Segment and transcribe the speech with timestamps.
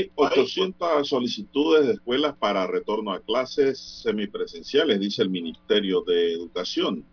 [0.00, 7.04] Hay 800 solicitudes de escuelas para retorno a clases semipresenciales, dice el Ministerio de Educación.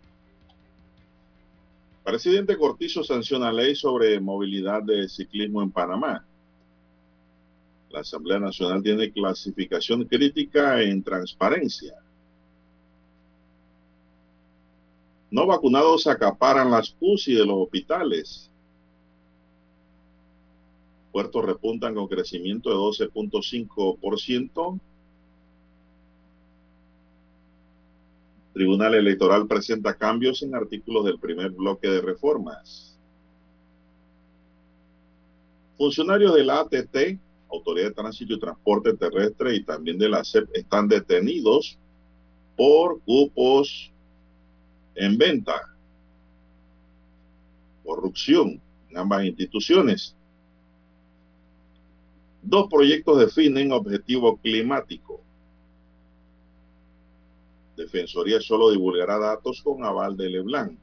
[2.02, 6.24] Presidente Cortizo sanciona ley sobre movilidad de ciclismo en Panamá.
[7.90, 11.94] La Asamblea Nacional tiene clasificación crítica en transparencia.
[15.30, 18.47] No vacunados acaparan las UCI de los hospitales.
[21.18, 24.80] Puertos repuntan con crecimiento de 12.5%.
[28.52, 32.96] Tribunal Electoral presenta cambios en artículos del primer bloque de reformas.
[35.76, 37.18] Funcionarios de la ATT,
[37.50, 41.80] Autoridad de Tránsito y Transporte Terrestre y también de la CEP están detenidos
[42.56, 43.90] por cupos
[44.94, 45.74] en venta,
[47.82, 50.14] corrupción en ambas instituciones.
[52.48, 55.20] Dos proyectos definen objetivo climático.
[57.76, 60.78] Defensoría solo divulgará datos con aval de Leblanc.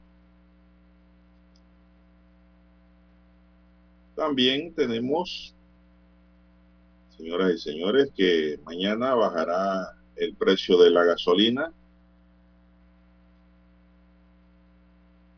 [4.14, 5.56] También tenemos,
[7.16, 11.72] señoras y señores, que mañana bajará el precio de la gasolina.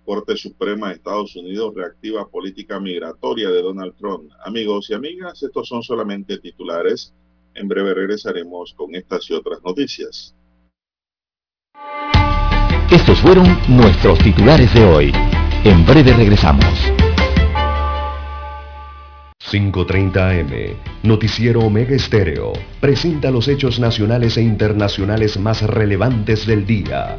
[0.08, 4.30] Corte Suprema de Estados Unidos reactiva política migratoria de Donald Trump.
[4.42, 7.12] Amigos y amigas, estos son solamente titulares.
[7.54, 10.34] En breve regresaremos con estas y otras noticias.
[12.90, 15.12] Estos fueron nuestros titulares de hoy.
[15.64, 16.72] En breve regresamos.
[19.50, 27.18] 5.30 AM, Noticiero Omega Estéreo, presenta los hechos nacionales e internacionales más relevantes del día.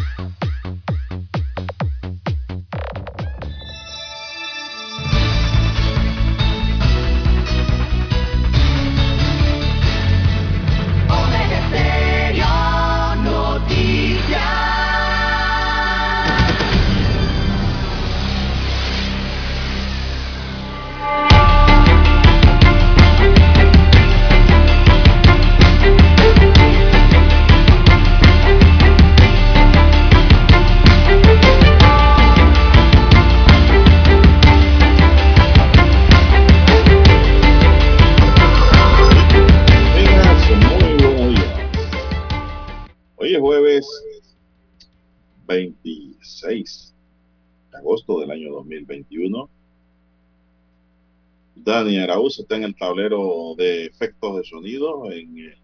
[51.63, 55.57] Dani Arauz está en el tablero de efectos de sonido en eh,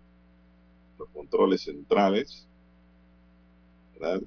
[0.99, 2.47] los controles centrales.
[3.99, 4.21] ¿verdad?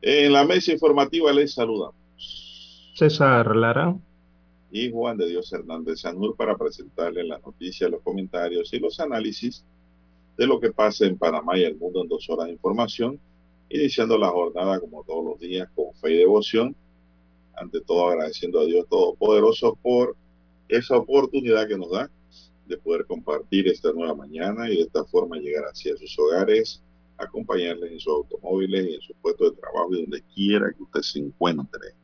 [0.00, 1.96] En la mesa informativa les saludamos.
[2.94, 3.96] César Lara.
[4.70, 9.64] y Juan de Dios Hernández Sanur para presentarles las noticias, los comentarios y los análisis
[10.36, 13.18] de lo que pasa en Panamá y el mundo en dos horas de información,
[13.68, 16.76] iniciando la jornada como todos los días con fe y devoción,
[17.56, 20.16] ante todo agradeciendo a Dios Todopoderoso por
[20.68, 22.10] esa oportunidad que nos da
[22.66, 26.82] de poder compartir esta nueva mañana y de esta forma llegar hacia sus hogares,
[27.18, 31.02] acompañarles en sus automóviles y en su puesto de trabajo y donde quiera que usted
[31.02, 31.94] se encuentre.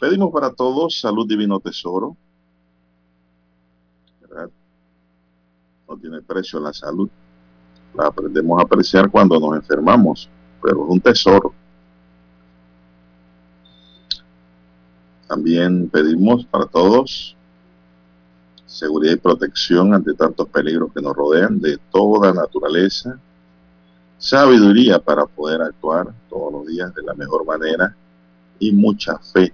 [0.00, 2.16] Pedimos para todos salud divino tesoro.
[4.20, 4.50] ¿verdad?
[5.88, 7.08] No tiene precio la salud.
[7.94, 10.28] La aprendemos a apreciar cuando nos enfermamos,
[10.62, 11.54] pero es un tesoro.
[15.28, 17.36] También pedimos para todos
[18.66, 23.18] seguridad y protección ante tantos peligros que nos rodean de toda naturaleza,
[24.18, 27.94] sabiduría para poder actuar todos los días de la mejor manera
[28.58, 29.52] y mucha fe,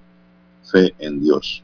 [0.65, 1.63] fe en Dios.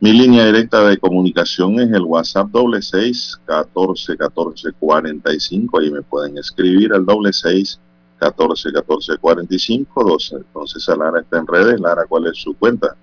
[0.00, 5.80] Mi línea directa de comunicación es el WhatsApp doble seis catorce catorce cuarenta y cinco.
[5.80, 7.80] Ahí me pueden escribir al doble seis
[8.18, 10.36] catorce catorce cuarenta y cinco doce.
[10.36, 11.80] Entonces, Lara está en redes.
[11.80, 12.96] Lara, ¿cuál es su cuenta?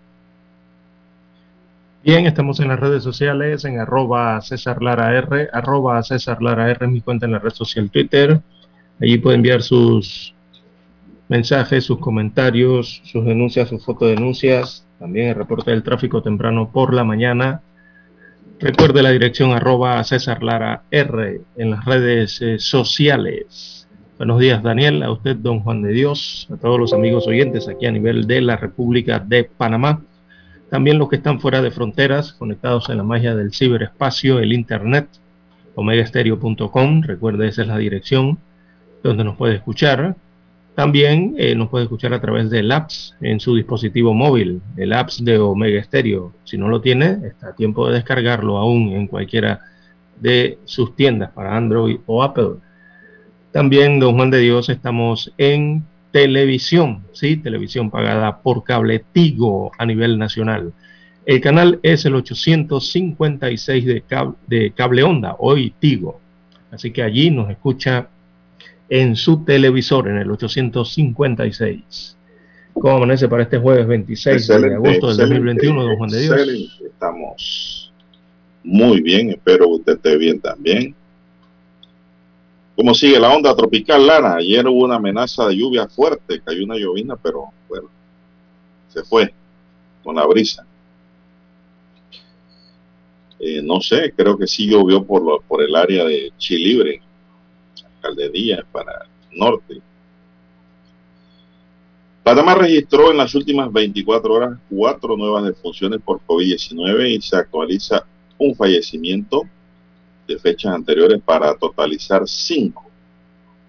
[2.04, 7.02] Bien, estamos en las redes sociales, en arroba César Lara R, arroba César Lara mi
[7.02, 8.40] cuenta en la red social Twitter.
[9.02, 10.36] Allí puede enviar sus
[11.28, 17.04] mensajes, sus comentarios, sus denuncias, sus fotodenuncias, también el reporte del tráfico temprano por la
[17.04, 17.62] mañana.
[18.60, 23.85] Recuerde la dirección arroba César Lara R en las redes eh, sociales.
[24.18, 27.86] Buenos días, Daniel, a usted, don Juan de Dios, a todos los amigos oyentes aquí
[27.86, 30.04] a nivel de la República de Panamá.
[30.70, 35.10] También los que están fuera de fronteras, conectados en la magia del ciberespacio, el Internet,
[35.76, 38.40] omegastereo.com, recuerde esa es la dirección
[39.04, 40.16] donde nos puede escuchar.
[40.76, 45.26] También eh, nos puede escuchar a través del apps en su dispositivo móvil, el apps
[45.26, 46.32] de Omega Stereo.
[46.46, 49.60] Si no lo tiene, está a tiempo de descargarlo aún en cualquiera
[50.22, 52.65] de sus tiendas para Android o Apple.
[53.56, 59.86] También, don Juan de Dios, estamos en televisión, sí, televisión pagada por cable Tigo a
[59.86, 60.74] nivel nacional.
[61.26, 66.20] El canal es el 856 de cable, de cable onda, hoy Tigo.
[66.70, 68.10] Así que allí nos escucha
[68.90, 72.18] en su televisor, en el 856.
[72.74, 76.20] ¿Cómo amanece para este jueves 26 Excelente, de agosto del excelente, 2021, don Juan de
[76.20, 76.34] Dios?
[76.34, 76.88] excelente.
[76.88, 77.94] Estamos
[78.66, 80.94] muy bien, espero que usted esté bien también.
[82.76, 84.36] ¿Cómo sigue la onda tropical, Lara?
[84.36, 87.90] Ayer hubo una amenaza de lluvia fuerte, cayó una llovina, pero bueno,
[88.90, 89.34] se fue
[90.04, 90.66] con la brisa.
[93.40, 97.02] Eh, no sé, creo que sí llovió por, lo- por el área de Chilibre,
[98.02, 99.82] Caldería, para el norte.
[102.24, 108.06] Panamá registró en las últimas 24 horas cuatro nuevas defunciones por COVID-19 y se actualiza
[108.38, 109.44] un fallecimiento
[110.28, 112.90] de fechas anteriores para totalizar cinco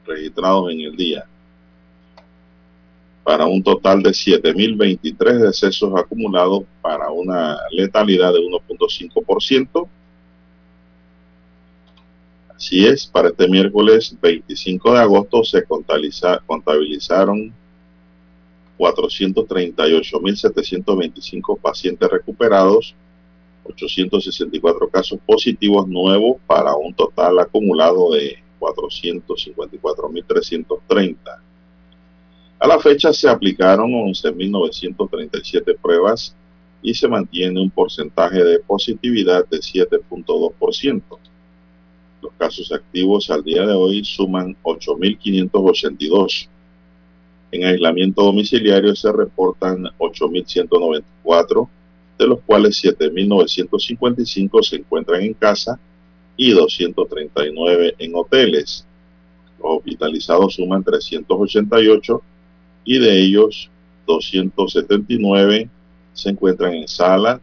[0.06, 1.26] registrados en el día,
[3.25, 9.88] para un total de 7.023 decesos acumulados para una letalidad de 1.5%.
[12.55, 17.52] Así es, para este miércoles 25 de agosto se contabiliza- contabilizaron
[18.79, 22.94] 438.725 pacientes recuperados,
[23.69, 31.17] 864 casos positivos nuevos para un total acumulado de 454.330.
[32.59, 36.35] A la fecha se aplicaron 11.937 pruebas
[36.83, 41.02] y se mantiene un porcentaje de positividad de 7.2%.
[42.23, 46.49] Los casos activos al día de hoy suman 8.582.
[47.52, 51.69] En aislamiento domiciliario se reportan 8.194,
[52.18, 55.78] de los cuales 7.955 se encuentran en casa
[56.37, 58.87] y 239 en hoteles.
[59.58, 62.23] Los hospitalizados suman 388
[62.85, 63.70] y de ellos
[64.06, 65.68] 279
[66.12, 67.40] se encuentran en sala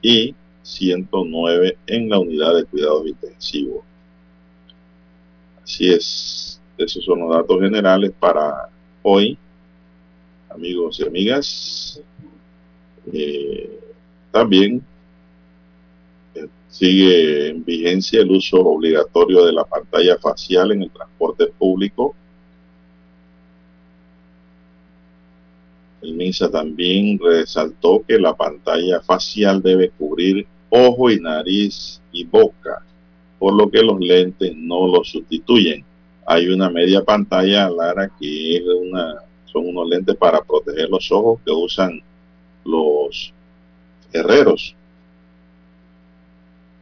[0.00, 3.84] y 109 en la unidad de cuidados intensivos.
[5.62, 8.68] Así es, esos son los datos generales para
[9.02, 9.36] hoy,
[10.48, 12.02] amigos y amigas.
[13.12, 13.78] Eh,
[14.30, 14.82] también
[16.34, 22.14] eh, sigue en vigencia el uso obligatorio de la pantalla facial en el transporte público.
[26.00, 32.84] El MINSA también resaltó que la pantalla facial debe cubrir ojo y nariz y boca,
[33.38, 35.84] por lo que los lentes no lo sustituyen.
[36.26, 41.40] Hay una media pantalla, Lara, que es una, son unos lentes para proteger los ojos
[41.44, 42.00] que usan
[42.64, 43.32] los
[44.12, 44.74] herreros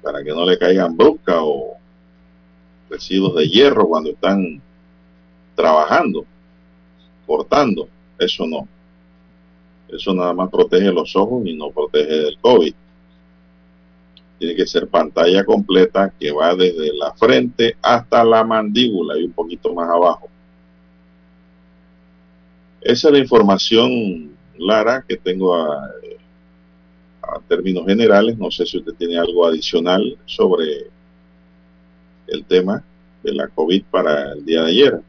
[0.06, 1.74] para que no le caigan brusca o
[2.88, 4.62] residuos de hierro cuando están
[5.56, 6.24] trabajando,
[7.26, 7.88] cortando.
[8.16, 8.68] Eso no.
[9.88, 12.74] Eso nada más protege los ojos y no protege del COVID.
[14.38, 19.32] Tiene que ser pantalla completa que va desde la frente hasta la mandíbula y un
[19.32, 20.28] poquito más abajo.
[22.80, 25.90] Esa es la información, Lara, que tengo a,
[27.28, 28.36] a términos generales.
[28.38, 30.86] No sé si usted tiene algo adicional sobre
[32.28, 32.82] el tema
[33.22, 35.00] de la COVID para el día de ayer.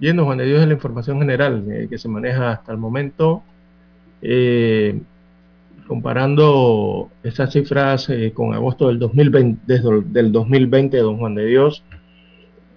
[0.00, 3.44] Viendo, Juan de Dios, la información general eh, que se maneja hasta el momento,
[4.20, 5.00] eh,
[5.86, 11.84] comparando estas cifras eh, con agosto del 2020, desde del 2020, don Juan de Dios,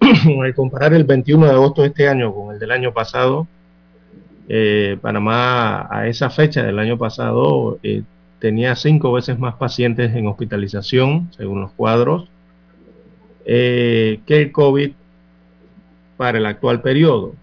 [0.00, 3.48] al comparar el 21 de agosto de este año con el del año pasado,
[5.00, 7.78] Panamá a esa fecha del año pasado
[8.38, 12.28] tenía cinco veces más pacientes en hospitalización, según los cuadros,
[13.44, 14.92] que el COVID
[16.16, 17.34] para el actual periodo.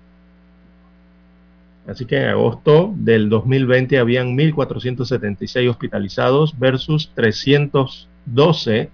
[1.87, 8.89] Así que en agosto del 2020 habían 1.476 hospitalizados versus 312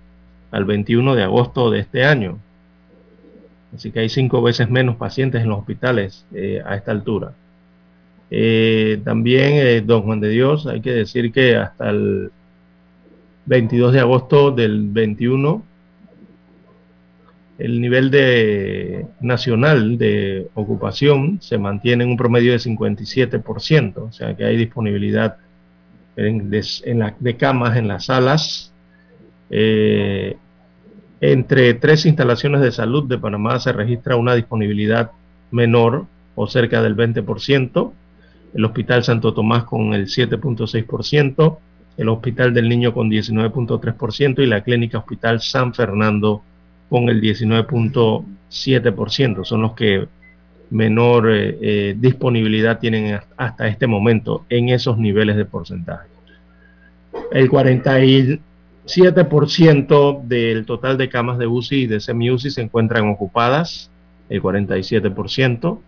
[0.52, 2.40] al 21 de agosto de este año.
[3.76, 7.34] Así que hay cinco veces menos pacientes en los hospitales eh, a esta altura.
[8.32, 12.32] Eh, también, eh, don Juan de Dios, hay que decir que hasta el
[13.46, 15.64] 22 de agosto del 21
[17.60, 24.36] el nivel de nacional de ocupación se mantiene en un promedio de 57%, o sea
[24.36, 25.36] que hay disponibilidad
[26.16, 28.74] de, camas en las salas.
[29.50, 30.38] Eh,
[31.20, 35.12] entre tres instalaciones de salud de Panamá se registra una disponibilidad
[35.52, 36.06] menor
[36.36, 37.92] o cerca del 20%,
[38.54, 41.58] el Hospital Santo Tomás con el 7.6%,
[41.98, 46.44] el Hospital del Niño con 19.3% y la Clínica Hospital San Fernando
[46.90, 49.46] con el 19.7%.
[49.46, 50.08] Son los que
[50.70, 56.08] menor eh, eh, disponibilidad tienen hasta este momento en esos niveles de porcentaje.
[57.32, 63.92] El 47% del total de camas de UCI y de semi-UCI se encuentran ocupadas,
[64.30, 65.80] el 47%.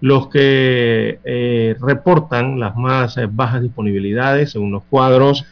[0.00, 5.46] Los que eh, reportan las más bajas disponibilidades, según los cuadros,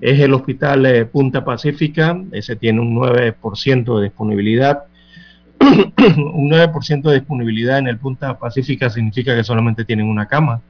[0.00, 4.84] es el Hospital eh, Punta Pacífica, ese tiene un 9% de disponibilidad.
[5.60, 10.60] un 9% de disponibilidad en el Punta Pacífica significa que solamente tienen una cama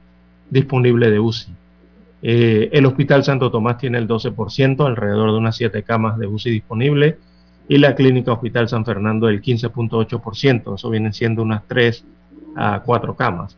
[0.49, 1.51] disponible de UCI.
[2.21, 6.51] Eh, el Hospital Santo Tomás tiene el 12%, alrededor de unas 7 camas de UCI
[6.51, 7.17] disponible,
[7.67, 12.05] y la Clínica Hospital San Fernando el 15.8%, eso vienen siendo unas 3
[12.55, 13.57] a 4 camas.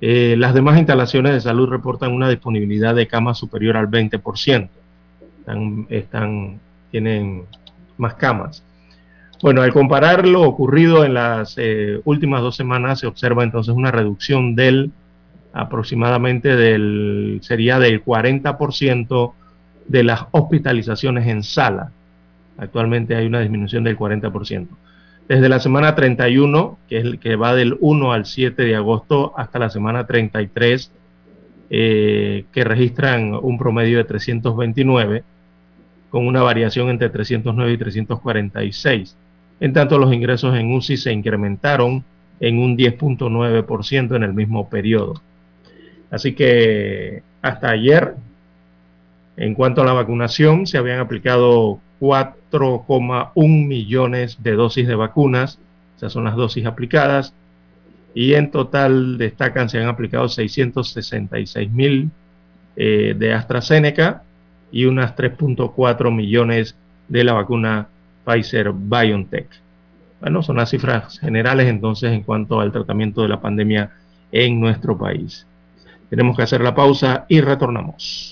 [0.00, 4.68] Eh, las demás instalaciones de salud reportan una disponibilidad de camas superior al 20%
[5.88, 7.44] están, tienen
[7.96, 8.62] más camas.
[9.42, 13.90] Bueno, al comparar lo ocurrido en las eh, últimas dos semanas, se observa entonces una
[13.90, 14.92] reducción del
[15.52, 19.32] aproximadamente del, sería del 40%
[19.86, 21.90] de las hospitalizaciones en sala.
[22.56, 24.68] Actualmente hay una disminución del 40%.
[25.28, 29.32] Desde la semana 31, que es el que va del 1 al 7 de agosto,
[29.36, 30.90] hasta la semana 33,
[31.70, 35.24] eh, que registran un promedio de 329,
[36.10, 39.16] con una variación entre 309 y 346.
[39.60, 42.04] En tanto, los ingresos en UCI se incrementaron
[42.40, 45.22] en un 10.9% en el mismo periodo.
[46.10, 48.14] Así que hasta ayer,
[49.36, 51.80] en cuanto a la vacunación, se habían aplicado
[52.52, 55.58] 4,1 millones de dosis de vacunas,
[55.96, 57.34] esas son las dosis aplicadas,
[58.14, 62.10] y en total destacan, se han aplicado 666 mil
[62.76, 64.22] eh, de AstraZeneca
[64.70, 66.76] y unas 3.4 millones
[67.08, 67.88] de la vacuna
[68.24, 69.48] Pfizer BioNTech.
[70.20, 73.90] Bueno, son las cifras generales entonces en cuanto al tratamiento de la pandemia
[74.30, 75.46] en nuestro país.
[76.10, 78.31] Tenemos que hacer la pausa y retornamos.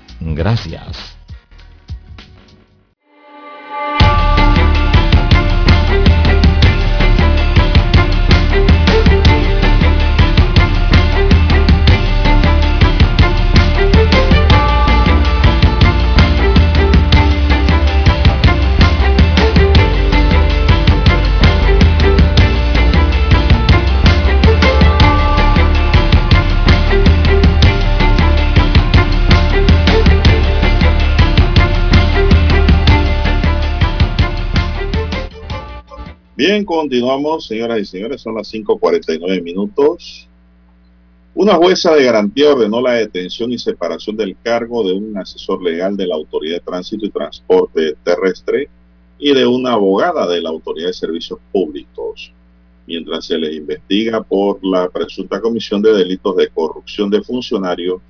[0.21, 1.20] Gracias.
[36.43, 40.27] Bien, continuamos, señoras y señores, son las 5.49 minutos.
[41.35, 45.95] Una jueza de garantía ordenó la detención y separación del cargo de un asesor legal
[45.95, 48.69] de la Autoridad de Tránsito y Transporte Terrestre
[49.19, 52.33] y de una abogada de la Autoridad de Servicios Públicos,
[52.87, 58.01] mientras se les investiga por la presunta comisión de delitos de corrupción de funcionario,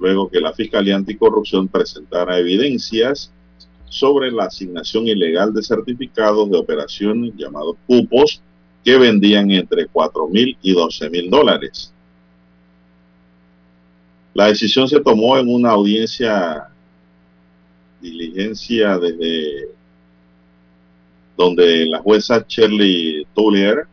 [0.00, 3.32] luego que la Fiscalía Anticorrupción presentara evidencias
[3.94, 8.42] sobre la asignación ilegal de certificados de operación llamados cupos
[8.82, 11.92] que vendían entre 4 mil y 12 mil dólares.
[14.34, 16.70] La decisión se tomó en una audiencia
[18.00, 19.68] diligencia desde
[21.36, 23.86] donde la jueza Shirley Tullier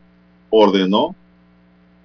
[0.50, 1.14] ordenó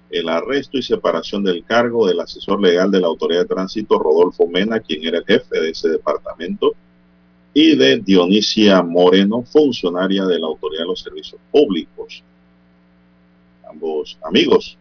[0.08, 4.46] el arresto y separación del cargo del asesor legal de la Autoridad de Tránsito, Rodolfo
[4.46, 6.76] Mena, quien era el jefe de ese departamento,
[7.60, 12.22] y de Dionisia Moreno, funcionaria de la Autoridad de los Servicios Públicos.
[13.68, 14.78] Ambos amigos.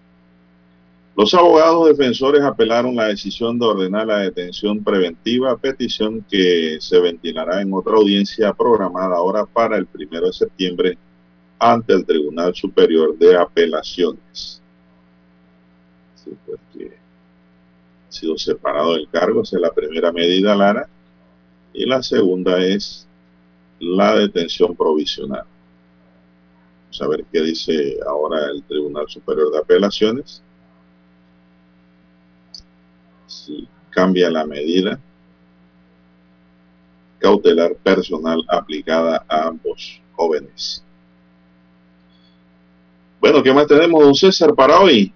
[1.15, 7.63] Los abogados defensores apelaron la decisión de ordenar la detención preventiva, petición que se ventilará
[7.63, 10.99] en otra audiencia programada ahora para el primero de septiembre
[11.57, 14.61] ante el Tribunal Superior de Apelaciones.
[16.13, 20.87] Así pues que ha sido separado del cargo, esa es la primera medida, Lara
[21.73, 23.07] y la segunda es
[23.79, 25.45] la detención provisional.
[26.83, 30.41] Vamos a ver qué dice ahora el Tribunal Superior de Apelaciones.
[33.27, 34.99] Si cambia la medida
[37.19, 40.83] cautelar personal aplicada a ambos jóvenes.
[43.19, 45.11] Bueno, ¿qué más tenemos, don César, para hoy?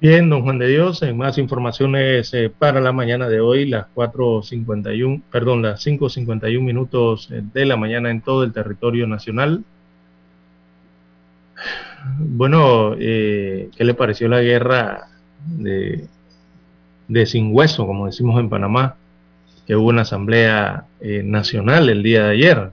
[0.00, 3.86] Bien, don Juan de Dios, en más informaciones eh, para la mañana de hoy, las
[3.96, 9.64] 4.51, perdón, las 5.51 minutos eh, de la mañana en todo el territorio nacional.
[12.16, 15.08] Bueno, eh, ¿qué le pareció la guerra
[15.44, 16.06] de,
[17.08, 18.94] de sin hueso, como decimos en Panamá,
[19.66, 22.70] que hubo una asamblea nacional el día de ayer?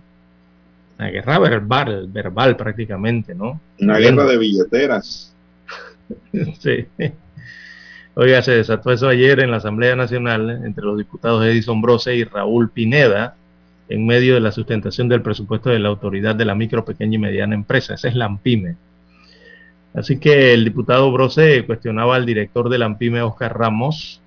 [1.00, 3.60] Una guerra verbal, verbal prácticamente, ¿no?
[3.80, 5.35] Una guerra de billeteras.
[6.60, 6.86] Sí.
[8.18, 12.24] Oiga, se desató eso ayer en la Asamblea Nacional entre los diputados Edison Brose y
[12.24, 13.36] Raúl Pineda
[13.90, 17.20] en medio de la sustentación del presupuesto de la Autoridad de la Micro, Pequeña y
[17.20, 17.96] Mediana Empresa.
[17.96, 18.76] Esa es la AMPIME.
[19.94, 24.22] Así que el diputado Brose cuestionaba al director de la AMPIME, Oscar Ramos,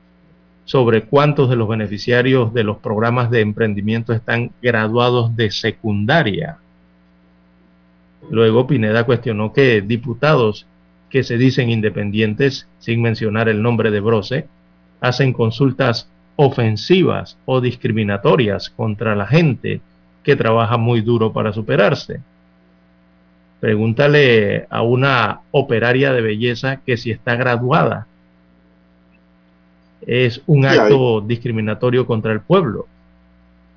[0.65, 6.59] sobre cuántos de los beneficiarios de los programas de emprendimiento están graduados de secundaria.
[8.31, 10.67] Luego Pineda cuestionó que diputados
[11.11, 14.47] que se dicen independientes, sin mencionar el nombre de Brose,
[15.01, 19.81] hacen consultas ofensivas o discriminatorias contra la gente
[20.23, 22.21] que trabaja muy duro para superarse.
[23.61, 28.07] Pregúntale a una operaria de belleza que si está graduada
[30.07, 32.87] es un acto discriminatorio contra el pueblo.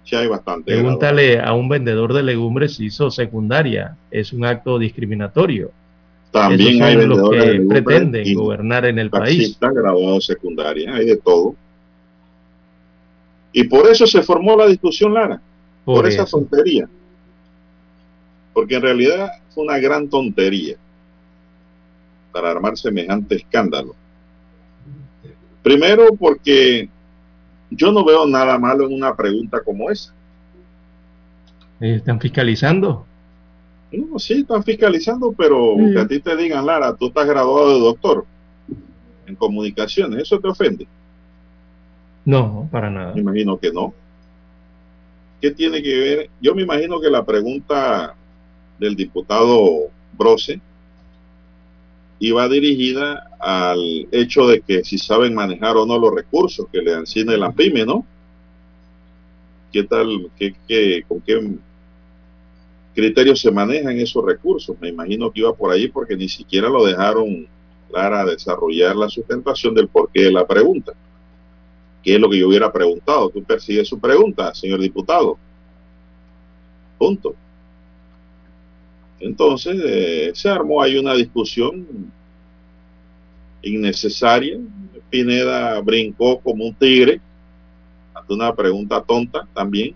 [0.04, 0.72] Sí, hay bastante.
[0.72, 5.72] Pregúntale a un vendedor de legumbres si hizo secundaria, es un acto discriminatorio
[6.32, 9.58] También hay vendedores que pretenden gobernar en el país.
[9.60, 11.56] graduados secundaria, hay de todo.
[13.52, 15.42] Y por eso se formó la discusión, Lara.
[15.84, 16.88] Por, esa tontería.
[18.54, 20.78] Porque en realidad fue una gran tontería
[22.32, 23.94] para armar semejante escándalo.
[25.62, 26.90] Primero porque
[27.70, 30.14] yo no veo nada malo en una pregunta como esa.
[31.80, 33.06] ¿Están fiscalizando?
[33.92, 37.80] No, sí, están fiscalizando, pero que a ti te digan, Lara, tú estás graduado de
[37.80, 38.26] doctor
[39.26, 40.88] en comunicaciones, ¿eso te ofende?
[42.24, 43.14] No, para nada.
[43.14, 43.94] Me imagino que no.
[45.42, 46.30] ¿Qué tiene que ver?
[46.40, 48.16] Yo me imagino que la pregunta
[48.80, 50.62] del diputado Brose
[52.20, 56.94] iba dirigida al hecho de que si saben manejar o no los recursos que le
[56.94, 58.06] asigna la PYME, ¿no?
[59.72, 61.42] ¿Qué tal, qué, qué, con qué
[62.94, 64.76] criterios se manejan esos recursos?
[64.80, 67.48] Me imagino que iba por ahí porque ni siquiera lo dejaron
[67.90, 70.94] clara desarrollar la sustentación del porqué de la pregunta.
[72.04, 73.30] ¿Qué es lo que yo hubiera preguntado?
[73.30, 75.38] Tú persigues su pregunta, señor diputado.
[76.98, 77.36] Punto.
[79.20, 81.86] Entonces, eh, se armó ahí una discusión
[83.62, 84.58] innecesaria.
[85.10, 87.22] Pineda brincó como un tigre
[88.14, 89.94] ante una pregunta tonta también,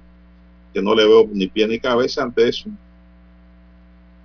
[0.73, 2.69] que no le veo ni pie ni cabeza ante eso.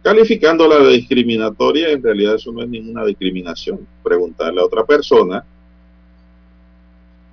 [0.03, 3.87] Calificándola de discriminatoria, en realidad eso no es ninguna discriminación.
[4.03, 5.45] Preguntarle a otra persona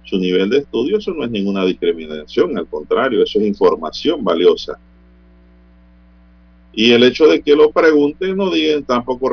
[0.03, 4.77] su nivel de estudio, eso no es ninguna discriminación, al contrario, eso es información valiosa.
[6.73, 9.32] Y el hecho de que lo pregunte no digan, tampoco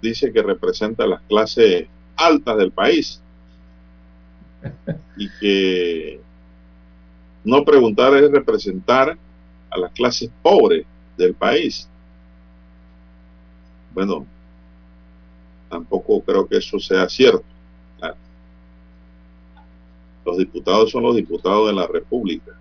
[0.00, 1.86] dice que representa las clases
[2.16, 3.20] altas del país.
[5.16, 6.20] Y que
[7.44, 9.18] no preguntar es representar
[9.70, 10.86] a las clases pobres
[11.16, 11.88] del país.
[13.98, 14.24] Bueno,
[15.68, 17.42] tampoco creo que eso sea cierto.
[20.24, 22.52] Los diputados son los diputados de la República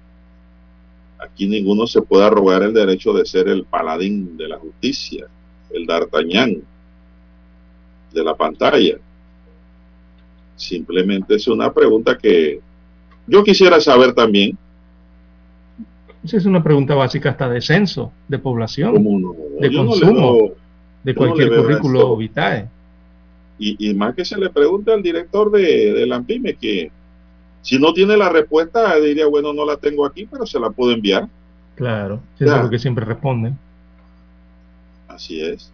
[1.19, 5.27] Aquí ninguno se puede arrogar el derecho de ser el paladín de la justicia,
[5.69, 6.63] el d'Artagnan
[8.11, 8.97] de la pantalla.
[10.55, 12.59] Simplemente es una pregunta que
[13.27, 14.57] yo quisiera saber también.
[16.23, 18.95] Esa es una pregunta básica hasta de censo, de población,
[19.59, 20.55] de consumo,
[21.03, 22.69] de cualquier currículo vitae.
[23.59, 26.91] Y, más que se le pregunte al director de, de la AMPIME que
[27.67, 30.93] si no tiene la respuesta, diría, bueno, no la tengo aquí, pero se la puedo
[30.93, 31.27] enviar.
[31.75, 33.57] Claro, es lo que siempre responden.
[35.07, 35.71] Así es.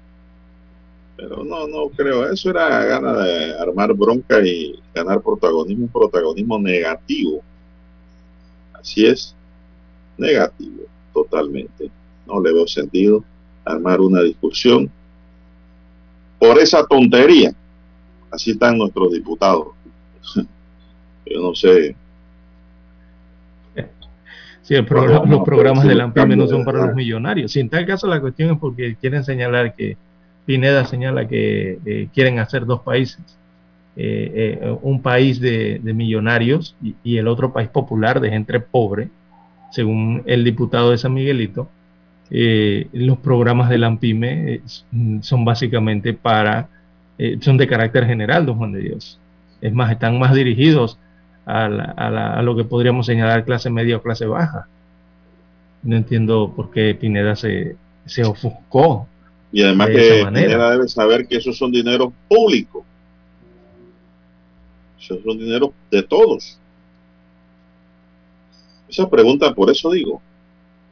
[1.15, 2.31] Pero no, no creo.
[2.31, 7.43] Eso era gana de armar bronca y ganar protagonismo, un protagonismo negativo.
[8.73, 9.35] Así es,
[10.17, 11.91] negativo, totalmente.
[12.25, 13.23] No le veo sentido
[13.63, 14.89] armar una discusión
[16.43, 17.53] por esa tontería.
[18.29, 19.67] Así están nuestros diputados.
[21.25, 21.95] Yo no sé.
[24.63, 27.51] Sí, el los programas de la AMPIME no son para los millonarios.
[27.51, 29.97] Si en tal caso la cuestión es porque quieren señalar que
[30.45, 33.21] Pineda señala que eh, quieren hacer dos países.
[33.95, 39.09] Eh, eh, un país de, millonarios y, el otro país popular de gente pobre,
[39.71, 41.69] según el diputado de San Miguelito.
[42.29, 44.61] Los programas de la AMPIME
[45.21, 46.69] son básicamente para,
[47.41, 49.19] son de carácter general, don Juan de Dios.
[49.61, 50.97] Es más, están más dirigidos
[51.45, 54.67] a, lo que podríamos señalar clase media o clase baja.
[55.83, 59.07] No entiendo por qué Pineda se, se ofuscó.
[59.51, 62.83] Y además que Pineda debe saber que esos son dineros públicos.
[64.99, 66.57] Esos son dineros de todos.
[68.87, 70.21] Esa pregunta, por eso digo,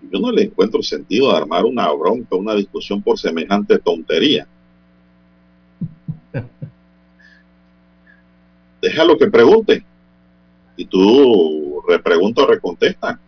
[0.10, 4.48] yo no le encuentro sentido de armar una bronca, una discusión por semejante tontería.
[8.82, 9.84] Déjalo que pregunte
[10.76, 13.20] y tú repregunta o recontesta.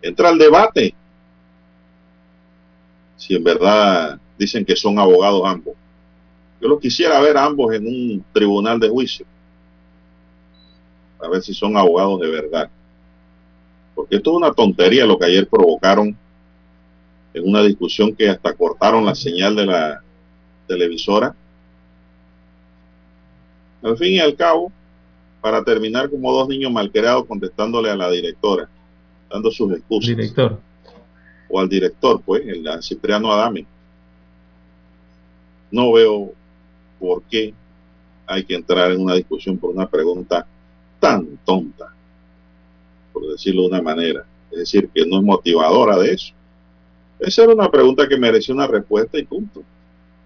[0.00, 0.94] Entra al debate.
[3.16, 5.74] Si en verdad dicen que son abogados ambos.
[6.60, 9.26] Yo lo quisiera ver ambos en un tribunal de juicio.
[11.20, 12.70] A ver si son abogados de verdad.
[13.94, 16.16] Porque esto es una tontería lo que ayer provocaron
[17.34, 20.02] en una discusión que hasta cortaron la señal de la
[20.66, 21.34] televisora.
[23.82, 24.70] Al fin y al cabo,
[25.40, 28.68] para terminar como dos niños malcriados contestándole a la directora,
[29.30, 30.16] dando sus excusas.
[30.16, 30.58] Director.
[31.48, 33.66] O al director, pues, el Cipriano Adame.
[35.70, 36.32] No veo
[37.00, 37.52] por qué
[38.26, 40.46] hay que entrar en una discusión por una pregunta
[41.00, 41.91] tan tonta,
[43.22, 44.24] por decirlo de una manera.
[44.50, 46.34] Es decir, que no es motivadora de eso.
[47.20, 49.62] Esa era una pregunta que mereció una respuesta y punto.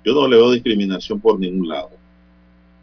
[0.05, 1.91] Yo no le veo discriminación por ningún lado.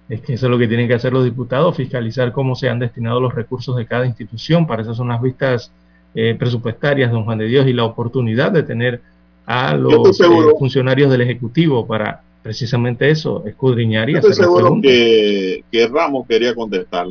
[0.07, 2.79] Es que eso es lo que tienen que hacer los diputados, fiscalizar cómo se han
[2.79, 4.67] destinado los recursos de cada institución.
[4.67, 5.71] Para eso son las vistas
[6.13, 9.01] eh, presupuestarias, don Juan de Dios, y la oportunidad de tener
[9.45, 10.23] a los eh,
[10.59, 16.53] funcionarios del Ejecutivo para precisamente eso, escudriñar y Yo estoy seguro que, que, Ramos quería
[16.53, 17.07] contestar.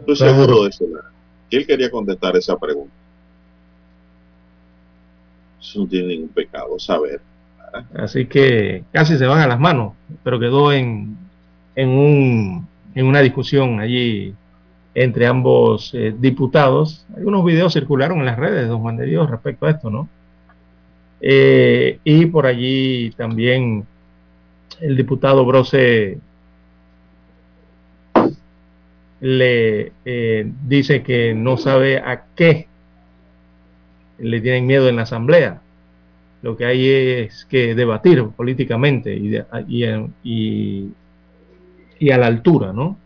[0.00, 0.84] Estoy seguro de eso,
[1.52, 2.94] que él quería contestar esa pregunta.
[5.60, 7.20] Eso no tiene ningún pecado saber.
[7.94, 9.92] Así que casi se van a las manos,
[10.24, 11.14] pero quedó en,
[11.76, 14.34] en, un, en una discusión allí
[14.94, 17.04] entre ambos eh, diputados.
[17.14, 20.08] Algunos videos circularon en las redes, don Juan de Dios, respecto a esto, ¿no?
[21.20, 23.86] Eh, y por allí también
[24.80, 26.18] el diputado Brose
[29.22, 32.66] le eh, dice que no sabe a qué
[34.18, 35.60] le tienen miedo en la asamblea.
[36.42, 39.36] Lo que hay es que debatir políticamente y,
[40.24, 40.92] y,
[42.00, 42.98] y a la altura, ¿no?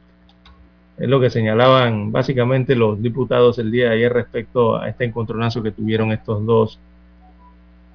[0.97, 5.63] Es lo que señalaban básicamente los diputados el día de ayer respecto a este encontronazo
[5.63, 6.79] que tuvieron estos dos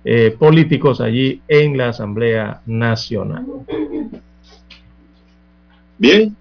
[0.04, 3.48] eh, políticos allí en la Asamblea Nacional.
[5.98, 6.36] Bien,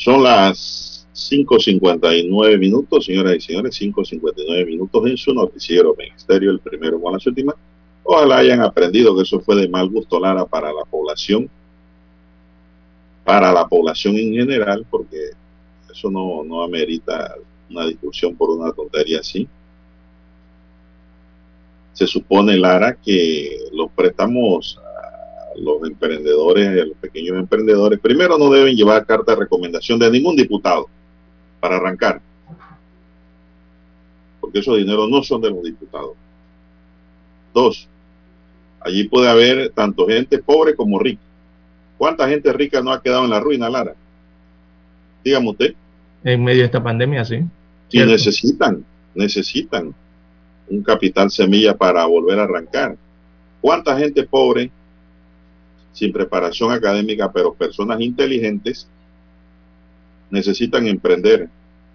[0.00, 6.98] son las 5.59 minutos, señoras y señores, 5.59 minutos en su noticiero Ministerio, el primero
[6.98, 7.54] con las últimas.
[8.02, 11.50] Ojalá hayan aprendido que eso fue de mal gusto, Lara, para la población,
[13.26, 15.32] para la población en general, porque
[15.92, 17.34] eso no, no amerita
[17.68, 19.46] una discusión por una tontería así.
[21.92, 24.80] Se supone, Lara, que los préstamos
[25.56, 30.36] los emprendedores, a los pequeños emprendedores, primero no deben llevar carta de recomendación de ningún
[30.36, 30.88] diputado
[31.60, 32.20] para arrancar.
[34.40, 36.12] Porque esos dineros no son de los diputados.
[37.52, 37.88] Dos,
[38.80, 41.20] allí puede haber tanto gente pobre como rica.
[41.98, 43.94] ¿Cuánta gente rica no ha quedado en la ruina, Lara?
[45.22, 45.74] Dígame usted.
[46.24, 47.44] En medio de esta pandemia, sí.
[47.90, 48.84] Y necesitan,
[49.14, 49.94] necesitan
[50.68, 52.96] un capital semilla para volver a arrancar.
[53.60, 54.70] ¿Cuánta gente pobre,
[55.92, 58.86] sin preparación académica, pero personas inteligentes,
[60.30, 61.48] necesitan emprender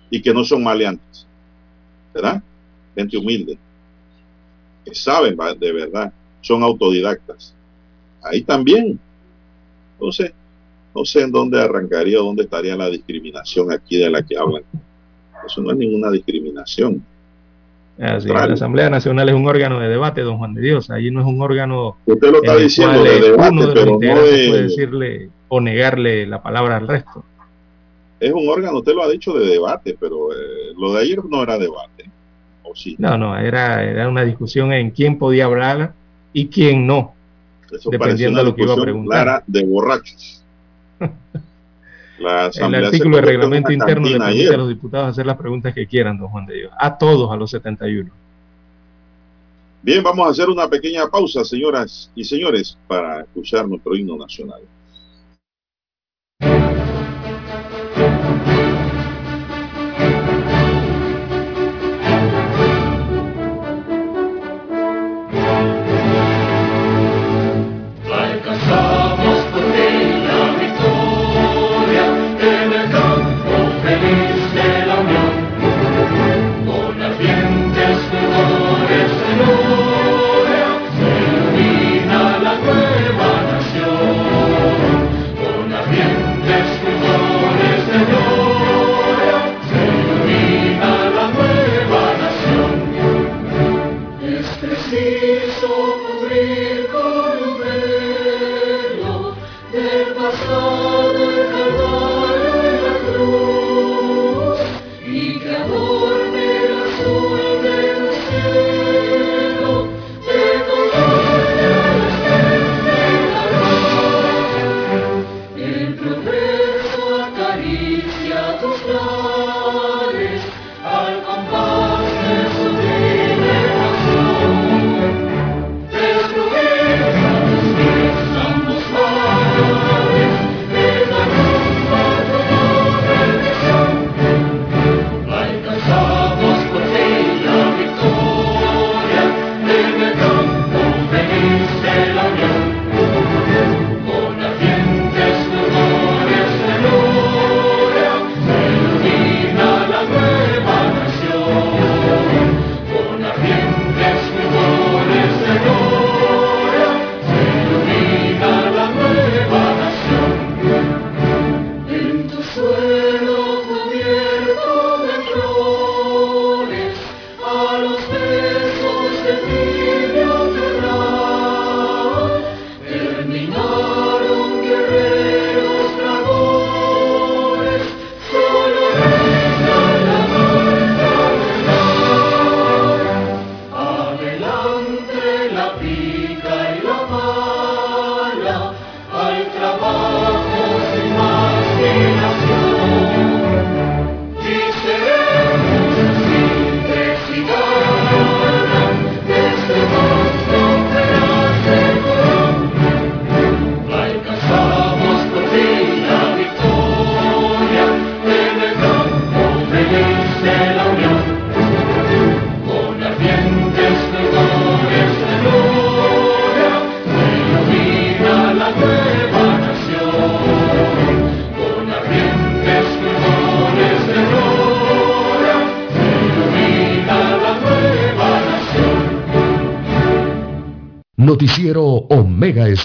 [0.09, 1.25] y que no son maleantes?
[2.13, 2.41] ¿Verdad?
[2.95, 3.57] Gente humilde,
[4.85, 7.53] que saben de verdad, son autodidactas.
[8.23, 8.99] Ahí también.
[9.93, 10.31] Entonces,
[10.93, 14.63] no sé en dónde arrancaría, dónde estaría la discriminación aquí de la que hablan.
[15.45, 17.05] Eso no es ninguna discriminación.
[17.97, 20.89] Así, la Asamblea Nacional es un órgano de debate, don Juan de Dios.
[20.89, 21.97] Allí no es un órgano.
[22.05, 26.41] Usted lo está diciendo de debate, uno de pero no puede decirle o negarle la
[26.41, 27.23] palabra al resto.
[28.19, 31.43] Es un órgano, usted lo ha dicho de debate, pero eh, lo de ayer no
[31.43, 32.09] era debate.
[32.63, 32.95] ¿o sí?
[32.99, 35.93] No, no, era, era una discusión en quién podía hablar
[36.33, 37.13] y quién no.
[37.71, 39.23] Eso dependiendo de lo que iba a preguntar.
[39.23, 40.43] Clara de borrachos.
[42.19, 46.17] el artículo de reglamento interno le permite a los diputados hacer las preguntas que quieran,
[46.17, 46.71] don Juan de Dios.
[46.79, 48.09] A todos, a los 71.
[49.81, 54.61] Bien, vamos a hacer una pequeña pausa, señoras y señores, para escuchar nuestro himno nacional.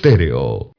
[0.00, 0.72] Estéreo.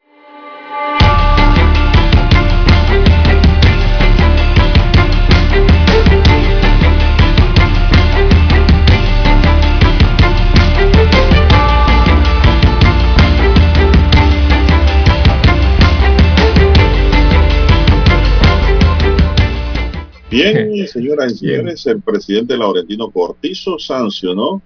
[20.31, 24.63] Bien, señoras y señores, el presidente Laurentino Cortizo sancionó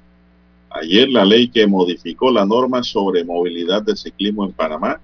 [0.85, 5.01] ayer la ley que modificó la norma sobre movilidad de ciclismo en Panamá,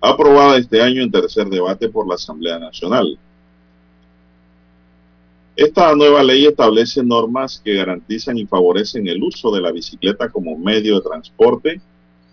[0.00, 3.18] aprobada este año en tercer debate por la Asamblea Nacional.
[5.56, 10.56] Esta nueva ley establece normas que garantizan y favorecen el uso de la bicicleta como
[10.56, 11.80] medio de transporte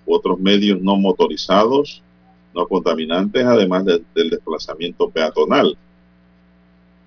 [0.05, 2.03] u otros medios no motorizados,
[2.53, 5.77] no contaminantes, además del desplazamiento peatonal.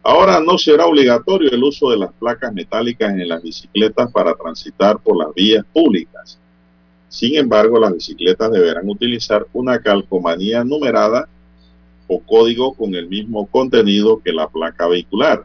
[0.09, 5.01] Ahora no será obligatorio el uso de las placas metálicas en las bicicletas para transitar
[5.01, 6.38] por las vías públicas.
[7.09, 11.29] Sin embargo, las bicicletas deberán utilizar una calcomanía numerada
[12.07, 15.42] o código con el mismo contenido que la placa vehicular.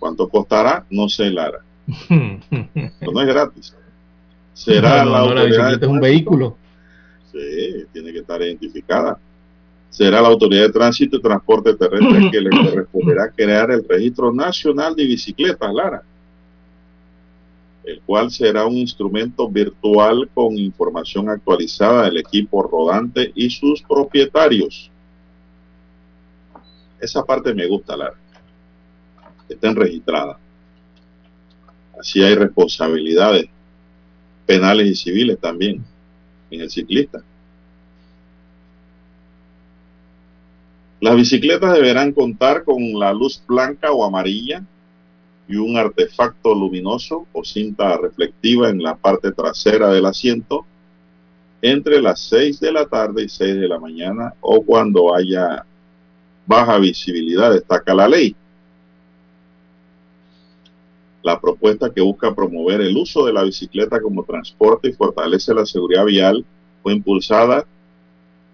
[0.00, 0.84] ¿Cuánto costará?
[0.90, 1.60] No sé, Lara.
[2.08, 3.76] no es gratis.
[4.52, 6.56] Será la, la bicicleta es un vehículo.
[7.30, 9.16] Sí, tiene que estar identificada
[9.92, 14.96] será la Autoridad de Tránsito y Transporte Terrestre que le corresponderá crear el Registro Nacional
[14.96, 16.02] de Bicicletas, Lara,
[17.84, 24.90] el cual será un instrumento virtual con información actualizada del equipo rodante y sus propietarios.
[26.98, 28.16] Esa parte me gusta, Lara.
[29.46, 30.38] Estén registradas.
[32.00, 33.44] Así hay responsabilidades
[34.46, 35.84] penales y civiles también
[36.50, 37.22] en el ciclista.
[41.02, 44.62] Las bicicletas deberán contar con la luz blanca o amarilla
[45.48, 50.64] y un artefacto luminoso o cinta reflectiva en la parte trasera del asiento
[51.60, 55.66] entre las 6 de la tarde y 6 de la mañana o cuando haya
[56.46, 58.36] baja visibilidad, destaca la ley.
[61.24, 65.66] La propuesta que busca promover el uso de la bicicleta como transporte y fortalece la
[65.66, 66.44] seguridad vial
[66.80, 67.66] fue impulsada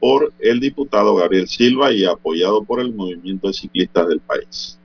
[0.00, 4.78] por el diputado Gabriel Silva y apoyado por el movimiento de ciclistas del país.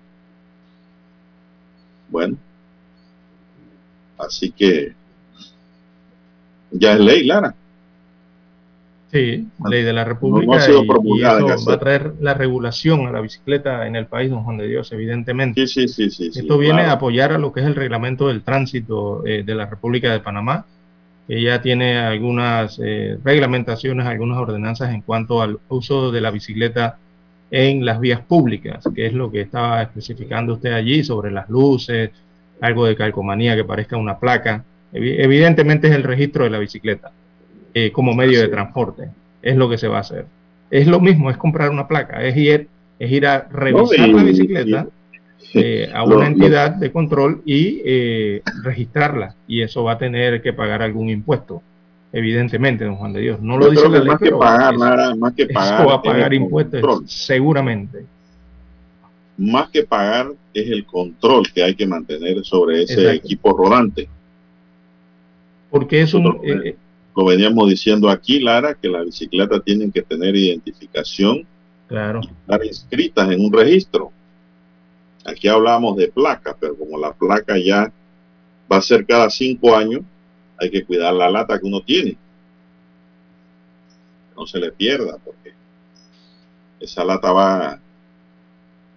[2.09, 2.37] Bueno,
[4.17, 4.93] así que
[6.71, 7.55] ya es ley, Lara.
[9.11, 10.55] Sí, ley de la República.
[10.55, 10.85] y, eso
[11.67, 14.91] va a traer la regulación a la bicicleta en el país, don Juan de Dios,
[14.91, 15.67] evidentemente.
[15.67, 16.31] Sí, sí, sí.
[16.31, 19.53] sí Esto viene a apoyar a lo que es el reglamento del tránsito eh, de
[19.53, 20.65] la República de Panamá,
[21.27, 26.97] ella tiene algunas eh, reglamentaciones, algunas ordenanzas en cuanto al uso de la bicicleta
[27.49, 32.11] en las vías públicas, que es lo que estaba especificando usted allí sobre las luces,
[32.59, 34.63] algo de calcomanía que parezca una placa.
[34.91, 37.11] Evidentemente es el registro de la bicicleta
[37.73, 39.09] eh, como medio de transporte,
[39.41, 40.25] es lo que se va a hacer.
[40.69, 42.67] Es lo mismo, es comprar una placa, es ir,
[42.99, 44.87] es ir a revisar la bicicleta.
[45.55, 49.35] Eh, a una entidad de control y eh, registrarla.
[49.47, 51.61] Y eso va a tener que pagar algún impuesto,
[52.11, 53.39] evidentemente, don Juan de Dios.
[53.39, 57.03] No lo dice la ley, más que pagar, más que pagar, va a pagar impuestos,
[57.05, 58.05] seguramente.
[59.37, 64.09] Más que pagar es el control que hay que mantener sobre ese equipo rodante.
[65.69, 66.75] Porque eso eh,
[67.15, 71.45] lo veníamos diciendo aquí, Lara, que las bicicletas tienen que tener identificación,
[71.87, 72.21] claro.
[72.21, 74.11] estar inscritas en un registro.
[75.25, 77.91] Aquí hablamos de placa, pero como la placa ya
[78.71, 80.01] va a ser cada cinco años,
[80.59, 82.17] hay que cuidar la lata que uno tiene.
[84.35, 85.53] No se le pierda, porque
[86.79, 87.79] esa lata va a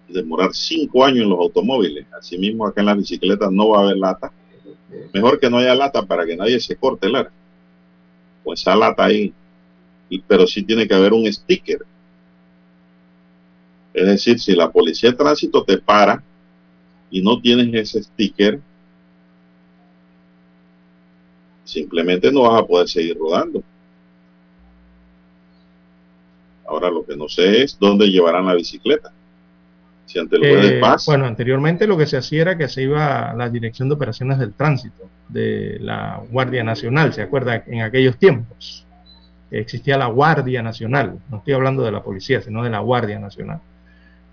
[0.09, 2.05] demorar cinco años en los automóviles.
[2.13, 4.31] Asimismo, acá en las bicicletas no va a haber lata.
[5.13, 7.29] Mejor que no haya lata para que nadie se corte la.
[8.43, 9.33] Pues esa lata ahí.
[10.27, 11.85] Pero sí tiene que haber un sticker
[13.97, 16.21] es decir, si la policía de tránsito te para
[17.09, 18.59] y no tienes ese sticker,
[21.63, 23.63] simplemente no vas a poder seguir rodando.
[26.67, 29.11] Ahora lo que no sé es dónde llevarán la bicicleta.
[30.05, 33.49] Si ante eh, Bueno, anteriormente lo que se hacía era que se iba a la
[33.49, 37.63] Dirección de Operaciones del Tránsito de la Guardia Nacional, ¿se acuerda?
[37.65, 38.85] En aquellos tiempos
[39.49, 43.59] existía la Guardia Nacional, no estoy hablando de la policía, sino de la Guardia Nacional.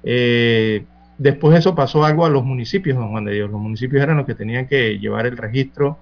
[0.04, 0.84] Eh,
[1.18, 3.50] después eso pasó algo a los municipios, don Juan de Dios.
[3.50, 5.98] Los municipios eran los que tenían que llevar el registro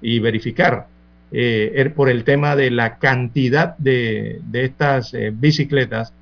[0.00, 0.86] y verificar
[1.30, 6.12] eh, er, por el tema de la cantidad de, estas eh, bicicletas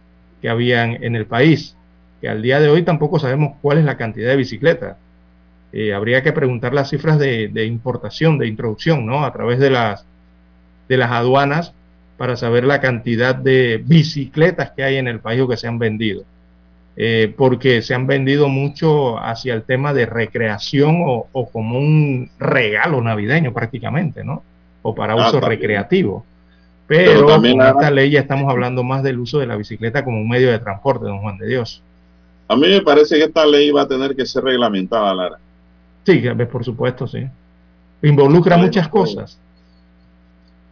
[0.42, 1.76] que habían en el país,
[2.20, 4.96] que al día de hoy tampoco sabemos cuál es la cantidad de bicicletas.
[5.94, 9.24] habría que preguntar las cifras de, importación, de introducción, ¿no?
[9.24, 10.04] A través de las
[10.88, 11.72] de las aduanas
[12.16, 15.78] para saber la cantidad de bicicletas que hay en el país o que se han
[15.78, 16.24] vendido.
[17.02, 23.00] Eh, porque se han vendido mucho hacia el tema de recreación o, como un regalo
[23.00, 24.42] navideño prácticamente, ¿no?
[24.82, 26.26] O para ah, uso recreativo.
[26.86, 30.20] Pero, también con esta ley ya estamos hablando más del uso de la bicicleta como
[30.20, 31.82] un medio de transporte, don Juan de Dios.
[32.48, 35.38] A mí me parece que esta ley va a tener que ser reglamentada, Lara.
[36.04, 36.22] Sí,
[36.52, 37.26] por supuesto, sí.
[38.02, 39.38] Involucra muchas cosas.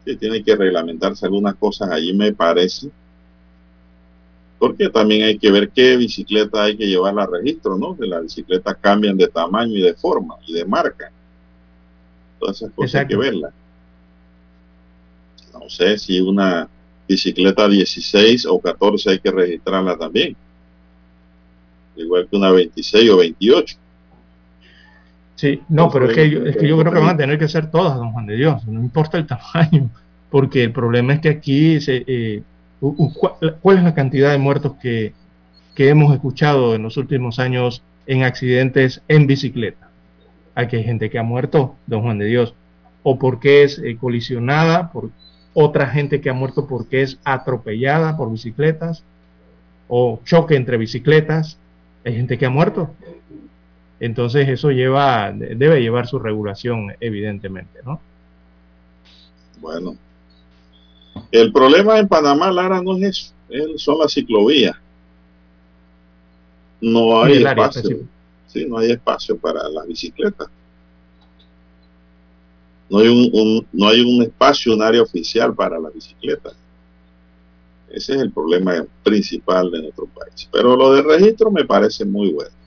[0.05, 2.91] Sí, tiene que reglamentarse algunas cosas allí, me parece.
[4.59, 7.97] Porque también hay que ver qué bicicleta hay que llevar a registro, ¿no?
[7.97, 11.11] Que las bicicletas cambian de tamaño y de forma y de marca.
[12.41, 13.53] Todas esas cosas hay que verlas.
[15.53, 16.69] No sé si una
[17.09, 20.37] bicicleta 16 o 14 hay que registrarla también.
[21.97, 23.77] Igual que una 26 o 28.
[25.37, 27.47] Sí, no, pero es que, yo, es que yo creo que van a tener que
[27.47, 29.89] ser todas, don Juan de Dios, no importa el tamaño,
[30.31, 32.43] porque el problema es que aquí, se, eh,
[32.81, 35.15] ¿cuál es la cantidad de muertos que,
[35.77, 39.91] hemos escuchado en los últimos años en accidentes en bicicleta?
[40.55, 42.55] Aquí hay gente que ha muerto, don Juan de Dios,
[43.03, 45.11] o porque es eh, colisionada, por
[45.55, 49.05] otra gente que ha muerto porque es atropellada por bicicletas,
[49.89, 51.59] o choque entre bicicletas,
[52.05, 52.95] hay gente que ha muerto.
[54.01, 58.01] Entonces eso lleva, debe llevar su regulación, evidentemente, ¿no?
[59.61, 59.97] Bueno.
[61.31, 64.77] El problema en Panamá, Lara, no es eso, son las ciclovías.
[66.81, 68.01] No hay espacio.
[68.47, 70.49] Sí, no hay espacio para las bicicletas.
[72.89, 76.55] No hay un, no hay un espacio, un área oficial para las bicicletas.
[77.91, 80.49] Ese es el problema principal de nuestro país.
[80.51, 82.59] Pero lo de registro me parece muy bueno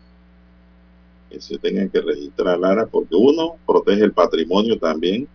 [1.31, 5.27] que se tengan que registrar, Lara, porque uno protege el patrimonio también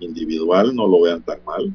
[0.00, 1.72] individual, no lo vean tan mal.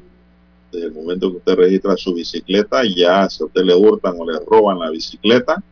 [0.76, 4.30] Desde el momento que usted registra su bicicleta, ya si a usted le hurtan o
[4.30, 5.62] le roban la bicicleta,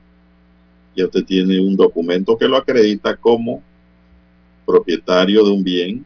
[0.96, 3.62] ya usted tiene un documento que lo acredita como
[4.64, 6.04] propietario de un bien.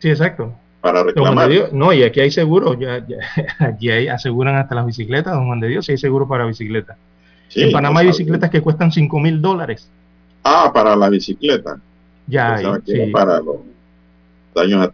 [0.00, 0.52] Sí, exacto.
[0.80, 1.72] Para reclamar.
[1.72, 3.06] no, y aquí hay seguro, ya,
[3.60, 6.96] aquí hay, aseguran hasta las bicicletas, don Juan de Dios, y hay seguro para bicicleta
[7.54, 9.88] en Panamá hay bicicletas que cuestan 5 mil dólares.
[10.44, 11.80] Ah, para la bicicleta.
[12.26, 13.56] Ya, hay, para los
[14.54, 14.90] daños a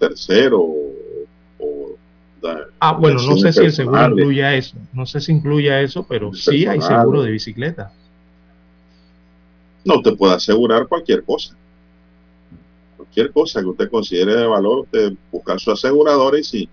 [2.80, 4.76] ah, bueno, no sé si el seguro incluye eso.
[4.92, 7.92] No sé si incluye eso, pero sí hay seguro de bicicleta.
[9.84, 11.54] No, usted puede asegurar cualquier cosa.
[12.96, 16.68] Cualquier cosa que usted considere de valor, usted busca su asegurador y si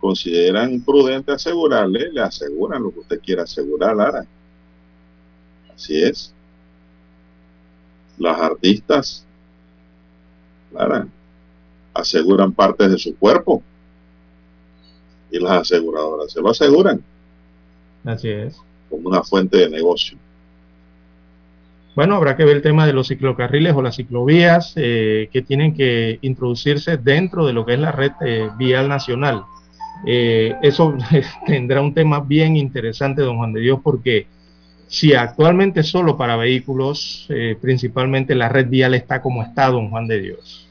[0.00, 4.24] consideran prudente asegurarle, le aseguran lo que usted quiera asegurar, Lara.
[5.74, 6.32] Así es.
[8.18, 9.26] Las artistas,
[11.94, 13.62] aseguran partes de su cuerpo
[15.30, 17.02] y las aseguradoras se lo aseguran.
[18.04, 18.56] Así es.
[18.88, 20.18] Como una fuente de negocio.
[21.94, 25.74] Bueno, habrá que ver el tema de los ciclocarriles o las ciclovías eh, que tienen
[25.74, 29.44] que introducirse dentro de lo que es la red eh, vial nacional.
[30.06, 30.96] Eh, eso
[31.46, 34.26] tendrá un tema bien interesante, don Juan de Dios, porque
[34.86, 40.06] si actualmente solo para vehículos, eh, principalmente la red vial está como está, don Juan
[40.08, 40.68] de Dios.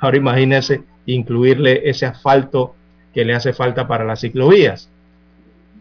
[0.00, 2.74] Ahora imagínese incluirle ese asfalto
[3.14, 4.88] que le hace falta para las ciclovías.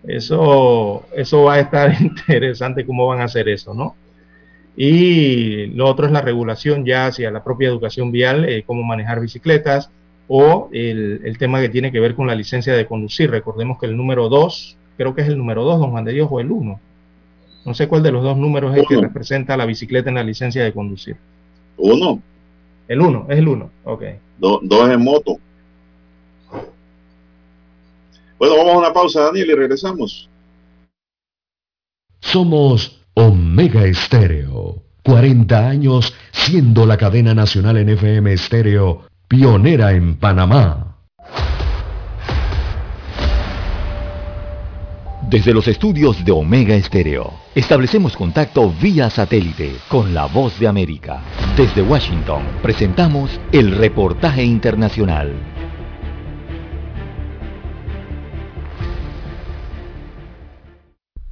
[0.07, 3.95] Eso, eso va a estar interesante cómo van a hacer eso, ¿no?
[4.75, 9.19] Y lo otro es la regulación ya hacia la propia educación vial, eh, cómo manejar
[9.19, 9.89] bicicletas,
[10.27, 13.31] o el, el, tema que tiene que ver con la licencia de conducir.
[13.31, 16.27] Recordemos que el número 2, creo que es el número 2, don Juan de Dios,
[16.31, 16.79] o el 1,
[17.65, 20.23] no sé cuál de los dos números es el que representa la bicicleta en la
[20.23, 21.17] licencia de conducir.
[21.77, 22.21] Uno.
[22.87, 23.69] El uno, es el uno.
[23.83, 24.03] Ok.
[24.39, 25.37] dos en moto.
[28.39, 30.29] Bueno, vamos a una pausa, Daniel, y regresamos.
[32.21, 34.81] Somos Omega Estéreo.
[35.03, 40.97] 40 años siendo la cadena nacional en FM Estéreo, pionera en Panamá.
[45.29, 51.21] Desde los estudios de Omega Estéreo, establecemos contacto vía satélite con la voz de América.
[51.57, 55.58] Desde Washington, presentamos el reportaje internacional.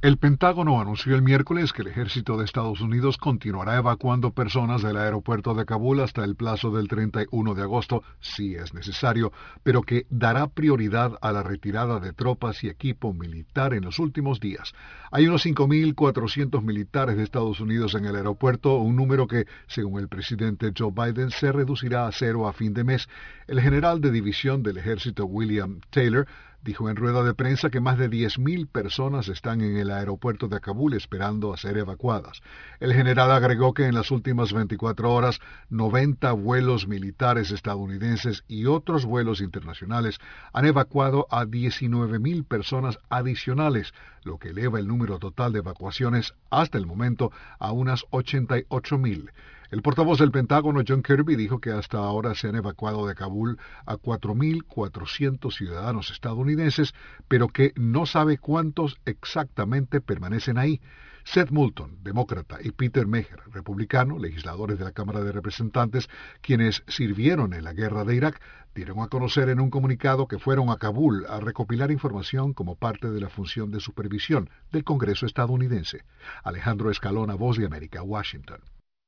[0.00, 4.96] El Pentágono anunció el miércoles que el ejército de Estados Unidos continuará evacuando personas del
[4.96, 9.32] aeropuerto de Kabul hasta el plazo del 31 de agosto, si es necesario,
[9.64, 14.38] pero que dará prioridad a la retirada de tropas y equipo militar en los últimos
[14.38, 14.72] días.
[15.10, 20.06] Hay unos 5.400 militares de Estados Unidos en el aeropuerto, un número que, según el
[20.06, 23.08] presidente Joe Biden, se reducirá a cero a fin de mes.
[23.48, 26.28] El general de división del ejército William Taylor
[26.62, 30.60] dijo en rueda de prensa que más de 10.000 personas están en el aeropuerto de
[30.60, 32.42] Kabul esperando a ser evacuadas.
[32.80, 35.40] El general agregó que en las últimas 24 horas
[35.70, 40.18] 90 vuelos militares estadounidenses y otros vuelos internacionales
[40.52, 43.94] han evacuado a 19.000 personas adicionales,
[44.24, 49.30] lo que eleva el número total de evacuaciones hasta el momento a unas 88.000.
[49.70, 53.58] El portavoz del Pentágono, John Kirby, dijo que hasta ahora se han evacuado de Kabul
[53.84, 56.94] a 4.400 ciudadanos estadounidenses,
[57.28, 60.80] pero que no sabe cuántos exactamente permanecen ahí.
[61.22, 66.08] Seth Moulton, demócrata, y Peter Meher, republicano, legisladores de la Cámara de Representantes,
[66.40, 68.40] quienes sirvieron en la guerra de Irak,
[68.74, 73.10] dieron a conocer en un comunicado que fueron a Kabul a recopilar información como parte
[73.10, 76.04] de la función de supervisión del Congreso estadounidense.
[76.42, 78.60] Alejandro Escalona, Voz de América, Washington.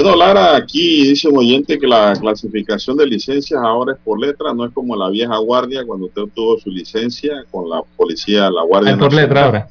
[0.00, 4.54] Bueno, Lara, aquí dice un oyente que la clasificación de licencias ahora es por letra,
[4.54, 8.62] no es como la vieja guardia cuando usted obtuvo su licencia con la policía, la
[8.62, 8.92] guardia.
[8.92, 9.68] Es por letra ahora.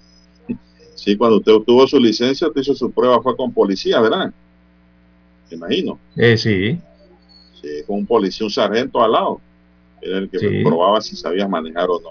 [0.96, 4.34] Sí, cuando usted obtuvo su licencia, usted hizo su prueba, fue con policía, ¿verdad?
[5.50, 5.98] Me imagino.
[6.18, 6.78] Eh, sí.
[7.62, 9.40] Sí, con un policía, un sargento al lado.
[10.02, 10.62] Era el que Sí.
[10.62, 12.10] probaba si sabías manejar o no.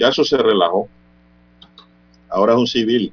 [0.00, 0.88] Ya eso se relajó.
[2.28, 3.12] Ahora es un civil.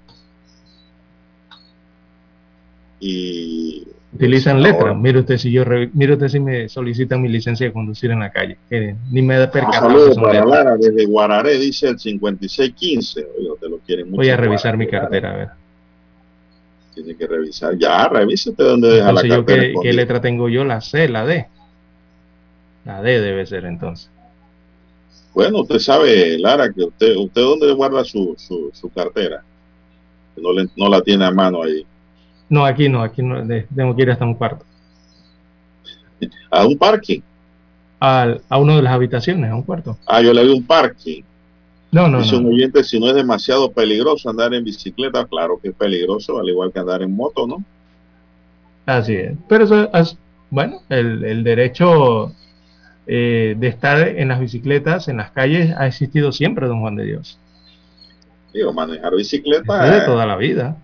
[3.00, 3.84] Y
[4.16, 4.96] Utilizan letras.
[4.96, 8.32] Mire usted si yo mire usted si me solicitan mi licencia de conducir en la
[8.32, 8.58] calle.
[9.12, 10.46] ni me da percatado para.
[10.46, 13.28] Lara desde Guararé, dice el 5615.
[13.40, 14.18] Oiga, te lo quieren mucho.
[14.18, 15.50] Voy a revisar mi cartera, a ver.
[16.94, 17.76] Tiene que revisar.
[17.78, 19.74] Ya, revise usted dónde deja Entonces la yo cartera.
[19.82, 21.48] qué, letra tengo yo, la C, la D.
[22.86, 24.10] La D debe ser entonces.
[25.34, 29.42] Bueno, usted sabe, Lara, que usted, usted dónde guarda su, su, su cartera.
[30.38, 31.84] No, le- no la tiene a mano ahí.
[32.54, 33.42] No, aquí no, aquí no,
[33.76, 34.64] tengo que ir hasta un cuarto.
[36.52, 37.22] A un parking.
[38.00, 39.98] Al- a uno de las habitaciones, a un cuarto.
[40.06, 41.24] Ah, yo le vi un parking.
[41.92, 42.50] No, no, Dice un no.
[42.50, 46.72] oyente, si no es demasiado peligroso andar en bicicleta, claro que es peligroso, al igual
[46.72, 47.64] que andar en moto, ¿no?
[48.86, 49.34] Así es.
[49.50, 50.16] Pero eso es,
[50.52, 52.34] bueno, el, el derecho
[53.08, 57.06] eh, de estar en las bicicletas, en las calles, ha existido siempre, don Juan de
[57.06, 57.40] Dios.
[58.54, 60.78] Digo, manejar bicicleta, es de toda la vida.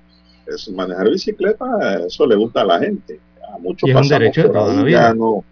[0.53, 1.65] Es, manejar bicicleta,
[2.05, 3.19] eso le gusta a la gente.
[3.53, 4.91] A muchos pasamos por ahí.
[4.91, 5.43] Ya no,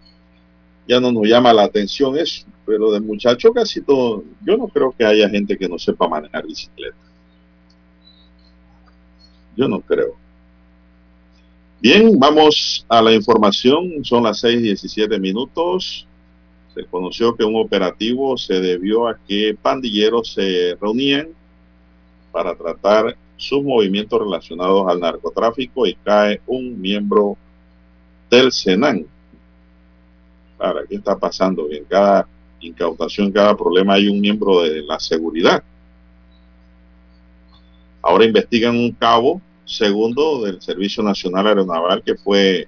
[0.86, 4.94] ya no nos llama la atención eso, pero de muchacho casi todo, yo no creo
[4.96, 6.96] que haya gente que no sepa manejar bicicleta.
[9.56, 10.14] Yo no creo.
[11.80, 14.04] Bien, vamos a la información.
[14.04, 16.06] Son las 6:17 minutos.
[16.74, 21.28] Se conoció que un operativo se debió a que pandilleros se reunían
[22.32, 27.38] para tratar sus movimientos relacionados al narcotráfico y cae un miembro
[28.28, 29.06] del Senan.
[30.58, 31.70] Claro, ¿qué está pasando?
[31.70, 32.28] En cada
[32.60, 35.62] incautación, cada problema hay un miembro de la seguridad.
[38.02, 42.66] Ahora investigan un cabo segundo del Servicio Nacional Aeronaval que fue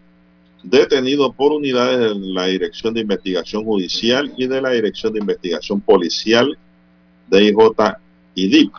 [0.63, 5.81] detenido por unidades de la Dirección de Investigación Judicial y de la Dirección de Investigación
[5.81, 6.57] Policial
[7.29, 7.59] de IJ
[8.35, 8.73] y DIP,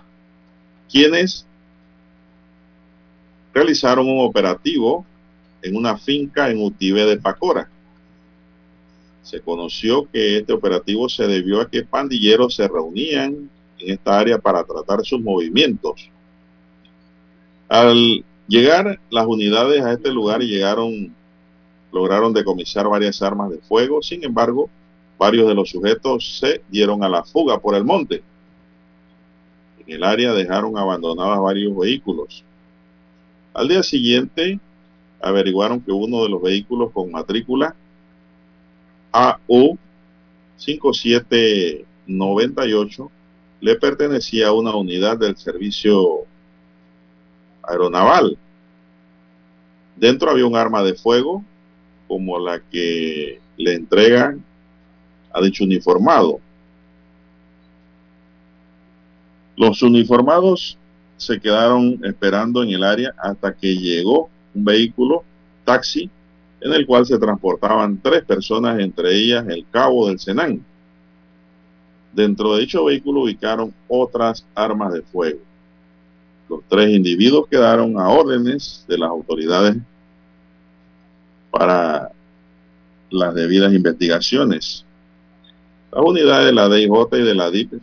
[0.89, 1.45] quienes
[3.53, 5.05] realizaron un operativo
[5.61, 7.69] en una finca en Utibe de Pacora.
[9.23, 14.37] Se conoció que este operativo se debió a que pandilleros se reunían en esta área
[14.37, 16.09] para tratar sus movimientos.
[17.69, 21.13] Al llegar las unidades a este lugar llegaron,
[21.91, 24.01] lograron decomisar varias armas de fuego.
[24.01, 24.69] Sin embargo,
[25.17, 28.23] varios de los sujetos se dieron a la fuga por el monte.
[29.85, 32.43] En el área dejaron abandonadas varios vehículos.
[33.53, 34.59] Al día siguiente,
[35.21, 37.75] averiguaron que uno de los vehículos con matrícula
[39.11, 39.77] AU
[40.57, 43.11] 5798
[43.59, 46.25] le pertenecía a una unidad del servicio
[47.63, 48.37] aeronaval.
[49.97, 51.43] Dentro había un arma de fuego
[52.07, 54.43] como la que le entregan
[55.33, 56.39] a dicho uniformado.
[59.55, 60.77] Los uniformados
[61.21, 65.23] se quedaron esperando en el área hasta que llegó un vehículo
[65.63, 66.09] taxi
[66.59, 70.65] en el cual se transportaban tres personas, entre ellas el cabo del Senán.
[72.11, 75.39] Dentro de dicho vehículo ubicaron otras armas de fuego.
[76.49, 79.77] Los tres individuos quedaron a órdenes de las autoridades
[81.51, 82.11] para
[83.11, 84.85] las debidas investigaciones.
[85.91, 87.73] Las unidades de la DIJ y de la DIP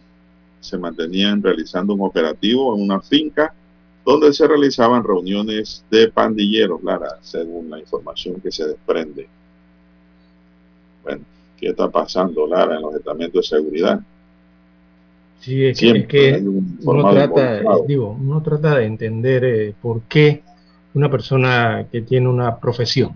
[0.60, 3.52] se mantenían realizando un operativo en una finca
[4.04, 9.28] donde se realizaban reuniones de pandilleros, Lara, según la información que se desprende.
[11.02, 11.22] Bueno,
[11.58, 14.00] ¿qué está pasando, Lara, en los estamentos de seguridad?
[15.40, 16.42] Sí, es que,
[16.82, 20.42] uno, trata, digo, uno trata de entender eh, por qué
[20.94, 23.12] una persona que tiene una profesión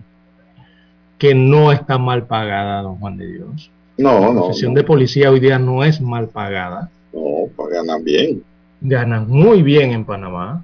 [1.17, 3.71] que no está mal pagada, don Juan de Dios.
[3.97, 4.41] No, la no.
[4.41, 6.89] profesión de policía hoy día no es mal pagada.
[7.13, 8.43] No, pues ganan bien.
[8.81, 10.63] Ganan muy bien en Panamá.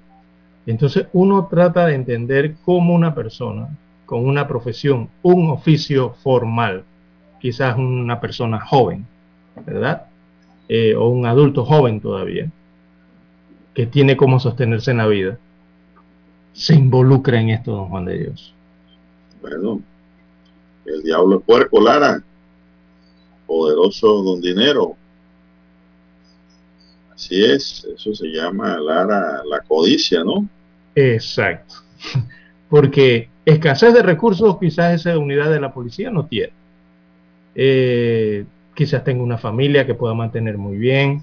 [0.66, 3.70] Entonces uno trata de entender cómo una persona
[4.06, 6.84] con una profesión, un oficio formal,
[7.40, 9.06] quizás una persona joven,
[9.66, 10.08] ¿verdad?
[10.68, 12.52] Eh, o un adulto joven todavía,
[13.74, 15.38] que tiene cómo sostenerse en la vida,
[16.54, 18.54] se involucra en esto, don Juan de Dios.
[19.42, 19.80] Bueno,
[20.86, 22.22] el diablo es puerco, Lara.
[23.46, 24.96] Poderoso don dinero.
[27.20, 30.48] Así es, eso se llama, Lara, la codicia, ¿no?
[30.96, 31.76] Exacto.
[32.70, 36.54] Porque escasez de recursos quizás esa unidad de la policía no tiene.
[37.56, 41.22] Eh, quizás tenga una familia que pueda mantener muy bien.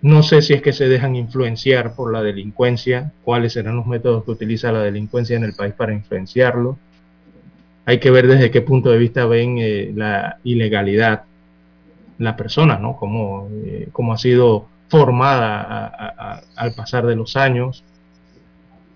[0.00, 4.24] No sé si es que se dejan influenciar por la delincuencia, cuáles serán los métodos
[4.24, 6.78] que utiliza la delincuencia en el país para influenciarlo.
[7.84, 11.26] Hay que ver desde qué punto de vista ven eh, la ilegalidad
[12.18, 12.96] la persona, ¿no?
[12.96, 17.82] Cómo, eh, cómo ha sido formada a, al pasar de los años.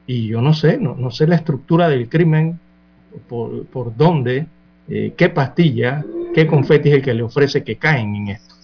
[0.06, 2.60] Y yo no sé, no, no sé la estructura del crimen,
[3.30, 4.46] por, por dónde,
[4.90, 8.54] eh, qué pastilla, qué confeti es el que le ofrece que caen en esto.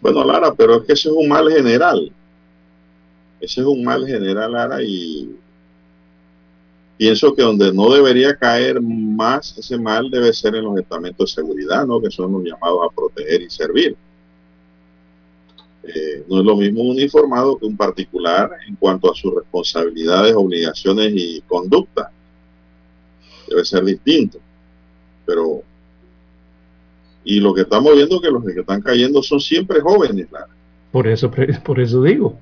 [0.00, 2.10] Bueno, Lara, pero es que ese es un mal general.
[3.38, 5.36] Ese es un mal general, Lara, y
[6.96, 11.42] pienso que donde no debería caer más ese mal debe ser en los estamentos de
[11.42, 12.00] seguridad, ¿no?
[12.00, 13.94] Que son los llamados a proteger y servir.
[15.86, 20.34] Eh, no es lo mismo un uniformado que un particular en cuanto a sus responsabilidades,
[20.34, 22.10] obligaciones y conducta.
[23.48, 24.38] Debe ser distinto.
[25.24, 25.62] Pero,
[27.24, 30.48] y lo que estamos viendo que los que están cayendo son siempre jóvenes, Lara.
[30.90, 31.30] Por eso,
[31.64, 32.38] por eso digo.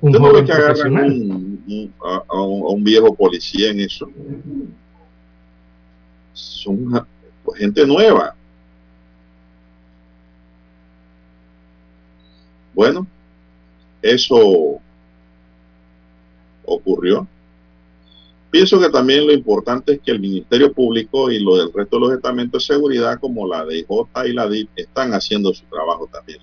[0.00, 3.80] Un no ve que agarran un, un, a, a, un, a, un, viejo policía en
[3.80, 4.10] eso.
[6.32, 7.06] Son
[7.44, 8.34] pues, gente nueva.
[12.74, 13.06] Bueno,
[14.02, 14.80] eso
[16.64, 17.26] ocurrió.
[18.50, 22.00] Pienso que también lo importante es que el Ministerio Público y lo del resto de
[22.00, 23.86] los estamentos de seguridad, como la DIJ
[24.26, 26.40] y la DIP, están haciendo su trabajo también.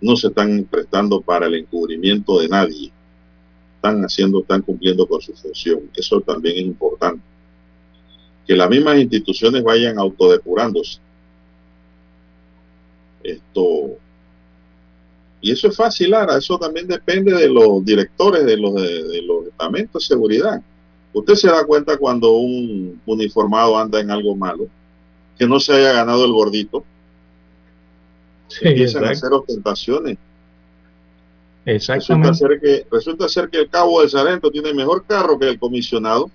[0.00, 2.92] No se están prestando para el encubrimiento de nadie.
[3.76, 5.90] Están haciendo, están cumpliendo con su función.
[5.96, 7.22] Eso también es importante.
[8.46, 11.00] Que las mismas instituciones vayan autodepurándose.
[13.24, 13.98] Esto
[15.44, 19.20] y eso es fácil, Lara, eso también depende de los directores de los, de, de
[19.20, 20.62] los estamentos de seguridad.
[21.12, 24.68] Usted se da cuenta cuando un uniformado anda en algo malo,
[25.38, 26.82] que no se haya ganado el gordito.
[28.48, 29.06] Sí, empiezan exacto.
[29.06, 30.18] a hacer ostentaciones.
[31.66, 32.30] Exactamente.
[32.30, 35.58] Resulta ser, que, resulta ser que el cabo de Sarento tiene mejor carro que el
[35.58, 36.30] comisionado.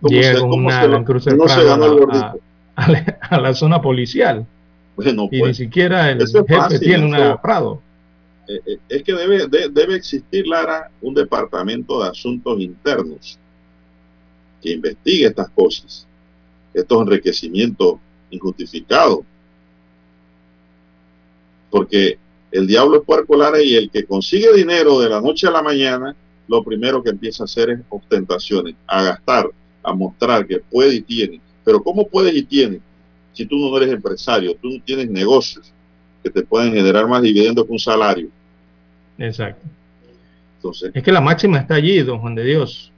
[0.00, 2.40] ¿Cómo Llega se, cómo una, se, lo, no se ganó el gordito?
[2.76, 4.46] A, a, a, la zona policial.
[5.04, 7.82] Bueno, y pues, ni siquiera el jefe fácil, tiene una Prado
[8.50, 13.38] eh, es que debe, de, debe existir, Lara, un departamento de asuntos internos
[14.60, 16.06] que investigue estas cosas,
[16.74, 17.94] estos enriquecimientos
[18.30, 19.20] injustificados.
[21.70, 22.18] Porque
[22.50, 25.62] el diablo es puerco, Lara, y el que consigue dinero de la noche a la
[25.62, 26.16] mañana,
[26.48, 29.48] lo primero que empieza a hacer es ostentaciones, a gastar,
[29.84, 31.40] a mostrar que puede y tiene.
[31.64, 32.80] Pero ¿cómo puedes y tienes
[33.32, 35.72] si tú no eres empresario, tú no tienes negocios
[36.22, 38.28] que te pueden generar más dividendos que un salario?
[39.18, 39.66] Exacto.
[40.56, 42.92] Entonces, es que la máxima está allí, don Juan de Dios.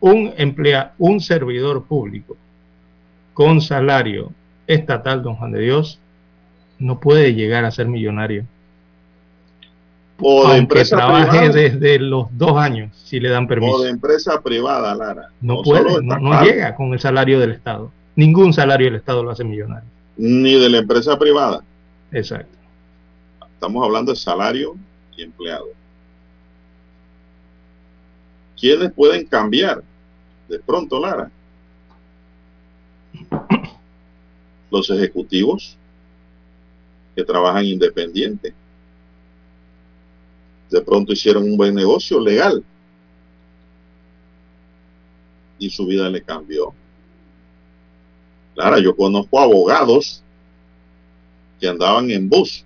[0.00, 2.36] un emplea, un servidor público
[3.34, 4.32] con salario
[4.66, 6.00] estatal, don Juan de Dios,
[6.78, 8.44] no puede llegar a ser millonario.
[10.20, 13.76] O de empresa trabaje desde los dos años, si le dan permiso.
[13.76, 15.28] O de empresa privada, Lara.
[15.40, 17.92] No, puede, no, llega con el salario del Estado.
[18.18, 19.88] Ningún salario del Estado lo hace millonario.
[20.16, 21.62] Ni de la empresa privada.
[22.10, 22.58] Exacto.
[23.54, 24.74] Estamos hablando de salario
[25.16, 25.68] y empleado.
[28.58, 29.84] ¿Quiénes pueden cambiar?
[30.48, 31.30] De pronto, Lara.
[34.72, 35.76] Los ejecutivos
[37.14, 38.52] que trabajan independiente.
[40.70, 42.64] De pronto hicieron un buen negocio legal
[45.60, 46.74] y su vida le cambió.
[48.58, 50.20] Lara, yo conozco abogados
[51.60, 52.64] que andaban en bus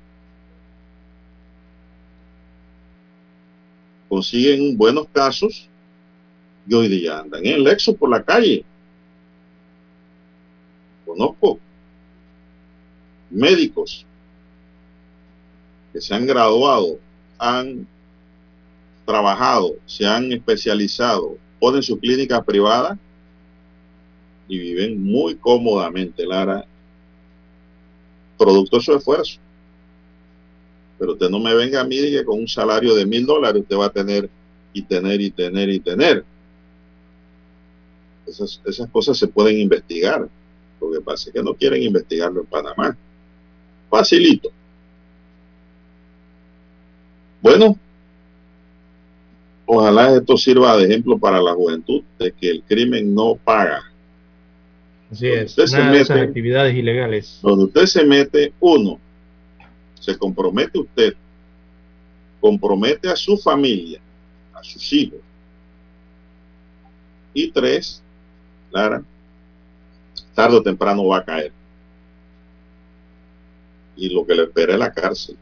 [4.09, 5.69] consiguen buenos casos
[6.67, 8.65] y hoy día andan en Lexus por la calle.
[11.05, 11.59] Conozco
[13.31, 14.07] médicos
[15.93, 16.99] que se han graduado,
[17.39, 17.87] han
[19.05, 22.99] trabajado, se han especializado, ponen su clínica privada
[24.53, 26.67] y viven muy cómodamente, Lara,
[28.37, 29.39] producto de su esfuerzo.
[30.99, 33.63] Pero usted no me venga a mí y que con un salario de mil dólares
[33.63, 34.29] usted va a tener
[34.75, 36.23] y tener y tener y tener.
[38.27, 40.29] Esas, esas cosas se pueden investigar.
[40.83, 42.95] Lo que pasa es que no quieren investigarlo en Panamá.
[43.89, 44.51] Facilito.
[47.41, 47.79] Bueno,
[49.65, 53.92] ojalá esto sirva de ejemplo para la juventud de que el crimen no paga.
[55.13, 57.39] Así es, usted se mete, actividades ilegales.
[57.43, 58.99] Donde usted se mete, uno,
[60.01, 61.15] se compromete usted,
[62.41, 64.01] compromete a su familia,
[64.55, 65.21] a sus hijos.
[67.35, 68.03] Y tres,
[68.71, 69.03] Clara,
[70.35, 71.53] tarde o temprano va a caer.
[73.97, 75.37] Y lo que le espera es la cárcel.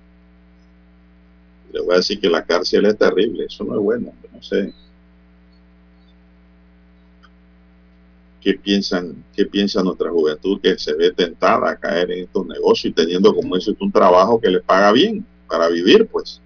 [1.72, 4.74] Le voy a decir que la cárcel es terrible, eso no es bueno, no sé.
[8.40, 12.90] ¿Qué piensan, qué piensa nuestra juventud que se ve tentada a caer en estos negocios
[12.90, 16.40] y teniendo como eso un trabajo que le paga bien para vivir, pues?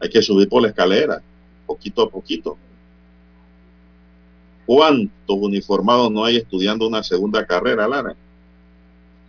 [0.00, 1.20] Hay que subir por la escalera,
[1.66, 2.56] poquito a poquito.
[4.66, 8.14] ¿Cuántos uniformados no hay estudiando una segunda carrera, Lara?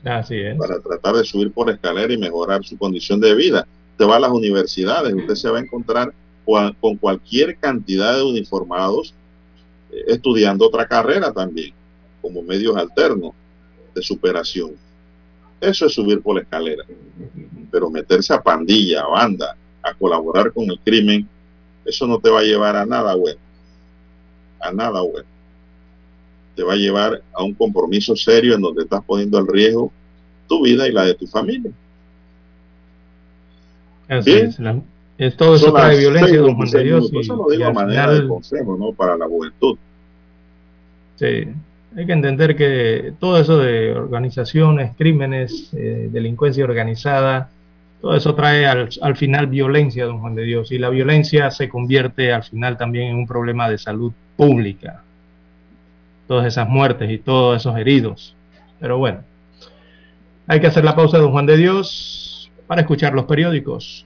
[0.04, 0.58] Así es.
[0.58, 3.68] Para tratar de subir por la escalera y mejorar su condición de vida.
[3.92, 6.14] Usted va a las universidades, usted se va a encontrar
[6.46, 9.14] con cualquier cantidad de uniformados
[10.08, 11.74] estudiando otra carrera también,
[12.22, 13.32] como medios alternos
[13.94, 14.72] de superación.
[15.60, 16.84] Eso es subir por la escalera.
[17.72, 21.28] Pero meterse a pandilla, a banda, a colaborar con el crimen,
[21.86, 23.40] eso no te va a llevar a nada bueno.
[24.60, 25.28] A nada bueno.
[26.56, 29.92] Te va a llevar a un compromiso serio en donde estás poniendo en riesgo
[30.48, 31.72] tu vida y la de tu familia.
[34.08, 34.60] Así es,
[35.18, 37.12] es todo eso trae violencia, don Juan de Dios.
[37.14, 38.94] Eso lo digo a manera de consejo, ¿no?
[38.94, 39.78] Para la juventud.
[41.16, 41.48] Sí,
[41.96, 47.50] hay que entender que todo eso de organizaciones, crímenes, eh, delincuencia organizada,
[48.02, 51.70] todo eso trae al, al, final violencia, don Juan de Dios, y la violencia se
[51.70, 55.04] convierte al final también en un problema de salud pública.
[56.28, 58.36] Todas esas muertes y todos esos heridos.
[58.80, 59.20] Pero bueno,
[60.48, 64.06] hay que hacer la pausa, don Juan de Dios, para escuchar los periódicos.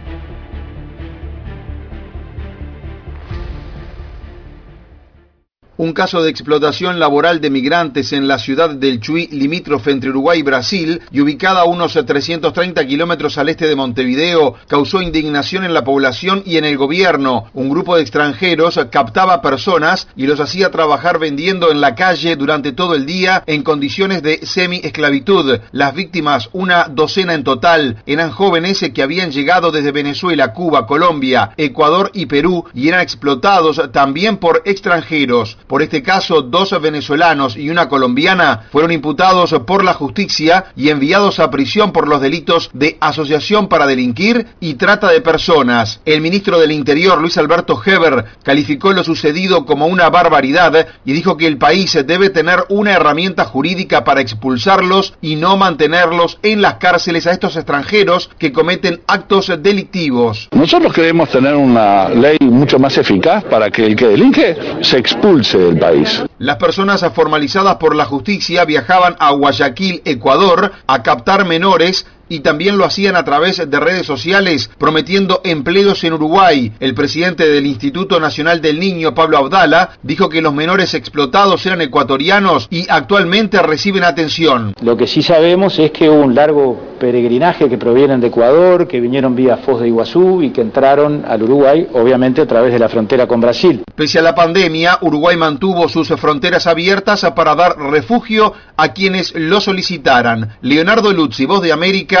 [5.81, 10.37] Un caso de explotación laboral de migrantes en la ciudad del Chuy, limítrofe entre Uruguay
[10.37, 15.73] y Brasil, y ubicada a unos 330 kilómetros al este de Montevideo, causó indignación en
[15.73, 17.45] la población y en el gobierno.
[17.55, 22.73] Un grupo de extranjeros captaba personas y los hacía trabajar vendiendo en la calle durante
[22.73, 25.61] todo el día en condiciones de semi-esclavitud.
[25.71, 31.53] Las víctimas, una docena en total, eran jóvenes que habían llegado desde Venezuela, Cuba, Colombia,
[31.57, 35.57] Ecuador y Perú y eran explotados también por extranjeros.
[35.71, 41.39] Por este caso, dos venezolanos y una colombiana fueron imputados por la justicia y enviados
[41.39, 46.01] a prisión por los delitos de asociación para delinquir y trata de personas.
[46.03, 51.37] El ministro del Interior, Luis Alberto Heber, calificó lo sucedido como una barbaridad y dijo
[51.37, 56.75] que el país debe tener una herramienta jurídica para expulsarlos y no mantenerlos en las
[56.79, 60.49] cárceles a estos extranjeros que cometen actos delictivos.
[60.51, 65.60] Nosotros queremos tener una ley mucho más eficaz para que el que delinque se expulse
[65.79, 66.23] país.
[66.39, 72.77] Las personas formalizadas por la justicia viajaban a Guayaquil, Ecuador, a captar menores y también
[72.77, 76.71] lo hacían a través de redes sociales prometiendo empleos en Uruguay.
[76.79, 81.81] El presidente del Instituto Nacional del Niño, Pablo Abdala, dijo que los menores explotados eran
[81.81, 84.73] ecuatorianos y actualmente reciben atención.
[84.81, 89.01] Lo que sí sabemos es que hubo un largo peregrinaje que provienen de Ecuador, que
[89.01, 92.89] vinieron vía Foz de Iguazú y que entraron al Uruguay, obviamente a través de la
[92.89, 93.83] frontera con Brasil.
[93.95, 99.59] Pese a la pandemia, Uruguay mantuvo sus fronteras abiertas para dar refugio a quienes lo
[99.59, 100.57] solicitaran.
[100.61, 102.20] Leonardo Luzzi, Voz de América,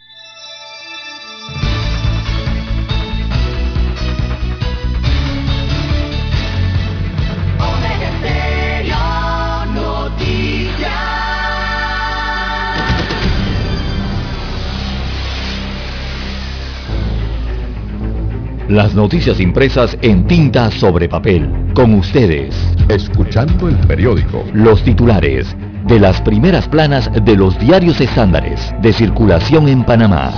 [18.71, 21.45] Las noticias impresas en tinta sobre papel.
[21.73, 22.55] Con ustedes.
[22.87, 24.45] Escuchando el periódico.
[24.53, 25.53] Los titulares
[25.87, 30.31] de las primeras planas de los diarios estándares de circulación en Panamá.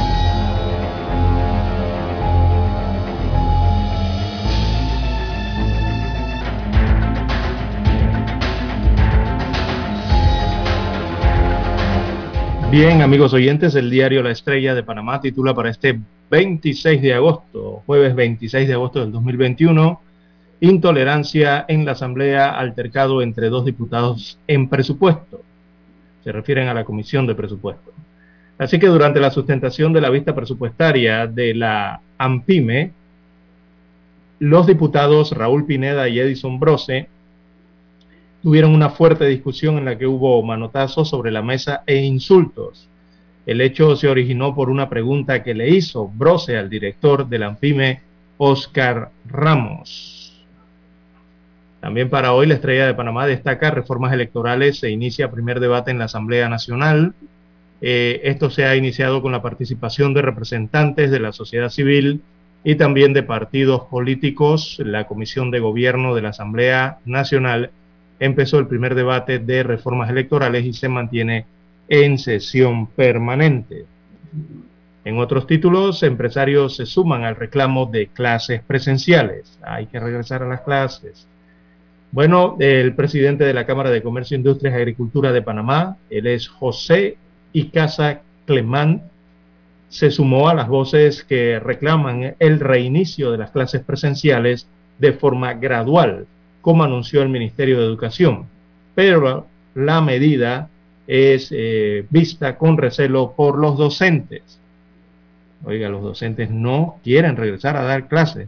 [12.72, 16.00] Bien, amigos oyentes, el diario La Estrella de Panamá titula para este
[16.34, 20.02] 26 de agosto, jueves 26 de agosto del 2021,
[20.62, 25.42] intolerancia en la Asamblea, altercado entre dos diputados en presupuesto.
[26.24, 27.92] Se refieren a la Comisión de Presupuesto.
[28.58, 32.94] Así que durante la sustentación de la vista presupuestaria de la AMPIME,
[34.40, 37.10] los diputados Raúl Pineda y Edison Brose
[38.42, 42.90] tuvieron una fuerte discusión en la que hubo manotazos sobre la mesa e insultos.
[43.46, 47.48] El hecho se originó por una pregunta que le hizo Brose al director de la
[47.48, 48.02] ANPIME,
[48.38, 50.46] Oscar Ramos.
[51.82, 56.00] También para hoy la Estrella de Panamá destaca reformas electorales, se inicia primer debate en
[56.00, 57.14] la Asamblea Nacional.
[57.82, 62.22] Eh, esto se ha iniciado con la participación de representantes de la sociedad civil
[62.64, 64.78] y también de partidos políticos.
[64.80, 67.72] La Comisión de Gobierno de la Asamblea Nacional
[68.22, 71.46] empezó el primer debate de reformas electorales y se mantiene
[71.88, 73.86] en sesión permanente.
[75.06, 79.60] En otros títulos, empresarios se suman al reclamo de clases presenciales.
[79.62, 81.28] Hay que regresar a las clases.
[82.12, 86.48] Bueno, el presidente de la Cámara de Comercio, Industrias y Agricultura de Panamá, él es
[86.48, 87.18] José
[87.52, 89.04] Icaza Clemán,
[89.90, 94.68] se sumó a las voces que reclaman el reinicio de las clases presenciales
[95.00, 96.28] de forma gradual
[96.64, 98.46] como anunció el Ministerio de Educación.
[98.96, 100.70] Pero la medida
[101.08, 104.60] es eh, vista con recelo por los docentes.
[105.66, 108.48] Oiga, los docentes no quieren regresar a dar clases.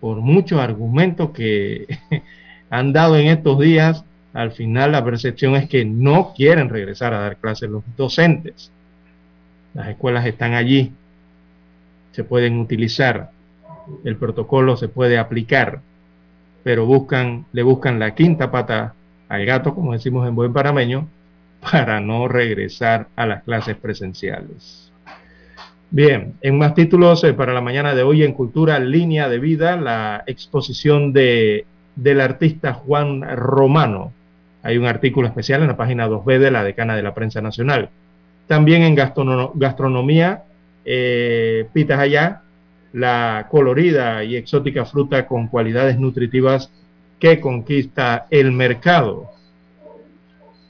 [0.00, 1.86] Por muchos argumentos que
[2.70, 7.20] han dado en estos días, al final la percepción es que no quieren regresar a
[7.20, 8.70] dar clases los docentes.
[9.74, 10.92] Las escuelas están allí,
[12.12, 13.30] se pueden utilizar,
[14.04, 15.80] el protocolo se puede aplicar,
[16.62, 18.94] pero buscan, le buscan la quinta pata
[19.28, 21.08] al gato, como decimos en buen parameño,
[21.60, 24.92] para no regresar a las clases presenciales.
[25.90, 29.76] Bien, en más títulos eh, para la mañana de hoy en Cultura Línea de Vida,
[29.76, 31.64] la exposición de,
[31.96, 34.12] del artista Juan Romano.
[34.62, 37.88] Hay un artículo especial en la página 2B de la Decana de la Prensa Nacional.
[38.46, 40.42] También en gastronomía,
[40.84, 42.42] eh, Pitas Allá,
[42.92, 46.70] la colorida y exótica fruta con cualidades nutritivas
[47.18, 49.30] que conquista el mercado.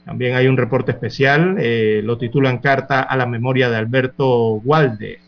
[0.09, 5.19] También hay un reporte especial, eh, lo titulan Carta a la memoria de Alberto Walde.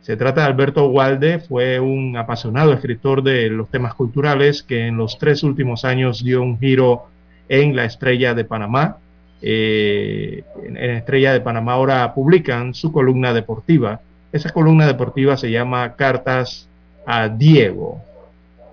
[0.00, 4.96] Se trata de Alberto Walde, fue un apasionado escritor de los temas culturales que en
[4.96, 7.06] los tres últimos años dio un giro
[7.48, 8.96] en la estrella de Panamá.
[9.42, 14.00] Eh, en Estrella de Panamá ahora publican su columna deportiva.
[14.32, 16.68] Esa columna deportiva se llama Cartas
[17.06, 18.02] a Diego.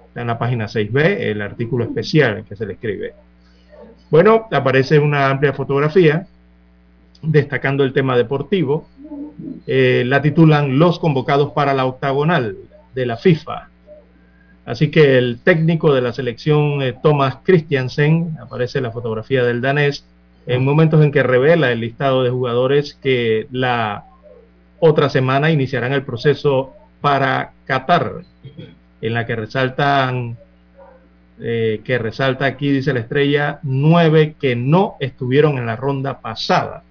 [0.07, 3.26] Está en la página 6b, el artículo especial que se le escribe.
[4.09, 6.27] Bueno, aparece una amplia fotografía
[7.21, 8.87] destacando el tema deportivo.
[9.65, 12.55] Eh, la titulan Los convocados para la octagonal
[12.95, 13.69] de la FIFA.
[14.65, 20.05] Así que el técnico de la selección, eh, Thomas Christiansen, aparece la fotografía del danés,
[20.45, 24.05] en momentos en que revela el listado de jugadores que la
[24.79, 28.23] otra semana iniciarán el proceso para Qatar,
[29.01, 30.37] en la que resaltan
[31.39, 36.83] eh, que resalta aquí, dice la estrella, nueve que no estuvieron en la ronda pasada.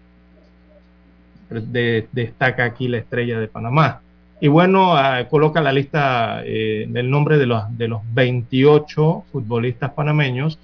[1.50, 4.00] destaca aquí la estrella de Panamá.
[4.40, 9.92] Y bueno, ah, coloca la lista eh, del nombre de los, de los 28 futbolistas
[9.92, 10.58] panameños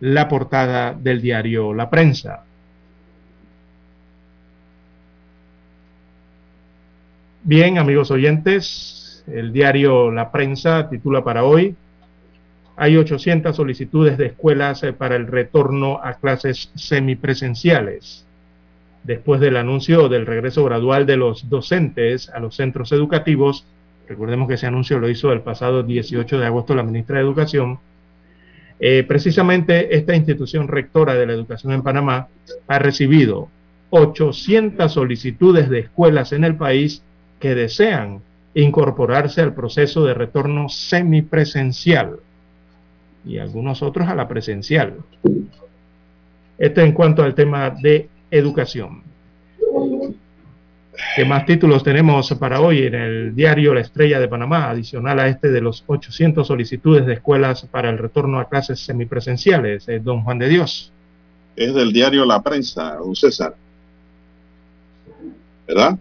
[0.00, 2.44] la portada del diario La Prensa.
[7.44, 11.74] Bien, amigos oyentes, el diario La Prensa titula para hoy
[12.76, 18.26] hay 800 solicitudes de escuelas eh, para el retorno a clases semipresenciales.
[19.02, 23.64] Después del anuncio del regreso gradual de los docentes a los centros educativos,
[24.08, 27.78] recordemos que ese anuncio lo hizo el pasado 18 de agosto la ministra de Educación,
[28.78, 32.28] eh, precisamente esta institución rectora de la educación en Panamá
[32.68, 33.48] ha recibido
[33.88, 37.02] 800 solicitudes de escuelas en el país
[37.40, 38.20] que desean
[38.52, 42.18] incorporarse al proceso de retorno semipresencial
[43.26, 44.94] y algunos otros a la presencial.
[46.58, 49.02] Esto en cuanto al tema de educación.
[51.14, 55.28] ¿Qué más títulos tenemos para hoy en el diario La Estrella de Panamá, adicional a
[55.28, 59.88] este de los 800 solicitudes de escuelas para el retorno a clases semipresenciales?
[59.88, 60.92] Eh, don Juan de Dios.
[61.54, 63.54] Es del diario La Prensa, don César.
[65.66, 65.98] ¿Verdad?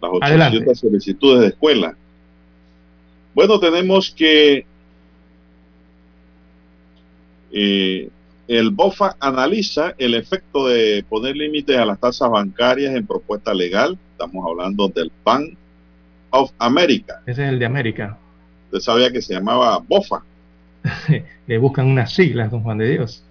[0.00, 1.94] Las 800 solicitudes de escuela.
[3.34, 4.66] Bueno, tenemos que
[7.56, 8.08] eh,
[8.48, 13.96] el BOFA analiza el efecto de poner límites a las tasas bancarias en propuesta legal.
[14.10, 15.54] Estamos hablando del Bank
[16.30, 17.22] of America.
[17.26, 18.18] Ese es el de América.
[18.66, 20.24] Usted sabía que se llamaba BOFA.
[21.46, 23.24] Le buscan unas siglas, don Juan de Dios.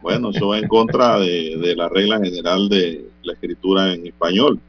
[0.00, 4.60] Bueno, eso va en contra de, de, la regla general de la escritura en español.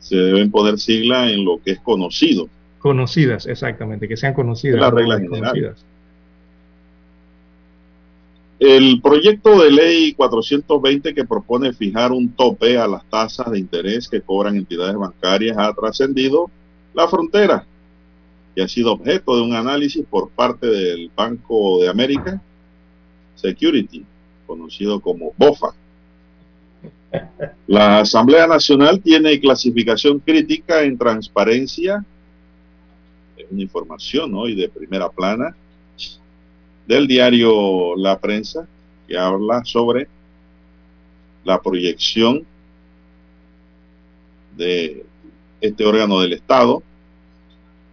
[0.00, 2.48] Se deben poner siglas en lo que es conocido.
[2.78, 4.80] Conocidas, exactamente, que sean conocidas.
[4.80, 5.50] La regla general.
[5.50, 5.84] Conocidas.
[8.58, 14.08] El proyecto de ley 420 que propone fijar un tope a las tasas de interés
[14.08, 16.50] que cobran entidades bancarias ha trascendido
[16.92, 17.64] la frontera
[18.56, 22.42] y ha sido objeto de un análisis por parte del Banco de América
[23.36, 24.04] Security,
[24.44, 25.74] conocido como BOFA.
[27.68, 32.04] La Asamblea Nacional tiene clasificación crítica en transparencia,
[33.36, 35.54] es una información hoy de primera plana,
[36.88, 38.66] del diario La Prensa,
[39.06, 40.08] que habla sobre
[41.44, 42.44] la proyección
[44.56, 45.04] de
[45.60, 46.82] este órgano del Estado.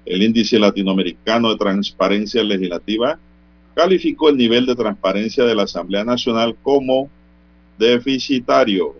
[0.05, 3.19] El índice latinoamericano de transparencia legislativa
[3.75, 7.09] calificó el nivel de transparencia de la Asamblea Nacional como
[7.77, 8.95] deficitario.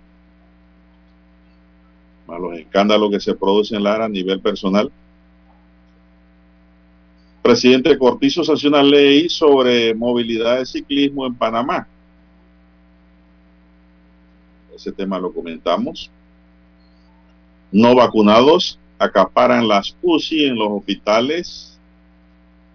[2.28, 4.92] Los escándalos que se producen a nivel personal
[7.46, 11.88] presidente Cortizo sancionó una ley sobre movilidad de ciclismo en Panamá.
[14.76, 16.10] Ese tema lo comentamos.
[17.72, 21.80] no vacunados acaparan las UCI en los hospitales.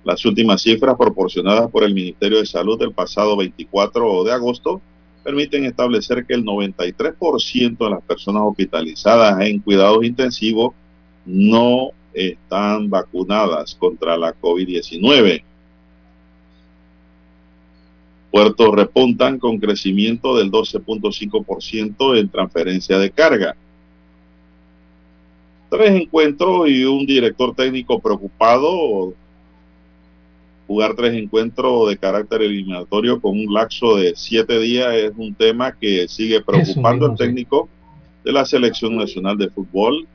[0.04, 4.80] Las últimas cifras proporcionadas por el Ministerio de Salud del pasado 24 de agosto
[5.24, 10.74] permiten establecer que el 93% de las personas hospitalizadas en cuidados intensivos
[11.26, 15.42] no están vacunadas contra la COVID-19.
[18.30, 23.56] Puertos repuntan con crecimiento del 12.5% en transferencia de carga.
[25.68, 29.14] Tres encuentros y un director técnico preocupado.
[30.66, 35.72] Jugar tres encuentros de carácter eliminatorio con un lapso de siete días es un tema
[35.72, 37.68] que sigue preocupando al técnico
[38.24, 40.06] de la Selección Nacional de Fútbol,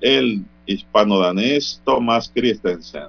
[0.00, 3.04] el hispano-danés Thomas Christensen.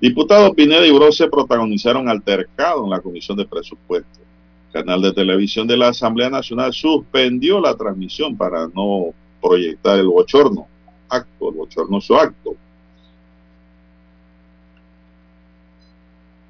[0.00, 4.20] Diputado Pineda y Brose protagonizaron altercado en la Comisión de Presupuestos.
[4.68, 10.08] El canal de televisión de la Asamblea Nacional suspendió la transmisión para no proyectar el
[10.08, 10.66] bochorno
[11.08, 12.56] acto, el bochornoso acto.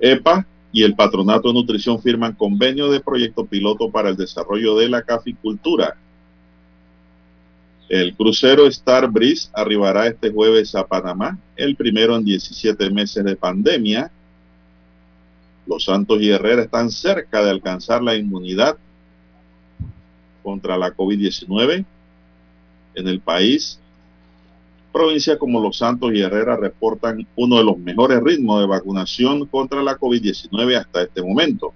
[0.00, 4.88] EPA y el Patronato de Nutrición firman convenio de proyecto piloto para el desarrollo de
[4.88, 5.96] la caficultura.
[7.88, 13.36] El crucero Star Breeze arribará este jueves a Panamá, el primero en 17 meses de
[13.36, 14.10] pandemia.
[15.66, 18.78] Los Santos y Herrera están cerca de alcanzar la inmunidad
[20.42, 21.84] contra la COVID-19
[22.94, 23.78] en el país.
[24.92, 29.82] Provincias como Los Santos y Herrera reportan uno de los mejores ritmos de vacunación contra
[29.82, 31.74] la COVID-19 hasta este momento.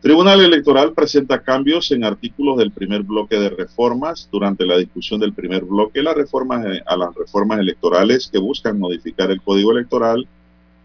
[0.00, 4.28] Tribunal Electoral presenta cambios en artículos del primer bloque de reformas.
[4.30, 9.42] Durante la discusión del primer bloque, las a las reformas electorales que buscan modificar el
[9.42, 10.24] código electoral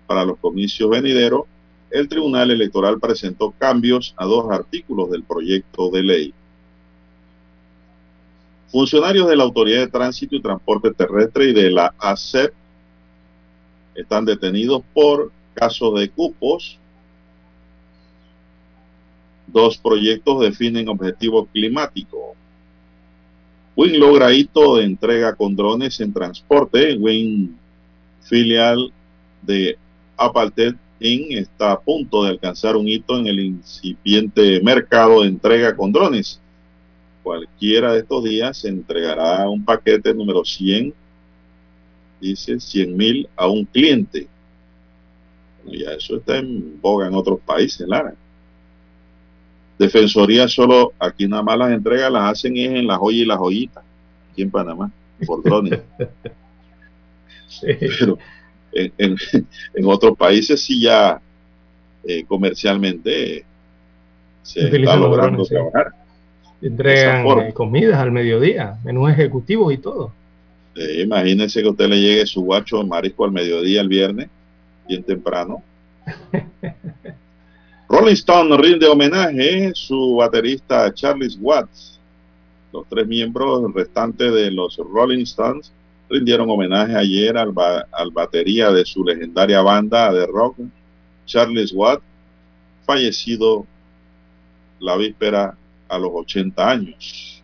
[0.07, 1.43] para los comicios venideros,
[1.91, 6.34] el Tribunal Electoral presentó cambios a dos artículos del proyecto de ley.
[8.70, 12.51] Funcionarios de la Autoridad de Tránsito y Transporte Terrestre y de la ACEP
[13.93, 16.80] están detenidos por casos de cupos
[19.54, 22.36] Dos proyectos definen objetivo climático.
[23.76, 26.97] Win logra hito de entrega con drones en transporte.
[26.97, 27.56] Win,
[28.22, 28.91] filial
[29.43, 29.78] de
[30.18, 35.76] Apaltet Inc., está a punto de alcanzar un hito en el incipiente mercado de entrega
[35.76, 36.39] con drones.
[37.22, 40.93] Cualquiera de estos días se entregará un paquete número 100,
[42.20, 44.28] dice 100 mil a un cliente.
[45.64, 48.15] Bueno, ya eso está en boga en otros países, Lara.
[49.84, 53.35] Defensoría solo, aquí nada más las entregas las hacen es en la joya y la
[53.35, 53.84] joyita,
[54.31, 54.89] aquí en Panamá,
[55.26, 55.81] por drones.
[57.61, 58.18] Pero
[58.72, 61.19] en, otros países sí ya
[62.05, 63.43] eh, comercialmente
[64.41, 65.91] se está logrando trabajar.
[66.61, 70.14] Entregan eh, comidas al mediodía, menús ejecutivos y todo.
[70.76, 74.30] Eh, imagínense que usted le llegue su guacho de marisco al mediodía el viernes,
[74.88, 75.61] bien temprano.
[77.89, 81.99] Rolling Stone rinde homenaje a su baterista Charles Watts.
[82.72, 85.72] Los tres miembros restantes de los Rolling Stones
[86.10, 87.53] rindieron homenaje ayer al,
[87.91, 90.57] al batería de su legendaria banda de rock,
[91.26, 92.03] Charles Watts,
[92.85, 93.65] fallecido
[94.80, 95.55] la víspera
[95.88, 97.43] a los 80 años.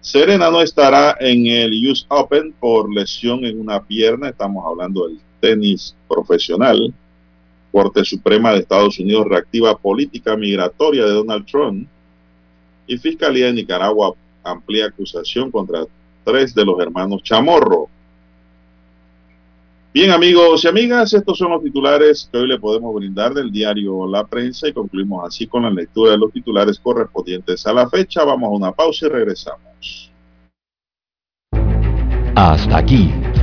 [0.00, 5.18] Serena no estará en el US Open por lesión en una pierna, estamos hablando del
[5.40, 6.94] tenis profesional.
[7.76, 11.86] Corte Suprema de Estados Unidos reactiva política migratoria de Donald Trump
[12.86, 15.84] y Fiscalía de Nicaragua amplía acusación contra
[16.24, 17.88] tres de los hermanos Chamorro.
[19.92, 24.06] Bien amigos y amigas, estos son los titulares que hoy le podemos brindar del diario
[24.06, 28.24] La Prensa y concluimos así con la lectura de los titulares correspondientes a la fecha.
[28.24, 30.10] Vamos a una pausa y regresamos.
[32.34, 33.12] Hasta aquí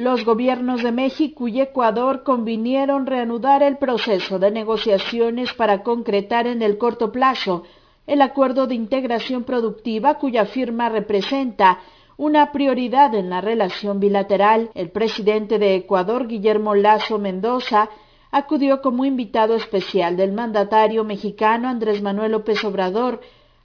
[0.00, 6.62] Los gobiernos de México y Ecuador convinieron reanudar el proceso de negociaciones para concretar en
[6.62, 7.64] el corto plazo
[8.06, 11.80] el acuerdo de integración productiva cuya firma representa
[12.16, 14.70] una prioridad en la relación bilateral.
[14.74, 17.90] El presidente de Ecuador, Guillermo Lazo Mendoza,
[18.30, 23.20] acudió como invitado especial del mandatario mexicano Andrés Manuel López Obrador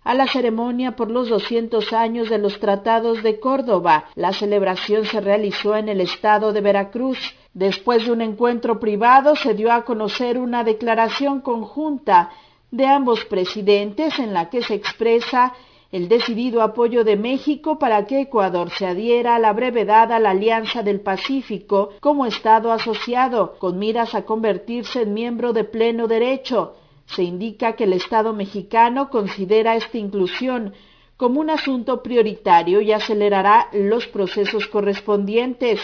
[0.05, 4.05] a la ceremonia por los 200 años de los tratados de Córdoba.
[4.15, 7.17] La celebración se realizó en el estado de Veracruz.
[7.53, 12.29] Después de un encuentro privado se dio a conocer una declaración conjunta
[12.69, 15.53] de ambos presidentes en la que se expresa
[15.91, 20.31] el decidido apoyo de México para que Ecuador se adhiera a la brevedad a la
[20.31, 26.75] Alianza del Pacífico como Estado asociado, con miras a convertirse en miembro de pleno derecho.
[27.05, 30.73] Se indica que el Estado mexicano considera esta inclusión
[31.17, 35.79] como un asunto prioritario y acelerará los procesos correspondientes.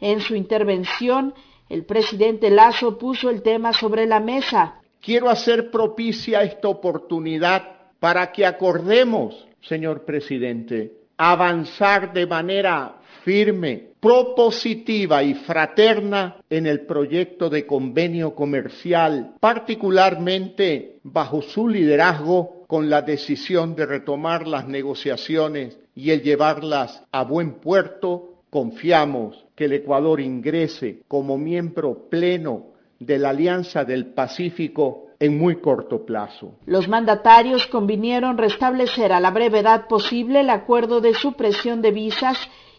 [0.00, 1.34] En su intervención,
[1.68, 4.80] el presidente Lazo puso el tema sobre la mesa.
[5.00, 12.95] Quiero hacer propicia esta oportunidad para que acordemos, señor presidente, avanzar de manera
[13.26, 22.88] firme, propositiva y fraterna en el proyecto de convenio comercial, particularmente bajo su liderazgo con
[22.88, 29.72] la decisión de retomar las negociaciones y el llevarlas a buen puerto, confiamos que el
[29.72, 32.66] Ecuador ingrese como miembro pleno
[33.00, 36.52] de la Alianza del Pacífico en muy corto plazo.
[36.64, 42.38] Los mandatarios convinieron restablecer a la brevedad posible el acuerdo de supresión de visas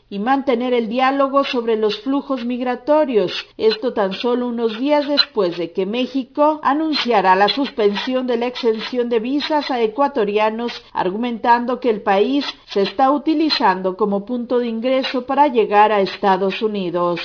[0.09, 5.71] y mantener el diálogo sobre los flujos migratorios, esto tan solo unos días después de
[5.71, 12.01] que México anunciara la suspensión de la exención de visas a ecuatorianos, argumentando que el
[12.01, 17.19] país se está utilizando como punto de ingreso para llegar a Estados Unidos.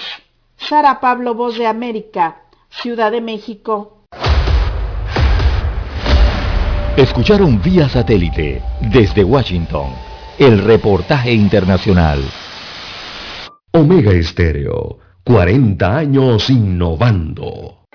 [0.57, 3.99] Sara Pablo, Voz de América, Ciudad de México.
[6.97, 9.93] Escucharon vía satélite desde Washington
[10.39, 12.23] el reportaje internacional.
[13.75, 17.87] Omega Estéreo, 40 años innovando.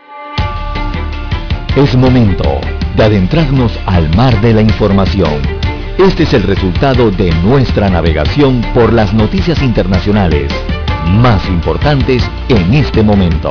[1.76, 2.60] Es momento
[2.96, 5.40] de adentrarnos al mar de la información.
[6.00, 10.52] Este es el resultado de nuestra navegación por las noticias internacionales
[11.22, 13.50] más importantes en este momento.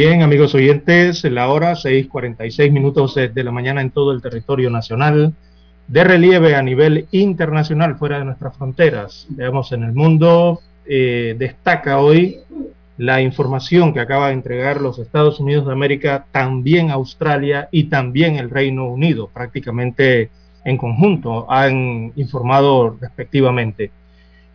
[0.00, 5.34] Bien, amigos oyentes, la hora 6:46 minutos de la mañana en todo el territorio nacional,
[5.88, 9.26] de relieve a nivel internacional fuera de nuestras fronteras.
[9.30, 12.36] Veamos en el mundo, eh, destaca hoy
[12.96, 18.36] la información que acaba de entregar los Estados Unidos de América, también Australia y también
[18.36, 20.30] el Reino Unido, prácticamente
[20.64, 23.90] en conjunto, han informado respectivamente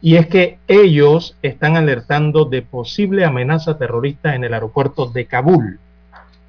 [0.04, 5.80] y es que ellos están alertando de posible amenaza terrorista en el aeropuerto de Kabul,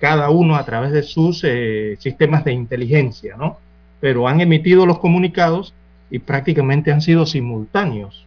[0.01, 3.59] cada uno a través de sus eh, sistemas de inteligencia, ¿no?
[4.01, 5.73] Pero han emitido los comunicados
[6.11, 8.27] y prácticamente han sido simultáneos.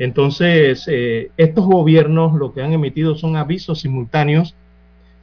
[0.00, 4.56] Entonces, eh, estos gobiernos lo que han emitido son avisos simultáneos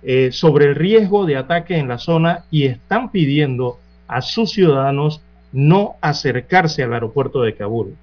[0.04, 3.78] eh, sobre el riesgo de ataque en la zona y están pidiendo
[4.08, 5.20] a sus ciudadanos
[5.52, 7.98] no acercarse al aeropuerto de Kabul.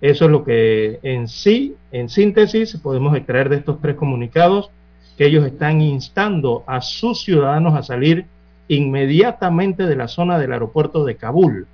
[0.00, 4.70] Eso es lo que en sí, en síntesis, podemos extraer de estos tres comunicados,
[5.16, 8.26] que ellos están instando a sus ciudadanos a salir
[8.68, 11.66] inmediatamente de la zona del aeropuerto de Kabul,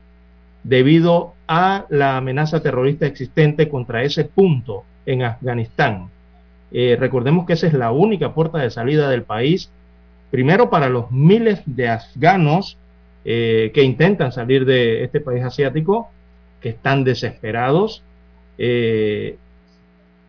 [0.63, 6.11] debido a la amenaza terrorista existente contra ese punto en Afganistán.
[6.73, 9.71] Eh, recordemos que esa es la única puerta de salida del país,
[10.31, 12.77] primero para los miles de afganos
[13.25, 16.11] eh, que intentan salir de este país asiático,
[16.61, 18.03] que están desesperados
[18.59, 19.37] eh,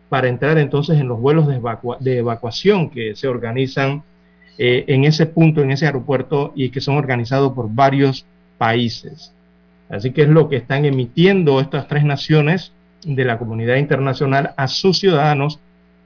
[0.08, 4.02] para entrar entonces en los vuelos de, evacuación que se organizan
[4.58, 8.26] eh, en ese punto, en ese aeropuerto y que son organizados por varios
[8.58, 9.32] países.
[9.88, 12.72] Así que es lo que están emitiendo estas tres naciones
[13.04, 15.60] de la comunidad internacional a sus ciudadanos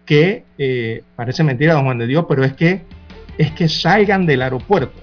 [0.04, 2.82] que eh, parece mentira, don Juan de Dios, pero es que
[3.38, 4.98] es que salgan del aeropuerto.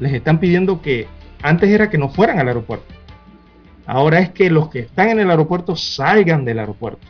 [0.00, 1.06] Les están pidiendo que
[1.42, 2.91] antes era que no fueran al aeropuerto.
[3.86, 7.06] Ahora es que los que están en el aeropuerto salgan del aeropuerto.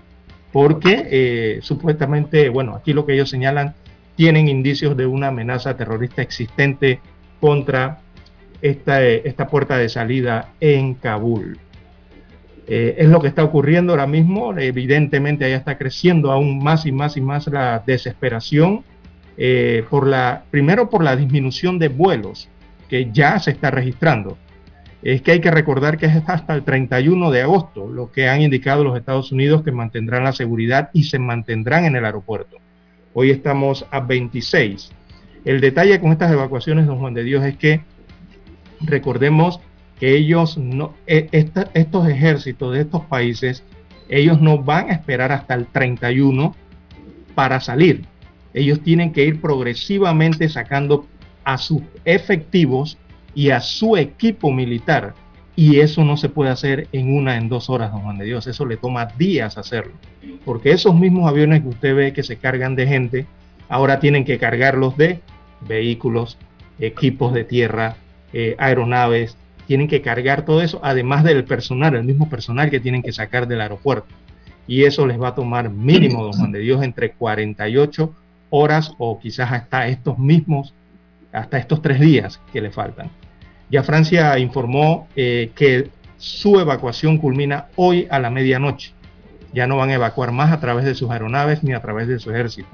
[0.53, 3.75] Porque eh, supuestamente, bueno, aquí lo que ellos señalan,
[4.17, 7.01] tienen indicios de una amenaza terrorista existente
[7.41, 8.01] contra
[8.61, 11.59] esta, eh, esta puerta de salida en Kabul.
[12.67, 14.57] Eh, es lo que está ocurriendo ahora mismo.
[14.57, 18.85] Evidentemente, allá está creciendo aún más y más y más la desesperación.
[19.37, 22.49] Eh, por la, primero por la disminución de vuelos
[22.89, 24.37] que ya se está registrando.
[25.03, 28.41] Es que hay que recordar que es hasta el 31 de agosto lo que han
[28.41, 32.59] indicado los Estados Unidos que mantendrán la seguridad y se mantendrán en el aeropuerto.
[33.13, 34.93] Hoy estamos a 26.
[35.45, 37.81] El detalle con estas evacuaciones, don Juan de Dios, es que
[38.81, 39.61] recordemos
[39.99, 41.29] que ellos no, e,
[41.75, 43.65] estos ejércitos de estos países,
[44.09, 46.55] ellos no van a esperar hasta el 31
[47.35, 48.05] para salir.
[48.55, 51.07] Ellos tienen que ir progresivamente sacando
[51.43, 52.99] a sus efectivos
[53.35, 55.15] y a su equipo militar.
[55.55, 58.47] Y eso no se puede hacer en una, en dos horas, don Juan de Dios.
[58.47, 59.93] Eso le toma días hacerlo.
[60.45, 63.27] Porque esos mismos aviones que usted ve que se cargan de gente,
[63.69, 65.21] ahora tienen que cargarlos de
[65.61, 66.39] vehículos,
[66.79, 67.97] equipos de tierra,
[68.33, 69.37] eh, aeronaves,
[69.67, 73.47] tienen que cargar todo eso, además del personal, el mismo personal que tienen que sacar
[73.47, 74.09] del aeropuerto.
[74.67, 78.15] Y eso les va a tomar mínimo, don Juan de Dios, entre 48
[78.51, 80.75] horas o quizás hasta estos mismos,
[81.33, 83.11] hasta estos tres días que le faltan.
[83.73, 85.89] Ya Francia informó eh, que
[86.19, 88.93] su evacuación culmina hoy a la medianoche.
[89.55, 92.19] Ya no van a evacuar más a través de sus aeronaves ni a través de
[92.19, 92.69] su ejército.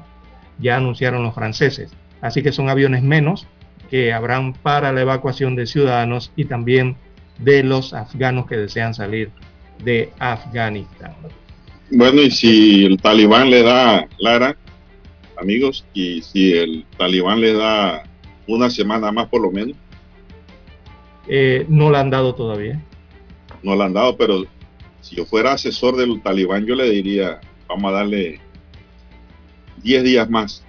[0.58, 1.92] Ya anunciaron los franceses.
[2.20, 3.46] Así que son aviones menos
[3.88, 6.96] que habrán para la evacuación de ciudadanos y también
[7.38, 9.30] de los afganos que desean salir
[9.84, 11.14] de Afganistán.
[11.92, 14.56] Bueno, y si el talibán le da, Lara,
[15.40, 18.02] amigos, y si el talibán le da
[18.48, 19.76] una semana más por lo menos.
[21.28, 22.80] Eh, no la han dado todavía.
[23.62, 24.44] No la han dado, pero
[25.00, 28.40] si yo fuera asesor del talibán, yo le diría, vamos a darle
[29.82, 30.64] 10 días más.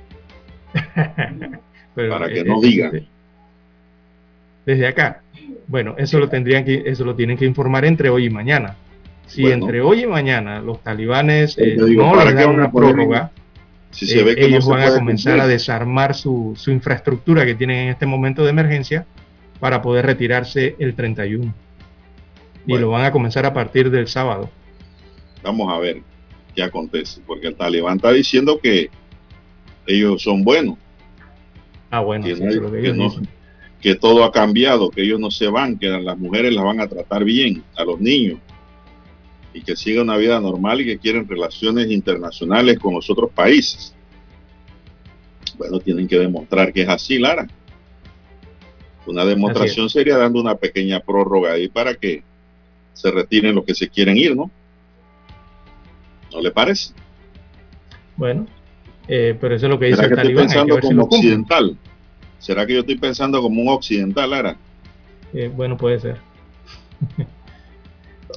[1.95, 2.91] para que no digan.
[2.91, 3.07] Desde,
[4.65, 5.21] desde acá.
[5.67, 8.75] Bueno, eso lo tendrían que, eso lo tienen que informar entre hoy y mañana.
[9.27, 13.31] Si entre hoy y mañana los talibanes eh, no les dan una prórroga,
[13.91, 17.77] si se ve que ellos van a comenzar a desarmar su, su, infraestructura que tienen
[17.77, 19.05] en este momento de emergencia
[19.59, 21.53] para poder retirarse el 31.
[22.65, 24.49] Y lo van a comenzar a partir del sábado.
[25.43, 26.01] Vamos a ver
[26.55, 28.89] qué acontece, porque el talibán está diciendo que
[29.87, 30.77] ellos son buenos,
[31.91, 32.25] Ah, bueno,
[33.81, 36.87] que, todo ha cambiado, que ellos no se van, que las mujeres las van a
[36.87, 38.39] tratar bien, a los niños,
[39.53, 43.95] y que siga una vida normal y que quieren relaciones internacionales con los otros países.
[45.57, 47.47] Bueno, tienen que demostrar que es así, Lara.
[49.09, 52.21] Una demostración sería dando una pequeña prórroga ahí para que
[52.93, 54.51] se retiren los que se quieren ir, ¿no?
[56.31, 56.93] ¿No le parece?
[58.15, 58.45] Bueno,
[59.07, 60.45] eh, pero eso es lo que dice el talibán.
[60.45, 61.75] pensando como occidental?
[62.37, 64.57] ¿Será que yo estoy pensando como un occidental, Lara?
[65.33, 66.17] Eh, bueno, puede ser.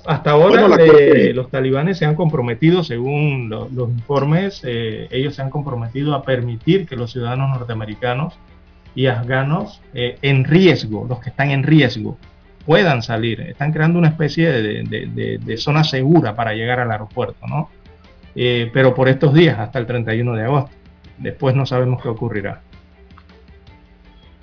[0.06, 6.14] Hasta ahora eh, los talibanes se han comprometido, según los informes, ellos se han comprometido
[6.14, 8.32] a permitir que los ciudadanos norteamericanos
[8.94, 12.18] y afganos en riesgo, los que están en riesgo,
[12.66, 13.40] puedan salir.
[13.40, 17.70] Están creando una especie de, de zona segura para llegar al aeropuerto, ¿no?
[18.34, 20.70] Eh, pero por estos días, hasta el 31 de agosto.
[21.18, 22.62] Después no sabemos qué ocurrirá.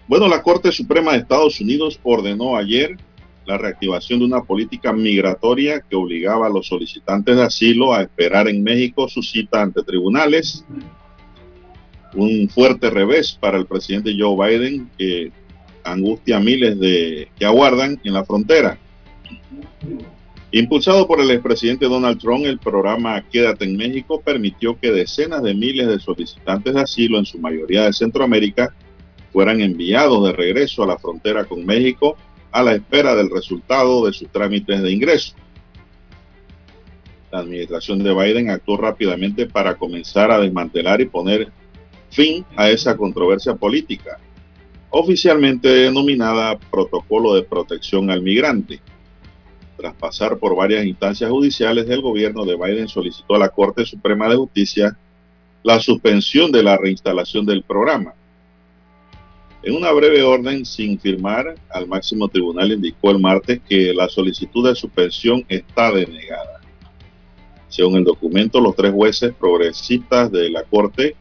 [0.08, 2.98] Bueno, la Corte Suprema de Estados Unidos ordenó ayer
[3.46, 8.48] la reactivación de una política migratoria que obligaba a los solicitantes de asilo a esperar
[8.48, 10.66] en México su cita ante tribunales.
[12.14, 15.32] Un fuerte revés para el presidente Joe Biden que
[15.84, 18.78] angustia a miles de que aguardan en la frontera.
[20.52, 25.54] Impulsado por el expresidente Donald Trump, el programa Quédate en México permitió que decenas de
[25.54, 28.74] miles de solicitantes de asilo, en su mayoría de Centroamérica,
[29.32, 32.18] fueran enviados de regreso a la frontera con México
[32.52, 35.36] a la espera del resultado de sus trámites de ingreso.
[37.32, 41.52] La administración de Biden actuó rápidamente para comenzar a desmantelar y poner
[42.10, 44.20] fin a esa controversia política.
[44.92, 48.80] oficialmente denominada Protocolo de Protección al Migrante.
[49.78, 54.28] Tras pasar por varias instancias judiciales, el gobierno de Biden solicitó a la Corte Suprema
[54.28, 54.98] de Justicia
[55.64, 58.14] la suspensión de la reinstalación del programa.
[59.62, 64.68] En una breve orden sin firmar, al máximo tribunal indicó el martes que la solicitud
[64.68, 66.62] de suspensión está denegada.
[67.68, 71.16] Según el documento, los tres jueces progresistas de la Corte,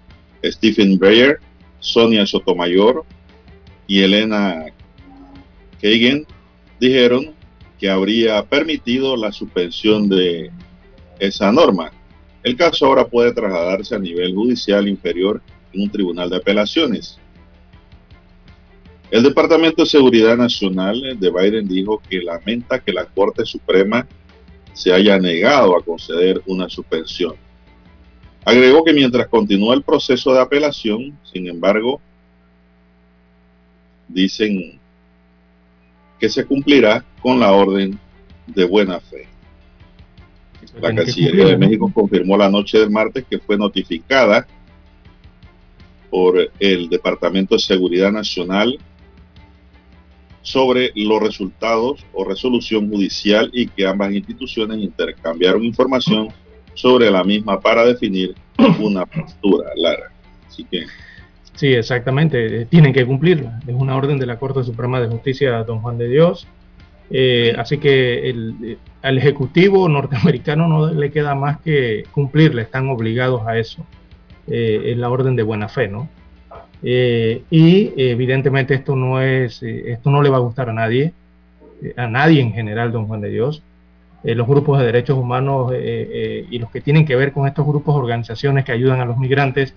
[0.45, 1.39] Stephen Breyer,
[1.81, 3.05] Sonia Sotomayor
[3.87, 4.67] y Elena
[5.81, 6.27] Kagan,
[6.81, 7.35] dijeron
[7.79, 10.51] que habría permitido la suspensión de
[11.19, 11.93] esa norma.
[12.43, 15.41] El caso ahora puede trasladarse a nivel judicial inferior
[15.73, 17.19] en un tribunal de apelaciones.
[19.11, 24.07] El Departamento de Seguridad Nacional de Biden dijo que lamenta que la Corte Suprema
[24.75, 27.35] se haya negado a conceder una suspensión.
[28.45, 32.01] Agregó que mientras continúa el proceso de apelación, sin embargo,
[34.09, 34.79] dicen
[36.19, 37.99] que se cumplirá con la orden
[38.47, 39.27] de buena fe.
[40.81, 44.47] La Cancillería de México confirmó la noche del martes que fue notificada
[46.11, 48.79] por el Departamento de Seguridad Nacional
[50.43, 56.29] sobre los resultados o resolución judicial y que ambas instituciones intercambiaron información
[56.79, 58.35] sobre la misma para definir
[58.81, 60.13] una postura, Lara.
[60.47, 60.85] Así que...
[61.55, 62.67] Sí, exactamente.
[62.67, 63.59] Tienen que cumplirla.
[63.67, 66.47] Es una orden de la Corte Suprema de Justicia, don Juan de Dios.
[67.11, 72.63] Eh, así que el, al Ejecutivo norteamericano no le queda más que cumplirla.
[72.63, 73.85] Están obligados a eso.
[74.47, 76.09] Eh, es la orden de buena fe, ¿no?
[76.85, 81.13] Eh, y evidentemente esto no es, esto no le va a gustar a nadie,
[81.97, 83.65] a nadie en general, don Juan de Dios.
[84.23, 88.65] Los grupos de derechos humanos y los que tienen que ver con estos grupos, organizaciones
[88.65, 89.75] que ayudan a los migrantes,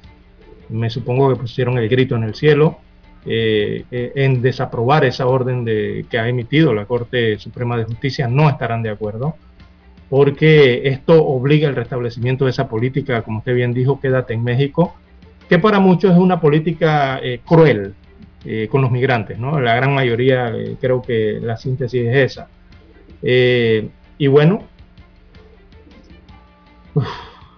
[0.70, 2.80] me supongo que pusieron el grito en el cielo
[3.24, 8.82] en desaprobar esa orden de, que ha emitido la Corte Suprema de Justicia, no estarán
[8.82, 9.36] de acuerdo,
[10.12, 14.94] porque esto obliga al restablecimiento de esa política, como usted bien dijo, quédate en México,
[15.48, 17.94] que para muchos es una política eh, cruel
[18.44, 19.62] eh, con los migrantes, ¿no?
[19.62, 22.50] La gran mayoría eh, creo que la síntesis es esa.
[24.22, 24.62] Y bueno,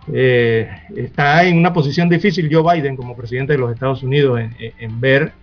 [0.08, 4.40] está en una posición difícil Joe Biden como presidente de los Estados Unidos
[4.80, 5.34] en, ver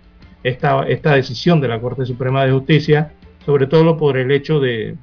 [0.41, 3.11] esta, esta, decisión de la Corte Suprema de Justicia,
[3.45, 4.95] sobre todo por el hecho de,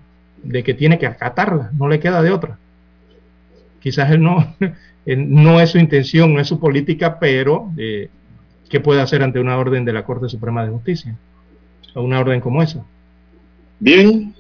[0.43, 2.59] de que tiene que acatarla, no le queda de otra.
[3.79, 4.57] Quizás él no,
[5.07, 8.11] no es su intención, no es su política, pero eh,
[8.69, 11.15] ¿qué puede hacer ante una orden de la Corte Suprema de Justicia?
[11.95, 12.85] O una orden como esa.
[13.79, 14.35] Bien,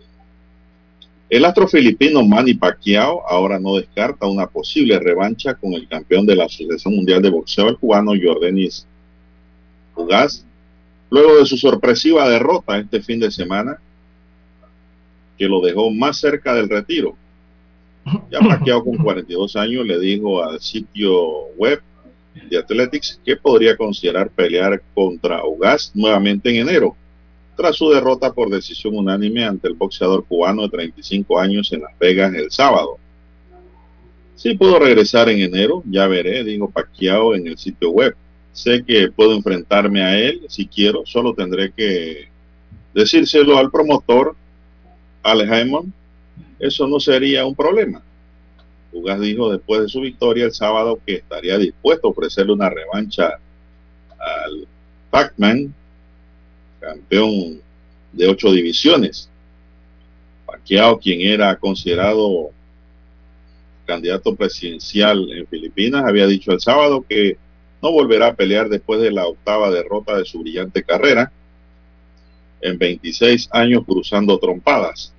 [1.30, 6.36] el astro filipino Manny Pacquiao ahora no descarta una posible revancha con el campeón de
[6.36, 8.86] la Asociación Mundial de Boxeo, el cubano Jordanis
[9.94, 10.44] Fugaz,
[11.10, 13.78] luego de su sorpresiva derrota este fin de semana,
[15.36, 17.14] que lo dejó más cerca del retiro.
[18.30, 21.82] Ya Pacquiao con 42 años le dijo al sitio web
[22.48, 26.96] de Athletics que podría considerar pelear contra Ugas nuevamente en enero,
[27.58, 31.98] tras su derrota por decisión unánime ante el boxeador cubano de 35 años en Las
[31.98, 32.98] Vegas el sábado.
[34.36, 38.14] Si puedo regresar en enero, ya veré, dijo Pacquiao en el sitio web.
[38.52, 42.28] Sé que puedo enfrentarme a él si quiero, solo tendré que
[42.94, 44.36] decírselo al promotor
[45.24, 45.86] Alejandro
[46.60, 48.02] eso no sería un problema.
[48.92, 53.38] Ugas dijo después de su victoria el sábado que estaría dispuesto a ofrecerle una revancha
[54.18, 54.68] al
[55.10, 55.74] Pac-Man,
[56.80, 57.60] campeón
[58.12, 59.28] de ocho divisiones.
[60.46, 62.50] Pacquiao, quien era considerado
[63.86, 67.38] candidato presidencial en Filipinas, había dicho el sábado que
[67.82, 71.32] no volverá a pelear después de la octava derrota de su brillante carrera
[72.60, 75.12] en 26 años cruzando trompadas.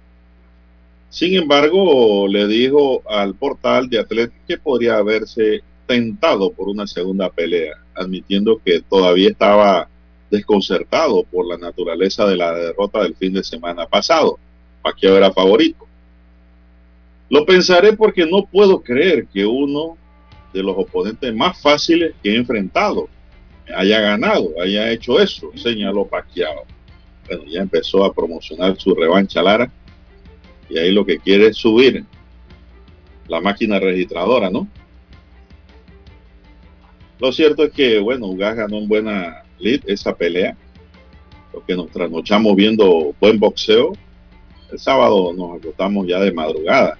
[1.10, 7.32] Sin embargo, le dijo al portal de Atlet que podría haberse tentado por una segunda
[7.32, 9.90] pelea, admitiendo que todavía estaba
[10.30, 14.38] desconcertado por la naturaleza de la derrota del fin de semana pasado.
[14.82, 15.88] Pacquiao era favorito.
[17.30, 19.98] Lo pensaré porque no puedo creer que uno
[20.54, 23.08] de los oponentes más fáciles que he enfrentado
[23.76, 26.66] haya ganado, haya hecho eso, señaló Pacquiao.
[27.28, 29.72] Bueno, ya empezó a promocionar su revancha Lara
[30.70, 32.04] y ahí lo que quiere es subir
[33.28, 34.68] la máquina registradora, ¿no?
[37.20, 40.58] Lo cierto es que, bueno, Ugas ganó en buena esa pelea.
[41.54, 43.94] Lo que nos trasnochamos viendo buen boxeo.
[44.72, 46.98] El sábado nos acostamos ya de madrugada.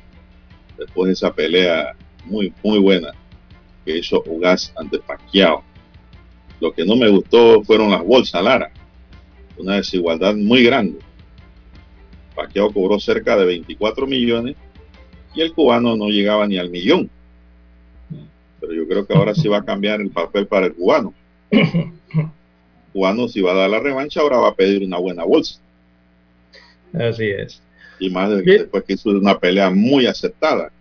[0.78, 1.96] Después de esa pelea
[2.26, 3.12] muy, muy buena
[3.86, 5.64] que hizo Ugas ante Pacquiao.
[6.60, 8.72] Lo que no me gustó fueron las bolsas, Lara.
[9.58, 11.00] Una desigualdad muy grande.
[12.36, 14.56] Paquiao cobró cerca de 24 millones
[15.36, 17.10] y el cubano no llegaba ni al millón.
[18.60, 21.14] Pero yo creo que ahora sí va a cambiar el papel para el cubano.
[22.90, 25.60] El cubano si va a dar la revancha ahora va a pedir una buena bolsa.
[26.94, 27.62] Así es.
[28.00, 30.72] Y más después que hizo una pelea muy aceptada.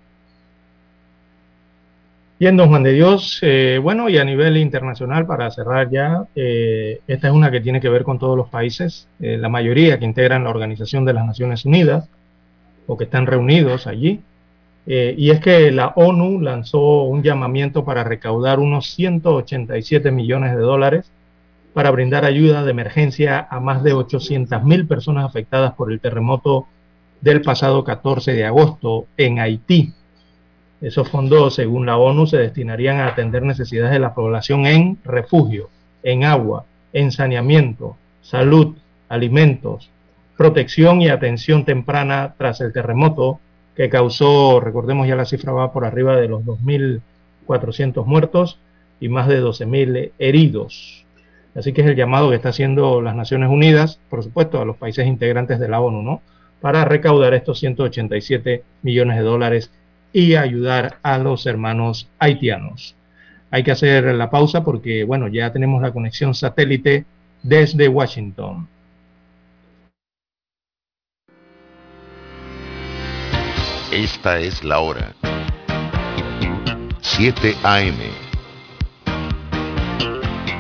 [2.41, 7.01] Bien, don Juan de Dios, eh, bueno, y a nivel internacional, para cerrar ya, eh,
[7.09, 10.05] esta es una que tiene que ver con todos los países, eh, la mayoría que
[10.05, 12.09] integran la Organización de las Naciones Unidas
[12.87, 14.21] o que están reunidos allí.
[14.87, 21.11] y es que la ONU lanzó un llamamiento para recaudar unos 187 millones de dólares
[21.79, 26.67] para brindar ayuda de emergencia a más de 800 mil personas afectadas por el terremoto
[27.21, 29.93] del pasado 14 de agosto en Haití.
[30.81, 35.71] Esos fondos, según la ONU, se destinarían a atender necesidades de la población en refugio,
[36.03, 38.75] en agua, en saneamiento, salud,
[39.09, 39.89] alimentos,
[40.37, 43.39] protección y atención temprana tras el terremoto
[43.77, 48.59] que causó, recordemos ya la cifra va por arriba de los 2.400 muertos
[48.99, 51.05] y más de 12.000 heridos.
[51.59, 54.77] Así que es el llamado que está haciendo las Naciones Unidas, por supuesto, a los
[54.77, 56.23] países integrantes de la ONU, ¿no?
[56.61, 59.73] Para recaudar estos 187 millones de dólares
[60.13, 62.95] y ayudar a los hermanos haitianos.
[63.51, 67.07] Hay que hacer la pausa porque, bueno, ya tenemos la conexión satélite
[67.43, 68.69] desde Washington.
[73.91, 75.13] Esta es la hora.
[77.01, 78.28] 7 AM.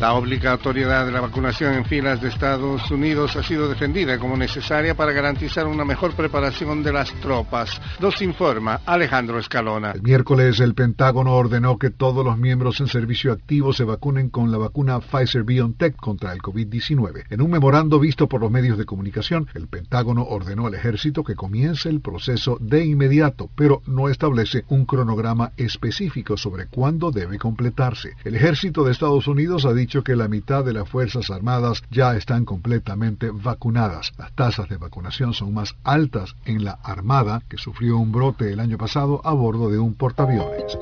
[0.00, 4.94] La obligatoriedad de la vacunación en filas de Estados Unidos ha sido defendida como necesaria
[4.94, 7.80] para garantizar una mejor preparación de las tropas.
[7.98, 9.90] Nos informa Alejandro Escalona.
[9.90, 14.52] El miércoles el Pentágono ordenó que todos los miembros en servicio activo se vacunen con
[14.52, 17.24] la vacuna Pfizer BioNTech contra el COVID-19.
[17.30, 21.34] En un memorando visto por los medios de comunicación, el Pentágono ordenó al ejército que
[21.34, 28.12] comience el proceso de inmediato, pero no establece un cronograma específico sobre cuándo debe completarse.
[28.22, 31.82] El ejército de Estados Unidos ha dicho dicho que la mitad de las Fuerzas Armadas
[31.90, 34.12] ya están completamente vacunadas.
[34.18, 38.60] Las tasas de vacunación son más altas en la Armada, que sufrió un brote el
[38.60, 40.76] año pasado a bordo de un portaaviones.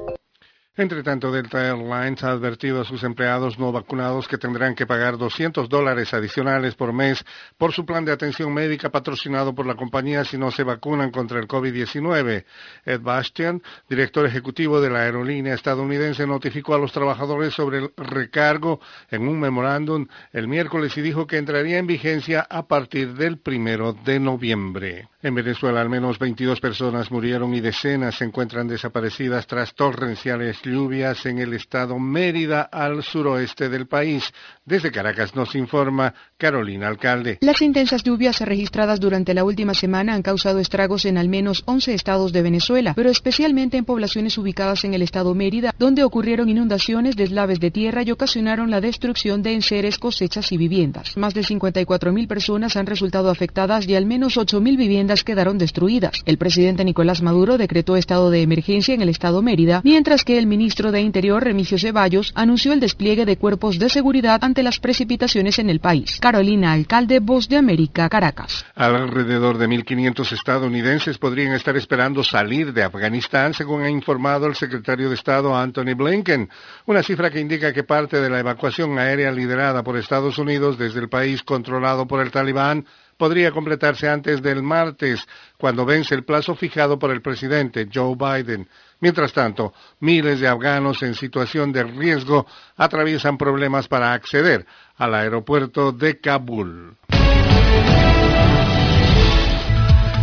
[0.79, 5.17] Entre tanto, Delta Airlines ha advertido a sus empleados no vacunados que tendrán que pagar
[5.17, 7.25] 200 dólares adicionales por mes
[7.57, 11.39] por su plan de atención médica patrocinado por la compañía si no se vacunan contra
[11.39, 12.45] el COVID-19.
[12.85, 18.79] Ed Bastian, director ejecutivo de la aerolínea estadounidense, notificó a los trabajadores sobre el recargo
[19.11, 23.95] en un memorándum el miércoles y dijo que entraría en vigencia a partir del primero
[23.95, 25.09] de noviembre.
[25.27, 31.27] En Venezuela, al menos 22 personas murieron y decenas se encuentran desaparecidas tras torrenciales lluvias
[31.27, 34.33] en el estado Mérida, al suroeste del país.
[34.65, 37.39] Desde Caracas nos informa Carolina Alcalde.
[37.41, 41.95] Las intensas lluvias registradas durante la última semana han causado estragos en al menos 11
[41.95, 47.17] estados de Venezuela, pero especialmente en poblaciones ubicadas en el estado Mérida, donde ocurrieron inundaciones,
[47.17, 51.17] deslaves de tierra y ocasionaron la destrucción de enseres, cosechas y viviendas.
[51.17, 54.77] Más de 54 mil personas han resultado afectadas y al menos 8 mil
[55.25, 56.23] quedaron destruidas.
[56.27, 60.47] El presidente Nicolás Maduro decretó estado de emergencia en el estado Mérida, mientras que el
[60.47, 65.59] ministro de Interior, Remigio Ceballos, anunció el despliegue de cuerpos de seguridad ante las precipitaciones
[65.59, 66.19] en el país.
[66.21, 68.65] Carolina Alcalde, Voz de América, Caracas.
[68.75, 75.09] Alrededor de 1.500 estadounidenses podrían estar esperando salir de Afganistán, según ha informado el secretario
[75.09, 76.49] de Estado Anthony Blinken,
[76.87, 81.01] una cifra que indica que parte de la evacuación aérea liderada por Estados Unidos desde
[81.01, 82.85] el país controlado por el talibán
[83.17, 85.27] podría completarse antes del martes,
[85.57, 88.69] cuando vence el plazo fijado por el presidente Joe Biden.
[89.01, 94.67] Mientras tanto, miles de afganos en situación de riesgo atraviesan problemas para acceder
[94.97, 96.97] al aeropuerto de Kabul.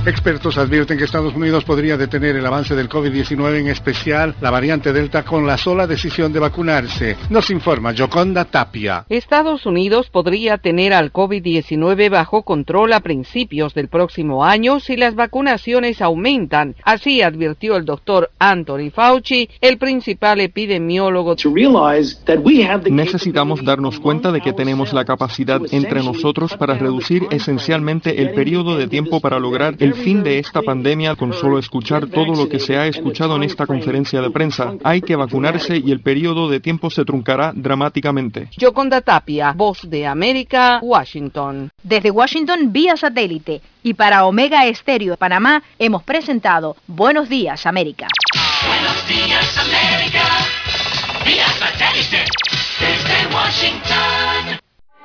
[0.05, 4.91] Expertos advierten que Estados Unidos podría detener el avance del COVID-19, en especial la variante
[4.91, 7.15] Delta, con la sola decisión de vacunarse.
[7.29, 9.05] Nos informa Joconda Tapia.
[9.07, 15.15] Estados Unidos podría tener al COVID-19 bajo control a principios del próximo año si las
[15.15, 16.75] vacunaciones aumentan.
[16.83, 21.37] Así advirtió el doctor Anthony Fauci, el principal epidemiólogo.
[22.89, 28.75] Necesitamos darnos cuenta de que tenemos la capacidad entre nosotros para reducir esencialmente el periodo
[28.75, 32.59] de tiempo para lograr el fin de esta pandemia con solo escuchar todo lo que
[32.59, 34.73] se ha escuchado en esta conferencia de prensa.
[34.83, 38.49] Hay que vacunarse y el periodo de tiempo se truncará dramáticamente.
[38.57, 41.69] Yoconda Tapia, Voz de América, Washington.
[41.83, 48.07] Desde Washington vía satélite y para Omega Estéreo de Panamá hemos presentado Buenos Días América.
[48.65, 50.23] Buenos días, América.
[51.25, 52.25] Vía satélite.
[52.79, 54.72] Desde Washington.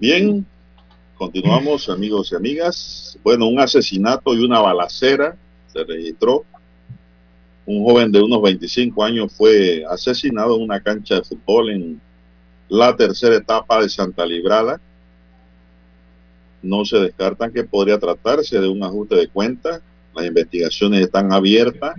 [0.00, 0.46] Bien,
[1.16, 3.18] continuamos amigos y amigas.
[3.24, 5.36] Bueno, un asesinato y una balacera
[5.72, 6.44] se registró.
[7.66, 12.00] Un joven de unos 25 años fue asesinado en una cancha de fútbol en
[12.68, 14.80] la tercera etapa de Santa Librada.
[16.62, 19.82] No se descartan que podría tratarse de un ajuste de cuentas.
[20.14, 21.96] Las investigaciones están abiertas.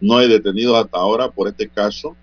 [0.00, 2.14] No hay detenidos hasta ahora por este caso.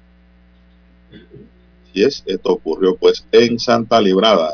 [1.94, 4.50] Y es, esto ocurrió pues en Santa Librada.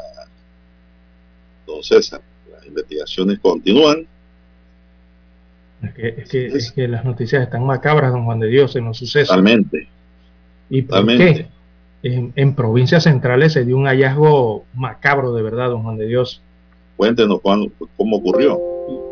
[1.70, 2.22] Don César,
[2.52, 4.08] las investigaciones continúan.
[5.82, 8.86] Es que, es, que, es que las noticias están macabras, don Juan de Dios, en
[8.86, 9.30] los sucesos.
[9.30, 9.88] Totalmente.
[10.70, 11.44] ¿Y por Totalmente.
[11.44, 11.50] qué?
[12.02, 16.42] En, en provincias centrales se dio un hallazgo macabro, de verdad, don Juan de Dios.
[16.98, 18.60] Cuéntenos Juan, cómo ocurrió.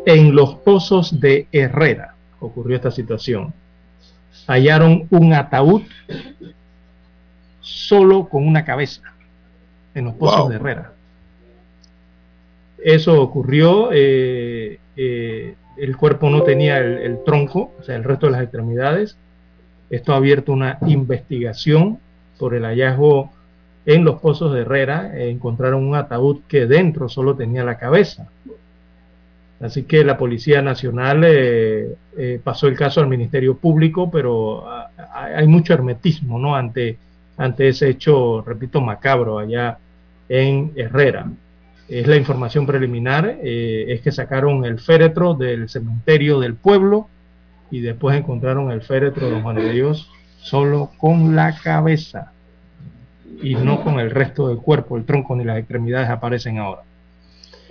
[0.04, 3.54] En los pozos de Herrera ocurrió esta situación.
[4.46, 5.82] Hallaron un ataúd
[7.60, 9.02] solo con una cabeza
[9.94, 10.48] en los pozos Wow.
[10.50, 10.92] de Herrera.
[12.82, 18.32] Eso ocurrió, eh, eh, el cuerpo no tenía el, tronco, o sea, el resto de
[18.32, 19.16] las extremidades.
[19.90, 21.98] Esto ha abierto una investigación
[22.38, 23.30] por el hallazgo
[23.86, 25.16] en los pozos de Herrera.
[25.16, 28.28] Eh, encontraron un ataúd que dentro solo tenía la cabeza.
[29.60, 31.26] Así que la Policía Nacional
[32.44, 36.54] pasó el caso al Ministerio Público, pero ah, hay mucho hermetismo ¿no?
[36.54, 36.96] ante,
[37.36, 39.78] ante ese hecho, repito, macabro allá
[40.28, 41.28] en Herrera.
[41.88, 47.08] Es la información preliminar, eh, es que sacaron el féretro del cementerio del pueblo
[47.70, 52.32] y después encontraron el féretro de don Juan de Dios solo con la cabeza
[53.42, 56.82] y no con el resto del cuerpo, el tronco ni las extremidades aparecen ahora.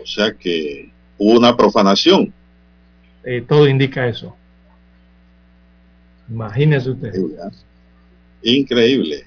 [0.01, 2.33] O sea que hubo una profanación.
[3.23, 4.35] Eh, todo indica eso.
[6.29, 7.13] Imagínese usted.
[8.41, 9.26] Increíble.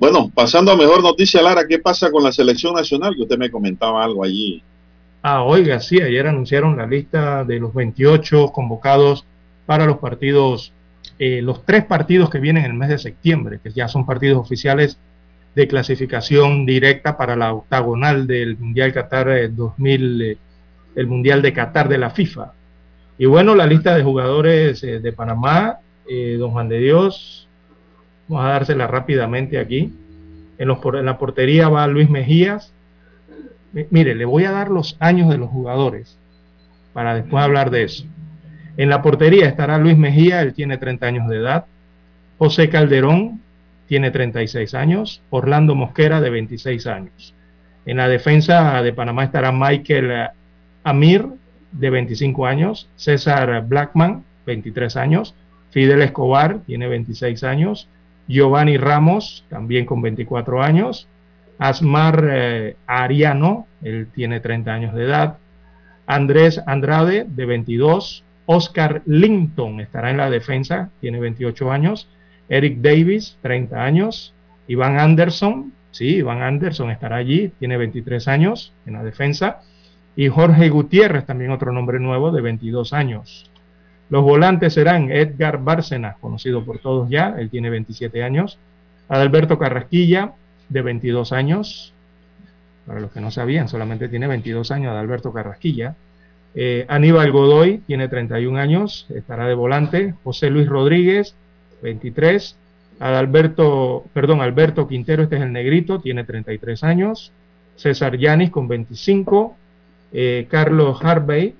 [0.00, 3.14] Bueno, pasando a mejor noticia, Lara, ¿qué pasa con la selección nacional?
[3.14, 4.62] Que usted me comentaba algo allí.
[5.22, 9.26] Ah, oiga, sí, ayer anunciaron la lista de los 28 convocados
[9.66, 10.72] para los partidos,
[11.18, 14.38] eh, los tres partidos que vienen en el mes de septiembre, que ya son partidos
[14.38, 14.98] oficiales
[15.54, 20.38] de clasificación directa para la octagonal del Mundial Qatar eh, 2000, eh,
[20.96, 22.54] el Mundial de Qatar de la FIFA.
[23.20, 25.78] Y bueno, la lista de jugadores eh, de Panamá,
[26.08, 27.39] eh, don Juan de Dios,
[28.30, 29.92] vamos a dársela rápidamente aquí.
[30.58, 32.72] En, los, en la portería va Luis Mejías.
[33.72, 36.16] Mi- Mire, le voy a dar los años de los jugadores
[36.92, 38.04] para después hablar de eso.
[38.76, 41.66] En la portería estará Luis Mejía, él tiene 30 años de edad.
[42.38, 43.40] José Calderón
[43.86, 45.22] tiene 36 años.
[45.30, 47.34] Orlando Mosquera de 26 años.
[47.86, 50.28] En la defensa de Panamá estará Michael eh,
[50.84, 51.26] Amir
[51.72, 55.34] de 25 años, César Blackman, 23 años,
[55.70, 57.88] Fidel Escobar, tiene 26 años,
[58.30, 61.08] Giovanni Ramos, también con 24 años,
[61.58, 65.38] Asmar eh, Ariano, él tiene 30 años de edad,
[66.06, 72.08] Andrés Andrade, de 22, Oscar Linton estará en la defensa, tiene 28 años,
[72.48, 74.32] Eric Davis, 30 años,
[74.68, 79.62] Iván Anderson, sí, Iván Anderson estará allí, tiene 23 años en la defensa,
[80.14, 83.49] y Jorge Gutiérrez, también otro nombre nuevo, de 22 años.
[84.10, 88.58] Los volantes serán Edgar Bárcena, conocido por todos ya, él tiene 27 años,
[89.08, 90.32] Adalberto Carrasquilla,
[90.68, 91.94] de 22 años,
[92.86, 95.94] para los que no sabían, solamente tiene 22 años Adalberto Carrasquilla,
[96.54, 100.14] eh, Aníbal Godoy tiene 31 años, estará de volante.
[100.24, 101.34] José Luis Rodríguez,
[101.82, 102.56] 23.
[102.98, 107.32] Adalberto, perdón, Alberto Quintero, este es el negrito, tiene 33 años.
[107.76, 109.56] César Yanis con 25.
[110.12, 111.54] Eh, Carlos Harvey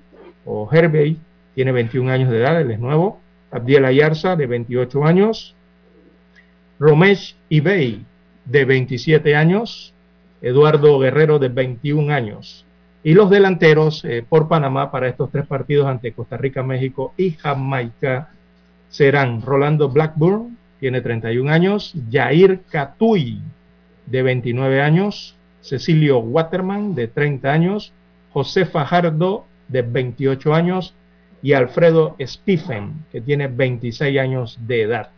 [0.45, 1.17] o Hervey
[1.55, 3.19] tiene 21 años de edad, él es nuevo.
[3.51, 5.55] Abdiel Ayarza de 28 años.
[6.79, 8.05] Romesh Ibey
[8.45, 9.93] de 27 años.
[10.41, 12.65] Eduardo Guerrero de 21 años.
[13.03, 17.31] Y los delanteros eh, por Panamá para estos tres partidos ante Costa Rica, México y
[17.31, 18.29] Jamaica
[18.89, 23.41] serán Rolando Blackburn, tiene 31 años, Jair Catuy,
[24.05, 27.93] de 29 años, Cecilio Waterman, de 30 años,
[28.33, 30.93] José Fajardo, de 28 años,
[31.41, 35.09] y Alfredo Stephen, que tiene 26 años de edad.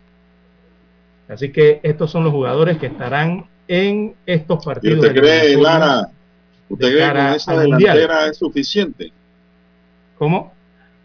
[1.27, 4.97] Así que estos son los jugadores que estarán en estos partidos.
[4.97, 6.09] ¿Y usted cree, Lara,
[6.69, 9.11] ¿Usted cree que esa delantera es suficiente?
[10.17, 10.53] ¿Cómo?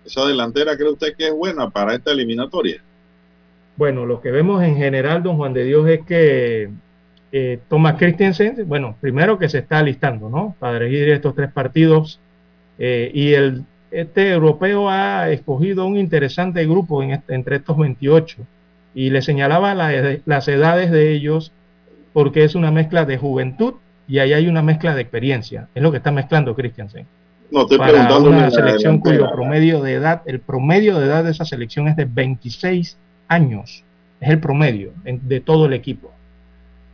[0.04, 2.82] ¿Esa delantera cree usted que es buena para esta eliminatoria?
[3.76, 6.70] Bueno, lo que vemos en general, don Juan de Dios, es que
[7.30, 10.56] eh, Thomas Christensen, bueno, primero que se está alistando, ¿no?
[10.58, 12.18] Para dirigir estos tres partidos.
[12.78, 18.36] Eh, y el, este europeo ha escogido un interesante grupo en este, entre estos 28
[18.94, 21.52] y le señalaba la, las edades de ellos
[22.12, 23.74] porque es una mezcla de juventud
[24.06, 25.68] y ahí hay una mezcla de experiencia.
[25.74, 27.06] Es lo que está mezclando Christiansen.
[27.50, 31.30] No, estoy para preguntando una selección cuyo promedio de edad, el promedio de edad de
[31.30, 32.98] esa selección es de 26
[33.28, 33.84] años.
[34.20, 36.12] Es el promedio de todo el equipo.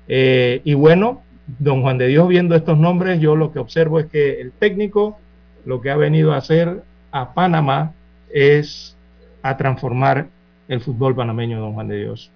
[0.06, 1.22] Eh, y bueno,
[1.58, 5.18] don Juan de Dios viendo estos nombres, yo lo que observo es que el técnico
[5.64, 7.92] lo que ha venido a hacer a Panamá
[8.32, 8.96] es
[9.42, 10.26] a transformar
[10.68, 12.30] el fútbol panameño, don Juan de Dios.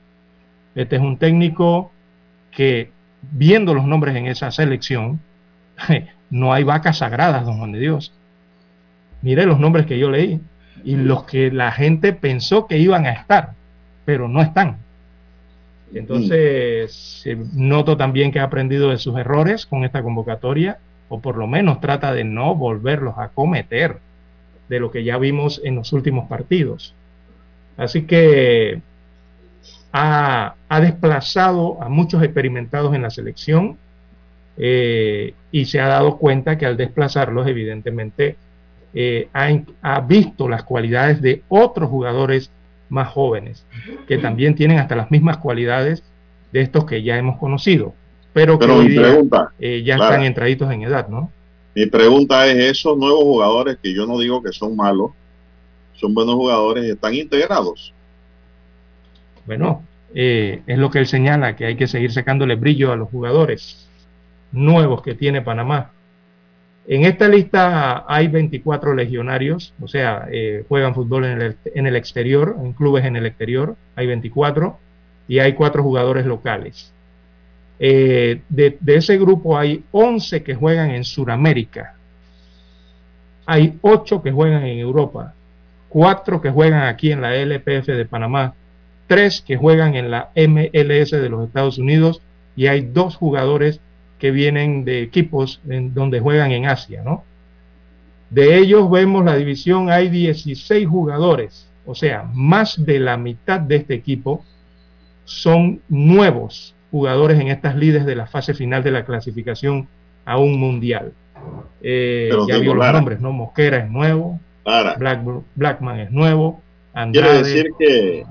[0.75, 1.91] Este es un técnico
[2.51, 2.91] que
[3.33, 5.21] viendo los nombres en esa selección,
[6.31, 8.13] no hay vacas sagradas, don Juan de Dios.
[9.23, 10.41] Mire los nombres que yo leí
[10.85, 13.55] y los que la gente pensó que iban a estar,
[14.05, 14.77] pero no están.
[15.93, 17.25] Entonces,
[17.55, 20.79] noto también que ha aprendido de sus errores con esta convocatoria,
[21.09, 23.99] o por lo menos trata de no volverlos a cometer
[24.69, 26.95] de lo que ya vimos en los últimos partidos.
[27.77, 28.81] Así que
[29.93, 33.79] ha, desplazado a muchos experimentados en la selección
[34.57, 38.37] eh, y se ha dado cuenta que al desplazarlos, evidentemente,
[38.95, 42.51] eh, ha, visto las cualidades de otros jugadores
[42.89, 43.67] más jóvenes,
[44.07, 46.03] que también tienen hasta las mismas cualidades
[46.53, 47.95] de estos que ya hemos conocido,
[48.39, 49.19] pero que hoy día,
[49.59, 51.33] eh, ya están entraditos en edad, ¿no?
[51.75, 55.11] Mi pregunta es, esos nuevos jugadores que yo no digo que son malos,
[55.95, 57.93] son buenos jugadores, están integrados.
[59.47, 59.83] Bueno,
[60.15, 63.89] eh, es lo que él señala, que hay que seguir sacándole brillo a los jugadores
[64.53, 65.91] nuevos que tiene Panamá.
[66.87, 71.97] En esta lista hay 24 legionarios, o sea, eh, juegan fútbol en el, en el,
[71.97, 74.79] exterior, en clubes en el exterior, hay 24,
[75.29, 76.93] y hay cuatro jugadores locales.
[77.81, 81.95] Eh, de, ese grupo hay 11 que juegan en Sudamérica,
[83.47, 85.35] hay 8 que juegan en Europa,
[85.89, 88.55] 4 que juegan aquí en la LPF de Panamá,
[89.07, 92.21] tres que juegan en la MLS de los Estados Unidos.
[92.55, 93.81] Y hay dos jugadores
[94.19, 97.25] que vienen de equipos en donde juegan en Asia, ¿no?
[98.31, 103.77] De ellos vemos la división, hay 16 jugadores, o sea, más de la mitad de
[103.77, 104.45] este equipo
[105.25, 109.89] son nuevos jugadores en estas líderes de la fase final de la clasificación
[110.25, 111.13] a un mundial.
[111.81, 113.33] Eh, ya vio los nombres, ¿no?
[113.33, 115.23] Mosquera es nuevo, Black,
[115.55, 116.63] Blackman es nuevo,
[117.13, 118.27] Quiere decir que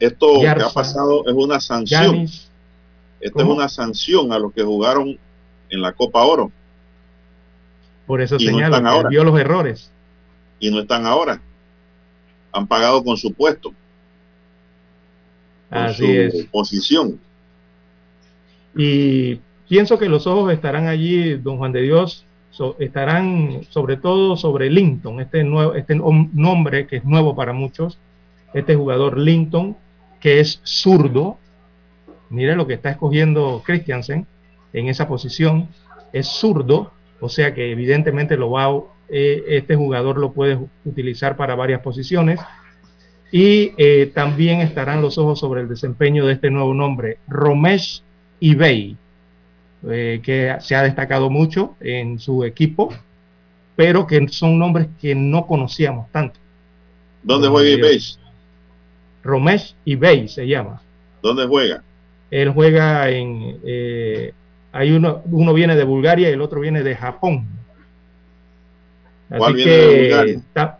[0.00, 2.26] esto que ha pasado es una sanción.
[3.20, 5.18] Esto es una sanción a los que jugaron
[5.70, 6.50] en la Copa Oro.
[8.06, 9.90] Por eso señala no vio los errores.
[10.60, 11.40] Y no están ahora.
[12.52, 13.72] Han pagado con su puesto.
[15.68, 16.46] Con Así su es.
[16.46, 17.20] posición.
[18.76, 22.24] Y pienso que los ojos estarán allí, don Juan de Dios,
[22.78, 27.98] estarán sobre todo sobre Linton, este, nuevo, este nom- nombre que es nuevo para muchos,
[28.52, 29.76] este jugador Linton,
[30.20, 31.38] que es zurdo.
[32.30, 34.26] Mire lo que está escogiendo Christiansen
[34.72, 35.68] en esa posición,
[36.12, 36.90] es zurdo,
[37.20, 38.68] o sea que evidentemente lo va,
[39.08, 42.40] eh, este jugador lo puede utilizar para varias posiciones.
[43.30, 48.02] Y eh, también estarán los ojos sobre el desempeño de este nuevo nombre, Romesh
[48.40, 48.96] Ibey,
[49.88, 52.92] eh, que se ha destacado mucho en su equipo,
[53.76, 56.38] pero que son nombres que no conocíamos tanto.
[57.22, 58.18] ¿Dónde juega Ibeix?
[59.22, 60.80] Romesh Ibey se llama.
[61.22, 61.82] ¿Dónde juega?
[62.30, 63.58] Él juega en...
[63.64, 64.32] eh,
[64.72, 67.46] hay uno, uno viene de Bulgaria y el otro viene de Japón.
[69.28, 70.40] ¿Cuál Así de que Bulgaria?
[70.52, 70.78] ta-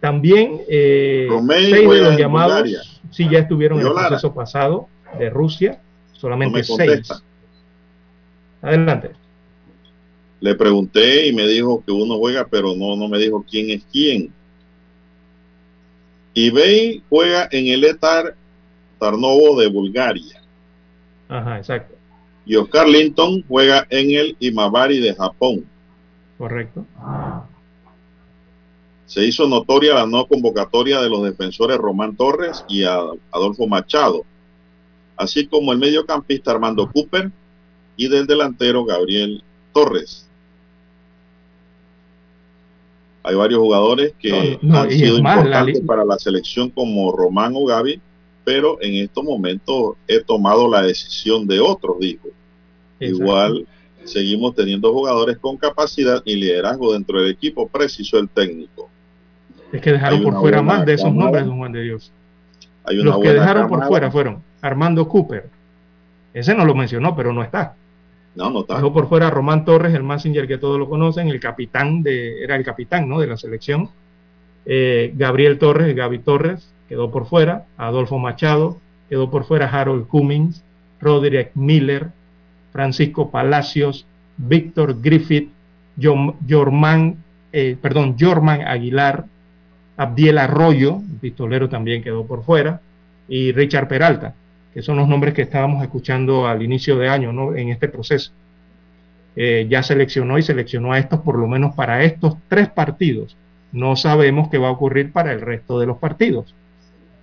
[0.00, 2.80] también eh, seis de los llamados Bulgaria.
[3.10, 4.88] sí ya estuvieron en el proceso pasado
[5.18, 5.80] de Rusia,
[6.12, 7.08] solamente me seis.
[8.62, 9.12] Adelante.
[10.40, 13.84] Le pregunté y me dijo que uno juega, pero no, no me dijo quién es
[13.90, 14.32] quién.
[16.34, 18.34] Ibey juega en el Etar
[18.98, 20.42] Tarnovo de Bulgaria.
[21.28, 21.94] Ajá, exacto,
[22.44, 25.64] Y Oscar Linton juega en el Imabari de Japón.
[26.36, 26.84] correcto.
[29.06, 34.24] Se hizo notoria la no convocatoria de los defensores Román Torres y Adolfo Machado,
[35.16, 37.30] así como el mediocampista Armando Cooper
[37.96, 39.42] y del delantero Gabriel
[39.72, 40.28] Torres.
[43.22, 47.54] Hay varios jugadores que No, no, han sido más, importantes para la selección como Román
[47.56, 48.00] o Gaby,
[48.44, 52.28] pero en estos momentos he tomado la decisión de otros, dijo.
[53.00, 53.22] Exacto.
[53.22, 53.66] Igual
[54.04, 58.90] seguimos teniendo jugadores con capacidad y liderazgo dentro del equipo, precisó el técnico.
[59.72, 61.24] Es que dejaron por fuera más de esos cámara.
[61.24, 62.12] nombres, don Juan de Dios.
[62.84, 65.48] Hay una Los que dejaron por fuera fueron Armando Cooper.
[66.32, 67.74] Ese no lo mencionó, pero no está.
[68.34, 68.76] No, no está.
[68.76, 72.42] Dejó por fuera a Román Torres, el Massinger que todos lo conocen, el capitán de,
[72.42, 73.20] era el capitán, ¿no?
[73.20, 73.90] De la selección.
[74.64, 77.66] Eh, Gabriel Torres, Gaby Torres, quedó por fuera.
[77.76, 78.78] Adolfo Machado,
[79.10, 80.64] quedó por fuera Harold Cummings,
[80.98, 82.08] Roderick Miller,
[82.72, 84.06] Francisco Palacios,
[84.38, 85.50] Víctor Griffith,
[86.00, 87.16] Jorman,
[87.52, 89.26] eh, perdón, Jorman Aguilar,
[89.98, 92.80] Abdiel Arroyo, el pistolero también quedó por fuera,
[93.28, 94.34] y Richard Peralta,
[94.74, 97.54] que son los nombres que estábamos escuchando al inicio de año, ¿no?
[97.54, 98.32] En este proceso.
[99.36, 103.36] Eh, ya seleccionó y seleccionó a estos por lo menos para estos tres partidos.
[103.70, 106.54] No sabemos qué va a ocurrir para el resto de los partidos.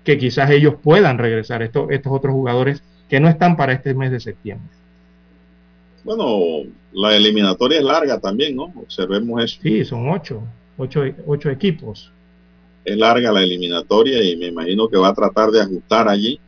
[0.06, 4.12] Que quizás ellos puedan regresar, estos, estos otros jugadores que no están para este mes
[4.12, 4.70] de septiembre.
[6.06, 8.72] Bueno, la eliminatoria es larga también, ¿no?
[8.76, 9.60] Observemos eso.
[9.62, 10.42] Sí, son ocho,
[10.78, 12.14] ocho, ocho equipos.
[12.86, 16.40] Es larga la eliminatoria y me imagino que va a tratar de ajustar allí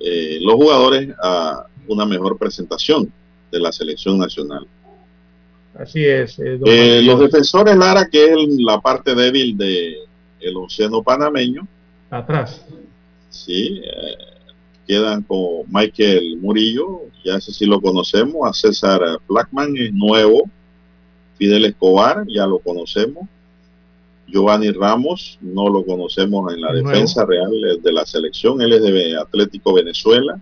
[0.00, 3.10] eh, los jugadores a una mejor presentación
[3.50, 4.66] de la selección nacional.
[5.78, 6.38] Así es.
[6.38, 9.96] eh, Eh, los defensores Lara, que es la parte débil de
[10.40, 11.66] el onceno panameño,
[12.10, 12.64] Atrás.
[13.30, 14.16] sí, eh,
[14.86, 20.48] quedan con Michael Murillo, ya ese sí lo conocemos, a César Blackman es nuevo,
[21.38, 23.28] Fidel Escobar, ya lo conocemos,
[24.26, 27.50] Giovanni Ramos, no lo conocemos en la defensa real
[27.80, 30.40] de la selección, él es de Atlético Venezuela,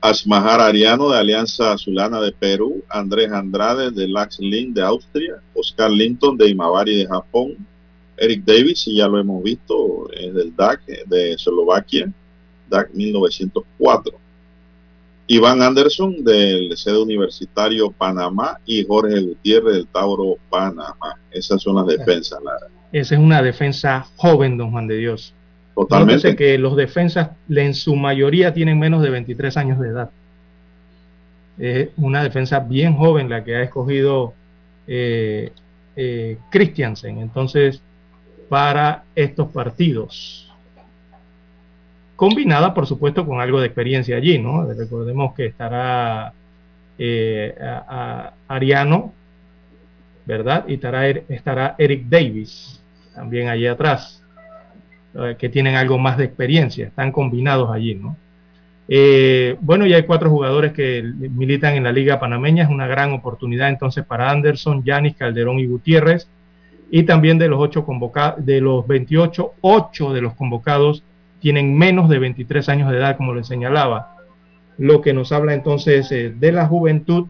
[0.00, 5.90] Asmahar Ariano de Alianza Azulana de Perú, Andrés Andrade de Lax Lin de Austria, Oscar
[5.90, 7.56] Linton de Imabari de Japón,
[8.16, 12.12] Eric Davis, y ya lo hemos visto, es del DAC de Eslovaquia,
[12.68, 14.18] DAC 1904.
[15.28, 21.20] Iván Anderson del sede universitario Panamá y Jorge Gutiérrez del Tauro Panamá.
[21.30, 22.66] Esas son las defensas, Lara.
[22.92, 25.34] Esa es una defensa joven, don Juan de Dios.
[25.74, 26.14] Totalmente.
[26.14, 30.10] Nótese que los defensas en su mayoría tienen menos de 23 años de edad.
[31.58, 34.32] Es una defensa bien joven la que ha escogido
[34.86, 35.52] eh,
[35.94, 37.18] eh, Christiansen.
[37.18, 37.82] Entonces,
[38.48, 40.47] para estos partidos.
[42.18, 44.64] Combinada, por supuesto, con algo de experiencia allí, ¿no?
[44.74, 46.32] Recordemos que estará
[46.98, 47.54] eh,
[48.48, 49.12] Ariano,
[50.26, 50.64] ¿verdad?
[50.66, 52.82] Y estará, Er- estará Eric Davis
[53.14, 54.20] también allí atrás
[55.14, 58.16] eh, que tienen algo más de experiencia, están combinados allí, ¿no?
[58.88, 63.12] Eh, bueno, ya hay cuatro jugadores que militan en la Liga Panameña, es una gran
[63.12, 66.26] oportunidad entonces para Anderson, Yanis, Calderón y Gutiérrez,
[66.90, 71.04] y también de los ocho convocados, de los 28, ocho de los convocados
[71.40, 74.16] tienen menos de 23 años de edad, como les señalaba,
[74.76, 77.26] lo que nos habla entonces eh, de la juventud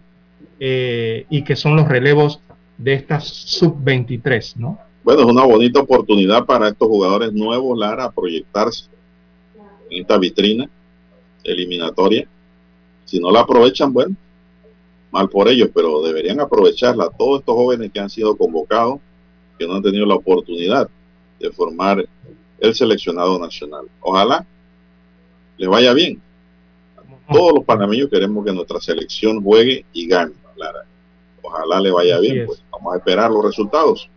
[0.60, 2.40] eh, y que son los relevos
[2.76, 4.78] de estas sub-23, ¿no?
[5.02, 8.84] Bueno, es una bonita oportunidad para estos jugadores nuevos, Lara, proyectarse
[9.90, 10.68] en esta vitrina
[11.44, 12.28] eliminatoria.
[13.04, 14.14] Si no la aprovechan, bueno,
[15.10, 17.08] mal por ellos, pero deberían aprovecharla.
[17.16, 19.00] Todos estos jóvenes que han sido convocados,
[19.58, 20.88] que no han tenido la oportunidad
[21.40, 22.06] de formar
[22.58, 23.86] el seleccionado nacional.
[24.00, 24.44] Ojalá
[25.56, 26.20] les vaya bien.
[27.30, 30.32] Todos los panameños queremos que nuestra selección juegue y gane.
[30.56, 30.84] Lara.
[31.42, 32.38] Ojalá le vaya Así bien.
[32.40, 32.46] es.
[32.46, 34.10] Pues vamos a esperar los resultados.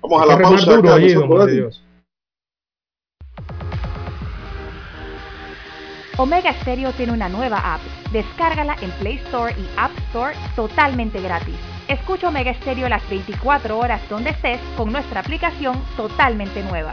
[0.00, 0.76] Vamos a la pausa.
[0.76, 1.14] duro acá, ahí.
[6.18, 7.80] Omega Stereo tiene una nueva app.
[8.12, 11.54] Descárgala en Play Store y App Store totalmente gratis.
[11.88, 16.92] Escucha Omega Stereo las 24 horas donde estés con nuestra aplicación totalmente nueva.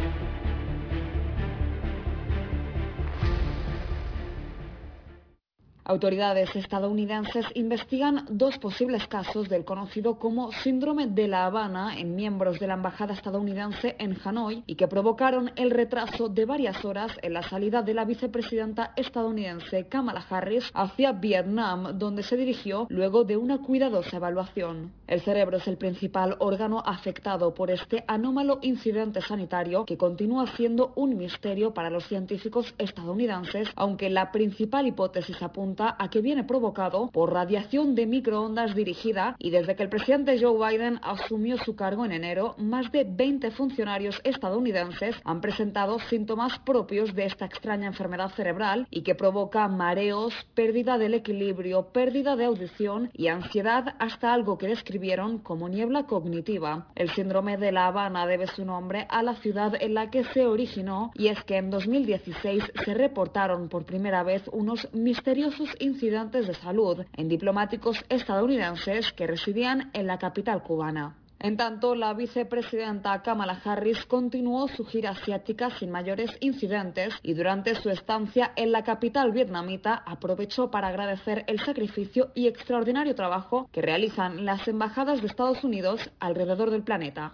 [5.91, 12.59] Autoridades estadounidenses investigan dos posibles casos del conocido como síndrome de La Habana en miembros
[12.59, 17.33] de la embajada estadounidense en Hanoi y que provocaron el retraso de varias horas en
[17.33, 23.35] la salida de la vicepresidenta estadounidense Kamala Harris hacia Vietnam, donde se dirigió luego de
[23.35, 24.93] una cuidadosa evaluación.
[25.07, 30.93] El cerebro es el principal órgano afectado por este anómalo incidente sanitario que continúa siendo
[30.95, 37.09] un misterio para los científicos estadounidenses, aunque la principal hipótesis apunta a que viene provocado
[37.11, 42.05] por radiación de microondas dirigida y desde que el presidente Joe Biden asumió su cargo
[42.05, 48.31] en enero, más de 20 funcionarios estadounidenses han presentado síntomas propios de esta extraña enfermedad
[48.31, 54.57] cerebral y que provoca mareos, pérdida del equilibrio, pérdida de audición y ansiedad hasta algo
[54.57, 56.87] que describieron como niebla cognitiva.
[56.95, 60.45] El síndrome de La Habana debe su nombre a la ciudad en la que se
[60.45, 66.53] originó y es que en 2016 se reportaron por primera vez unos misteriosos incidentes de
[66.53, 71.15] salud en diplomáticos estadounidenses que residían en la capital cubana.
[71.43, 77.73] En tanto, la vicepresidenta Kamala Harris continuó su gira asiática sin mayores incidentes y durante
[77.73, 83.81] su estancia en la capital vietnamita aprovechó para agradecer el sacrificio y extraordinario trabajo que
[83.81, 87.33] realizan las embajadas de Estados Unidos alrededor del planeta.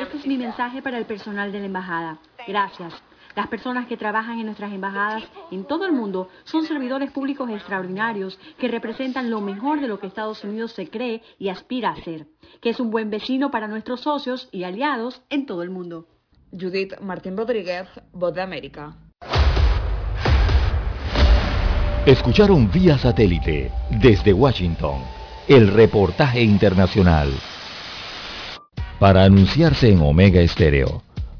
[0.00, 2.18] Este es mi mensaje para el personal de la embajada.
[2.48, 3.11] Gracias.
[3.34, 8.38] Las personas que trabajan en nuestras embajadas en todo el mundo son servidores públicos extraordinarios
[8.58, 12.26] que representan lo mejor de lo que Estados Unidos se cree y aspira a ser,
[12.60, 16.06] que es un buen vecino para nuestros socios y aliados en todo el mundo.
[16.52, 18.94] Judith Martín Rodríguez, Voz de América.
[22.04, 25.00] Escucharon vía satélite desde Washington
[25.48, 27.32] el reportaje internacional.
[28.98, 31.02] Para anunciarse en Omega Estéreo,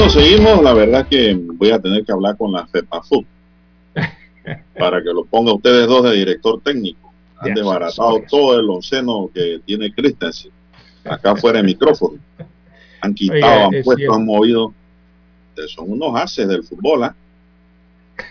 [0.00, 0.62] Bueno, seguimos.
[0.62, 3.26] La verdad que voy a tener que hablar con la FEPAFUT
[4.78, 7.12] para que lo ponga ustedes dos de director técnico.
[7.36, 10.52] Han desbaratado todo el onceno que tiene Christensen.
[11.04, 12.18] Acá fuera de micrófono.
[13.02, 14.14] Han quitado, Oiga, han es puesto, cierto.
[14.14, 14.72] han movido.
[15.68, 17.14] Son unos haces del fútbol, ¿ah?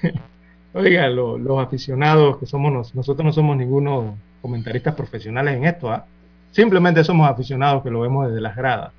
[0.73, 5.91] Oiga, lo- los aficionados que somos nos- nosotros no somos ninguno comentaristas profesionales en esto,
[5.91, 6.03] ¿ah?
[6.51, 8.91] simplemente somos aficionados que lo vemos desde las gradas.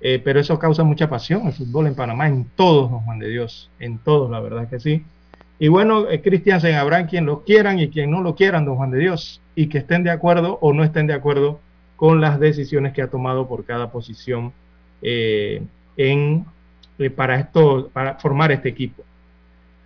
[0.00, 3.28] Eh, pero eso causa mucha pasión, el fútbol en Panamá, en todos, don Juan de
[3.28, 5.04] Dios, en todos, la verdad que sí.
[5.58, 8.90] Y bueno, eh, Christiansen, habrán quien lo quieran y quien no lo quieran, don Juan
[8.90, 11.60] de Dios, y que estén de acuerdo o no estén de acuerdo
[11.96, 14.52] con las decisiones que ha tomado por cada posición
[15.00, 15.62] eh,
[15.96, 16.44] en,
[16.98, 19.02] eh, para, esto, para formar este equipo.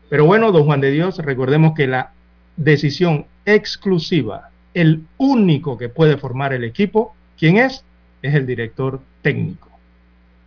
[0.08, 2.10] Pero bueno, don Juan de Dios, recordemos que la
[2.56, 7.84] decisión exclusiva, el único que puede formar el equipo, ¿quién es?
[8.22, 9.69] Es el director técnico.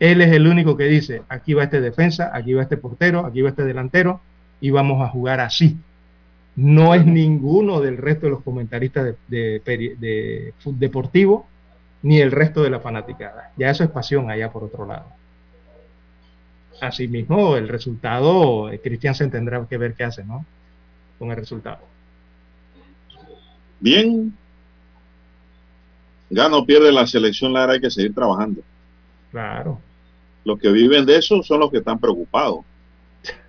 [0.04, 3.42] Él es el único que dice, aquí va este defensa, aquí va este portero, aquí
[3.42, 4.20] va este delantero,
[4.60, 5.78] y vamos a jugar así.
[6.58, 11.48] no es ninguno del resto de los comentaristas de, de, de, deportivo
[12.02, 13.54] ni el resto de la fanaticada.
[13.56, 15.06] Ya eso es pasión allá por otro lado.
[16.82, 20.46] Asimismo, el resultado, eh, Cristian se tendrá que ver qué hace, ¿no?
[21.18, 21.80] Con el resultado.
[23.80, 24.38] Bien.
[26.30, 28.62] Gana o pierde la selección, Lara, hay que seguir trabajando.
[29.32, 29.80] Claro.
[30.46, 32.60] Los que viven de eso son los que están preocupados.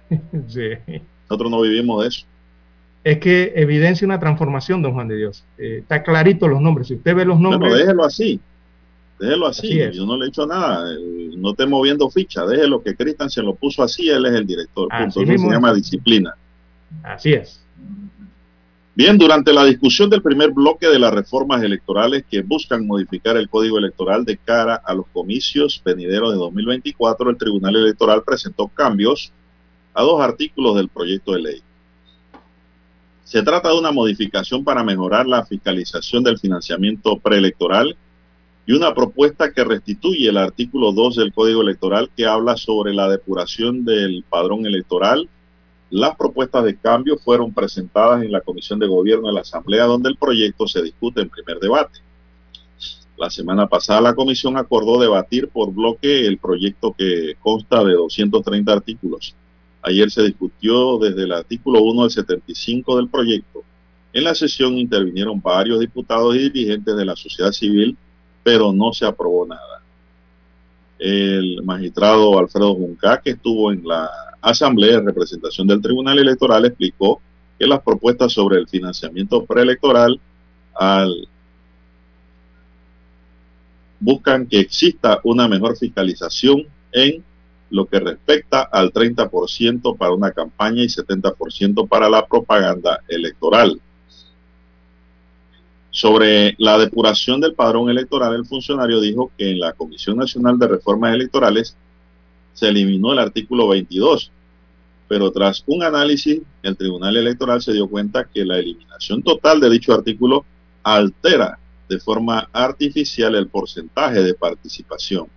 [0.49, 0.71] sí.
[1.29, 2.27] Nosotros no vivimos de eso.
[3.03, 5.45] Es que evidencia una transformación, don Juan de Dios.
[5.59, 6.89] Eh, está clarito los nombres.
[6.89, 7.71] Si usted ve los nombres.
[7.71, 8.41] Bueno, déjelo así.
[9.19, 9.83] Déjelo así.
[9.83, 10.87] así Yo no le he hecho nada.
[11.37, 12.47] No esté moviendo ficha.
[12.47, 14.09] Déjelo que Cristian se lo puso así.
[14.09, 14.89] Él es el director.
[14.89, 15.23] Punto.
[15.23, 16.35] Eso se llama disciplina.
[17.03, 17.63] Así es.
[18.97, 23.49] Bien, durante la discusión del primer bloque de las reformas electorales que buscan modificar el
[23.49, 29.33] código electoral de cara a los comicios venideros de 2024, el Tribunal Electoral presentó cambios
[29.95, 31.63] a dos artículos del proyecto de ley.
[33.25, 37.97] Se trata de una modificación para mejorar la fiscalización del financiamiento preelectoral
[38.65, 43.09] y una propuesta que restituye el artículo 2 del Código Electoral que habla sobre la
[43.09, 45.29] depuración del padrón electoral.
[45.95, 50.09] Las propuestas de cambio fueron presentadas en la Comisión de Gobierno de la Asamblea, donde
[50.09, 52.01] el proyecto se discute en primer debate.
[53.17, 58.73] La semana pasada la comisión acordó debatir por bloque el proyecto que consta de 230
[58.73, 59.37] artículos.
[59.83, 63.63] Ayer se discutió desde el artículo 1 al 75 del proyecto.
[64.13, 67.97] En la sesión intervinieron varios diputados y dirigentes de la sociedad civil
[68.43, 69.74] pero no se aprobó nada.
[71.07, 74.09] El magistrado Alfredo Junca, que estuvo en la
[74.41, 77.21] Asamblea de Representación del Tribunal Electoral, explicó
[77.59, 80.19] que las propuestas sobre el financiamiento preelectoral
[80.75, 81.29] al
[84.01, 87.23] buscan que exista una mejor fiscalización en
[87.69, 93.79] lo que respecta al 30% para una campaña y 70% para la propaganda electoral.
[95.95, 100.67] Sobre la depuración del padrón electoral, el funcionario dijo que en la Comisión Nacional de
[100.67, 101.77] Reformas Electorales
[102.53, 104.33] se eliminó el artículo 22,
[105.07, 109.71] pero tras un análisis, el Tribunal Electoral se dio cuenta que la eliminación total de
[109.71, 110.45] dicho artículo
[110.83, 115.29] altera de forma artificial el porcentaje de participación.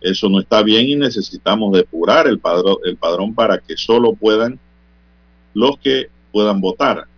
[0.00, 4.60] Eso no está bien y necesitamos depurar el padrón, el padrón para que solo puedan
[5.52, 7.08] los que puedan votar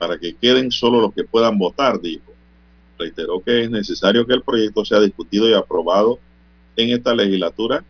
[0.00, 2.32] para que queden solo los que puedan votar, dijo.
[2.98, 6.18] Reiteró que es necesario que el proyecto sea discutido y aprobado
[6.74, 7.84] en esta legislatura.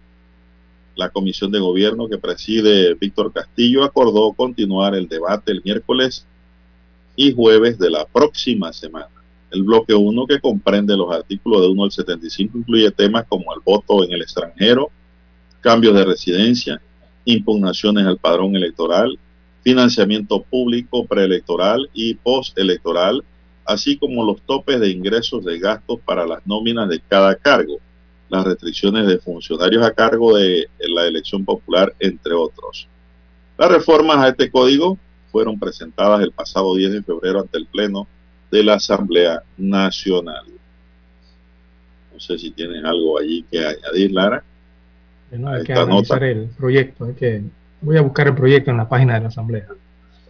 [0.97, 6.27] La comisión de gobierno que preside Víctor Castillo acordó continuar el debate el miércoles
[7.15, 9.07] y jueves de la próxima semana.
[9.53, 13.61] El bloque 1, que comprende los artículos de 1 al 75, incluye temas como el
[13.65, 14.91] voto en el extranjero,
[15.61, 16.83] cambios de residencia,
[17.25, 19.17] impugnaciones al padrón electoral,
[19.63, 23.23] financiamiento público preelectoral y postelectoral,
[23.65, 27.79] así como los topes de ingresos de gastos para las nóminas de cada cargo,
[28.29, 32.89] las restricciones de funcionarios a cargo de la elección popular, entre otros.
[33.59, 34.99] Las reformas a este código
[35.31, 38.07] fueron presentadas el pasado 10 de febrero ante el Pleno
[38.51, 40.45] de la Asamblea Nacional.
[42.13, 44.43] No sé si tienes algo allí que añadir, Lara.
[45.31, 47.43] No, hay que analizar el proyecto, hay que
[47.83, 49.67] Voy a buscar el proyecto en la página de la Asamblea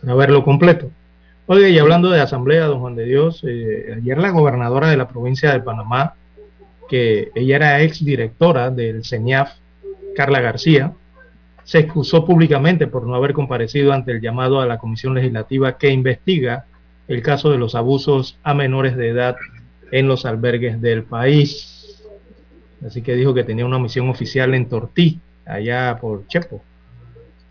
[0.00, 0.90] para verlo completo.
[1.46, 5.08] Oye, y hablando de Asamblea, don Juan de Dios, eh, ayer la gobernadora de la
[5.08, 6.14] provincia de Panamá,
[6.88, 9.50] que ella era ex directora del CENIAF,
[10.14, 10.92] Carla García,
[11.64, 15.90] se excusó públicamente por no haber comparecido ante el llamado a la Comisión Legislativa que
[15.90, 16.66] investiga
[17.08, 19.36] el caso de los abusos a menores de edad
[19.90, 22.00] en los albergues del país.
[22.86, 26.62] Así que dijo que tenía una misión oficial en Tortí, allá por Chepo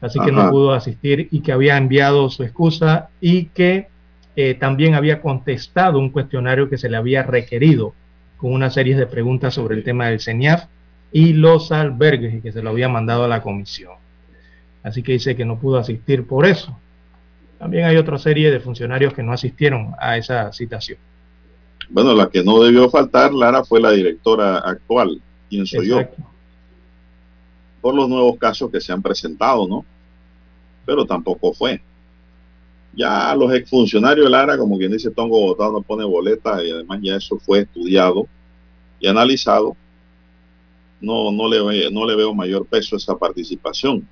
[0.01, 3.87] así que no pudo asistir y que había enviado su excusa y que
[4.35, 7.93] eh, también había contestado un cuestionario que se le había requerido
[8.37, 10.65] con una serie de preguntas sobre el tema del CENIAF
[11.11, 13.93] y los albergues y que se lo había mandado a la comisión.
[14.83, 16.77] Así que dice que no pudo asistir por eso.
[17.57, 20.97] También hay otra serie de funcionarios que no asistieron a esa citación.
[21.89, 25.19] Bueno, la que no debió faltar, Lara, fue la directora actual,
[25.49, 25.99] quien soy yo
[27.81, 29.85] por los nuevos casos que se han presentado, ¿no?
[30.85, 31.81] Pero tampoco fue.
[32.93, 36.99] Ya los exfuncionarios de Lara, como quien dice, Tongo votado no pone boleta y además
[37.01, 38.27] ya eso fue estudiado
[38.99, 39.75] y analizado.
[40.99, 44.07] No, no, le, no le veo mayor peso a esa participación.